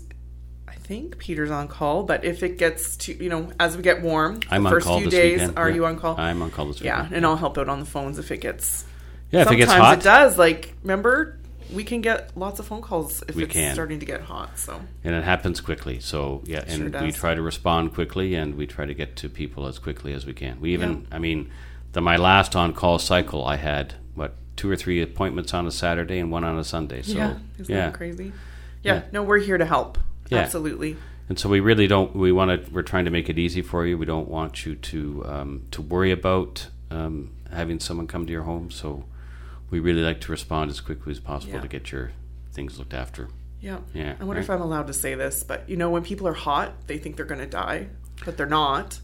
I 0.69 0.75
think 0.75 1.19
Peter's 1.19 1.51
on 1.51 1.69
call, 1.69 2.03
but 2.05 2.25
if 2.25 2.43
it 2.43 2.59
gets 2.59 2.97
to 2.99 3.13
you 3.15 3.29
know 3.31 3.51
as 3.59 3.77
we 3.77 3.83
get 3.83 4.03
warm, 4.03 4.41
I'm 4.51 4.67
on 4.67 4.73
first 4.73 4.87
call 4.87 4.99
few 4.99 5.07
this 5.11 5.15
days, 5.15 5.41
weekend. 5.41 5.59
are 5.59 5.69
Yeah. 5.69 5.75
you 5.75 5.87
on 5.87 5.99
call? 5.99 6.19
I'm 6.19 6.43
on 6.43 6.51
call 6.51 6.67
this 6.67 6.81
weekend. 6.81 7.11
Yeah, 7.11 7.17
and 7.17 7.27
I'll 7.27 7.37
help 7.37 7.59
out 7.59 7.69
on 7.69 7.81
the 7.81 7.87
phones 7.87 8.19
if 8.19 8.31
it 8.31 8.39
gets. 8.39 8.85
yeah, 9.31 9.41
if 9.43 9.47
it 9.47 9.49
sometimes 9.51 9.67
gets 9.67 9.73
hot, 9.73 9.99
it 9.99 10.05
does. 10.05 10.39
Like, 10.39 10.75
remember, 10.83 11.39
we 11.73 11.83
can 11.83 12.01
get 12.01 12.37
lots 12.37 12.61
of 12.61 12.67
phone 12.67 12.81
calls 12.83 13.23
if 13.29 13.35
We 13.35 13.45
it's 13.45 13.53
can. 13.53 13.75
starting 13.75 13.99
to 14.01 14.07
get 14.07 14.21
hot. 14.21 14.59
So 14.59 14.81
and 15.03 15.15
it 15.15 15.25
happens 15.25 15.61
quickly. 15.61 15.99
So 16.01 16.43
yeah, 16.45 16.63
and 16.67 16.93
Sure 16.93 17.03
we 17.03 17.11
try 17.13 17.35
to 17.35 17.43
respond 17.43 17.93
quickly, 17.95 18.35
and 18.37 18.55
we 18.55 18.67
try 18.67 18.87
to 18.87 18.95
get 18.95 19.17
to 19.17 19.29
people 19.29 19.67
as 19.67 19.79
quickly 19.81 20.13
as 20.13 20.25
we 20.27 20.33
can. 20.33 20.61
We 20.61 20.73
even, 20.75 21.07
Yeah. 21.11 21.17
I 21.17 21.19
mean, 21.19 21.51
the 21.93 22.01
my 22.01 22.17
last 22.17 22.55
on 22.55 22.73
call 22.73 22.99
cycle, 23.01 23.45
I 23.45 23.57
had 23.57 23.95
what 24.15 24.35
two 24.57 24.71
or 24.71 24.77
three 24.77 25.03
appointments 25.03 25.53
on 25.55 25.67
a 25.67 25.71
Saturday 25.73 26.19
and 26.19 26.31
one 26.31 26.45
on 26.45 26.57
a 26.59 26.65
Sunday. 26.65 27.03
So 27.03 27.17
yeah, 27.17 27.35
isn't 27.59 27.75
yeah. 27.75 27.87
that 27.87 27.95
crazy? 27.95 28.33
Yeah, 28.83 28.95
Yeah. 28.95 29.03
no, 29.13 29.23
we're 29.25 29.39
here 29.39 29.59
to 29.59 29.65
help. 29.67 29.99
Yeah. 30.29 30.39
Absolutely. 30.39 30.97
And 31.29 31.39
so 31.39 31.49
we 31.49 31.61
really 31.61 31.87
don't. 31.87 32.15
We 32.15 32.31
want 32.33 32.65
to. 32.67 32.71
We're 32.73 32.83
trying 32.83 33.05
to 33.07 33.11
make 33.11 33.29
it 33.29 33.39
easy 33.39 33.63
for 33.63 33.85
you. 33.87 33.99
We 33.99 34.07
don't 34.07 34.29
want 34.29 34.65
you 34.65 34.77
to 34.77 35.25
um, 35.27 35.63
to 35.73 35.83
worry 35.83 36.13
about 36.13 36.69
um, 36.91 37.33
having 37.53 37.81
someone 37.81 38.07
come 38.07 38.27
to 38.27 38.33
your 38.33 38.45
home. 38.45 38.71
So 38.71 39.05
we 39.71 39.81
really 39.81 40.03
like 40.03 40.21
to 40.23 40.31
respond 40.33 40.71
as 40.71 40.81
quickly 40.81 41.11
as 41.13 41.19
possible 41.21 41.55
Yeah. 41.55 41.61
to 41.63 41.69
get 41.69 41.91
your 41.91 42.13
things 42.53 42.79
looked 42.79 42.95
after. 42.95 43.29
Yeah. 43.61 43.79
Yeah, 43.93 44.15
I 44.21 44.25
wonder 44.25 44.41
if. 44.41 44.49
I'm 44.51 44.61
allowed 44.61 44.87
to 44.87 44.93
say 44.93 45.15
this, 45.17 45.43
but 45.43 45.69
you 45.69 45.77
know, 45.77 45.91
when 45.91 46.05
people 46.05 46.29
are 46.29 46.33
hot, 46.35 46.87
they 46.87 46.99
think 46.99 47.17
they're 47.17 47.25
going 47.27 47.41
to 47.41 47.47
die, 47.47 47.89
but 48.25 48.37
they're 48.37 48.47
not. 48.47 49.01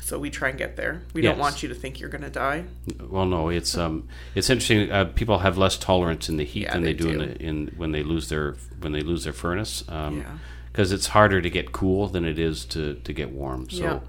So 0.00 0.18
we 0.18 0.30
try 0.30 0.48
and 0.48 0.58
get 0.58 0.76
there. 0.76 1.02
We 1.14 1.22
don't 1.22 1.38
want 1.38 1.62
you 1.62 1.68
to 1.68 1.74
think 1.76 2.00
you're 2.00 2.08
going 2.10 2.22
to 2.24 2.30
die. 2.30 2.64
Well, 3.08 3.24
no, 3.24 3.48
it's 3.50 3.76
um, 3.78 4.08
it's 4.34 4.50
interesting. 4.50 4.90
Uh, 4.90 5.04
people 5.06 5.38
have 5.38 5.56
less 5.56 5.76
tolerance 5.78 6.28
in 6.28 6.36
the 6.38 6.44
heat 6.44 6.62
Yeah, 6.64 6.72
than 6.74 6.82
they, 6.82 6.92
they 6.92 6.98
do, 7.04 7.08
in, 7.10 7.18
the, 7.18 7.42
in 7.42 7.66
when 7.76 7.92
they 7.92 8.02
lose 8.02 8.28
their 8.28 8.56
when 8.80 8.92
they 8.92 9.00
lose 9.02 9.24
their 9.24 9.32
furnace. 9.32 9.84
Um, 9.88 10.18
Yeah. 10.18 10.38
Because 10.72 10.90
it's 10.90 11.08
harder 11.08 11.42
to 11.42 11.50
get 11.50 11.70
cool 11.72 12.08
than 12.08 12.24
it 12.24 12.38
is 12.38 12.64
to, 12.64 12.94
to 12.94 13.12
get 13.12 13.30
warm. 13.30 13.68
So 13.68 13.82
Yeah. 13.82 14.00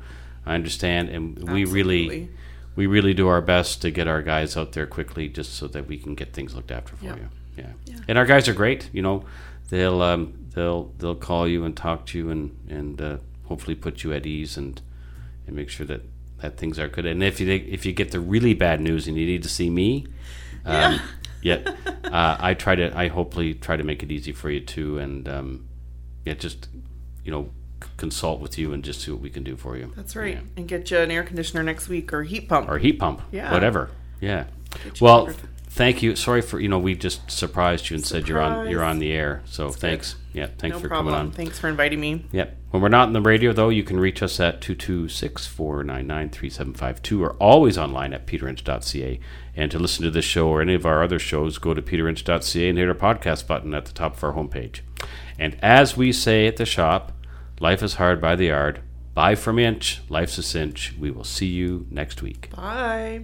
I 0.46 0.56
understand, 0.56 1.10
and 1.10 1.38
we 1.52 1.66
really 1.66 2.30
we 2.76 2.88
really 2.88 3.14
do 3.14 3.28
our 3.28 3.42
best 3.42 3.82
to 3.84 3.92
get 3.92 4.08
our 4.08 4.22
guys 4.24 4.58
out 4.58 4.72
there 4.72 4.88
quickly, 4.88 5.28
just 5.30 5.54
so 5.56 5.68
that 5.68 5.88
we 5.88 5.98
can 5.98 6.16
get 6.16 6.34
things 6.34 6.56
looked 6.56 6.72
after 6.72 6.96
for 6.96 7.06
Yeah. 7.06 7.16
you. 7.18 7.30
Yeah. 7.58 7.68
Yeah. 7.86 7.96
and 8.08 8.18
our 8.18 8.26
guys 8.26 8.48
are 8.48 8.54
great. 8.54 8.90
You 8.94 9.04
know, 9.04 9.26
they'll 9.70 10.02
um, 10.02 10.34
they'll 10.56 10.92
they'll 10.98 11.16
call 11.16 11.48
you 11.48 11.66
and 11.66 11.78
talk 11.78 12.06
to 12.08 12.18
you 12.18 12.30
and 12.32 12.58
and 12.68 13.00
uh, 13.02 13.18
hopefully 13.46 13.76
put 13.76 14.04
you 14.04 14.12
at 14.14 14.26
ease 14.26 14.58
and 14.58 14.82
and 15.48 15.56
make 15.56 15.70
sure 15.70 15.86
that 15.86 16.02
that 16.42 16.58
things 16.58 16.78
are 16.78 16.88
good. 16.88 17.06
And 17.06 17.24
if 17.24 17.40
you 17.40 17.50
if 17.52 17.86
you 17.86 17.94
get 17.94 18.12
the 18.12 18.20
really 18.20 18.54
bad 18.54 18.82
news 18.82 19.08
and 19.08 19.18
you 19.18 19.26
need 19.26 19.44
to 19.44 19.50
see 19.50 19.70
me, 19.70 20.06
um, 20.66 21.00
yeah, 21.42 21.60
uh, 22.04 22.38
I 22.40 22.54
try 22.54 22.76
to 22.76 22.96
I 22.98 23.08
hopefully 23.08 23.54
try 23.54 23.78
to 23.78 23.84
make 23.84 24.04
it 24.04 24.12
easy 24.12 24.32
for 24.32 24.50
you 24.50 24.60
too, 24.60 25.00
and 25.00 25.28
um, 25.30 25.68
yeah, 26.26 26.34
just 26.34 26.68
you 27.24 27.32
know 27.32 27.50
consult 27.98 28.40
with 28.40 28.58
you 28.58 28.74
and 28.74 28.84
just 28.84 29.02
see 29.02 29.12
what 29.12 29.22
we 29.22 29.30
can 29.30 29.44
do 29.44 29.56
for 29.56 29.78
you. 29.78 29.92
That's 29.96 30.16
right. 30.16 30.36
Yeah. 30.36 30.42
And 30.58 30.68
get 30.68 30.90
you 30.90 30.98
an 31.00 31.12
air 31.12 31.24
conditioner 31.24 31.64
next 31.64 31.90
week 31.90 32.14
or 32.14 32.24
heat 32.24 32.48
pump. 32.50 32.70
Or 32.70 32.78
heat 32.78 33.00
pump, 33.00 33.22
Yeah. 33.32 33.52
whatever. 33.52 33.92
Yeah. 34.22 34.46
Well, 35.02 35.28
covered. 35.28 35.50
Thank 35.74 36.02
you. 36.02 36.16
Sorry 36.16 36.42
for 36.42 36.60
you 36.60 36.68
know 36.68 36.80
we 36.80 36.96
just 36.96 37.30
surprised 37.30 37.90
you 37.90 37.96
and 37.96 38.06
said 38.06 38.28
you're 38.28 38.40
on 38.40 38.70
you're 38.70 38.84
on 38.84 39.00
the 39.00 39.12
air. 39.12 39.42
So 39.46 39.70
thanks. 39.70 40.16
Yeah, 40.34 40.48
thanks 40.58 40.76
no 40.76 40.82
for 40.82 40.88
problem. 40.88 41.14
coming 41.14 41.28
on. 41.28 41.32
Thanks 41.32 41.60
for 41.60 41.68
inviting 41.70 42.00
me. 42.00 42.26
Yep. 42.32 42.58
When 42.72 42.82
we're 42.82 42.90
not 42.90 43.08
in 43.08 43.14
the 43.14 43.22
radio, 43.22 43.54
though, 43.54 43.70
you 43.70 43.84
can 43.84 44.00
reach 44.00 44.24
us 44.24 44.40
at 44.40 44.62
226 44.62 45.46
499 45.46 46.30
3752 46.30 47.24
or 47.24 47.34
always 47.34 47.78
online 47.78 48.14
at 48.14 48.26
peterinch.ca. 48.26 49.20
And 49.56 49.70
to 49.70 49.78
listen 49.78 50.04
to 50.04 50.10
this 50.10 50.26
show 50.26 50.48
or 50.48 50.62
any 50.62 50.74
of 50.74 50.86
our 50.86 51.04
other 51.04 51.20
shows, 51.20 51.60
go 51.60 51.76
to 51.76 51.82
peterinch.ca 51.84 52.68
and 52.70 52.78
hit 52.80 52.88
our 52.88 52.96
podcast 52.96 53.46
button 53.46 53.76
at 53.76 53.86
the 53.86 53.94
top 53.94 54.18
of 54.18 54.24
our 54.24 54.34
homepage. 54.34 54.80
And 55.38 55.56
as 55.62 55.96
we 55.96 56.12
say 56.12 56.48
at 56.48 56.58
the 56.58 56.66
shop, 56.66 57.12
life 57.60 57.84
is 57.84 57.96
hard 57.96 58.20
by 58.20 58.36
the 58.36 58.46
yard. 58.46 58.82
Buy 59.14 59.36
from 59.36 59.60
Inch, 59.60 60.02
life's 60.10 60.40
a 60.40 60.44
cinch. 60.44 60.96
We 61.00 61.12
will 61.12 61.24
see 61.24 61.46
you 61.46 61.86
next 61.92 62.24
week. 62.24 62.50
Bye. 62.56 63.22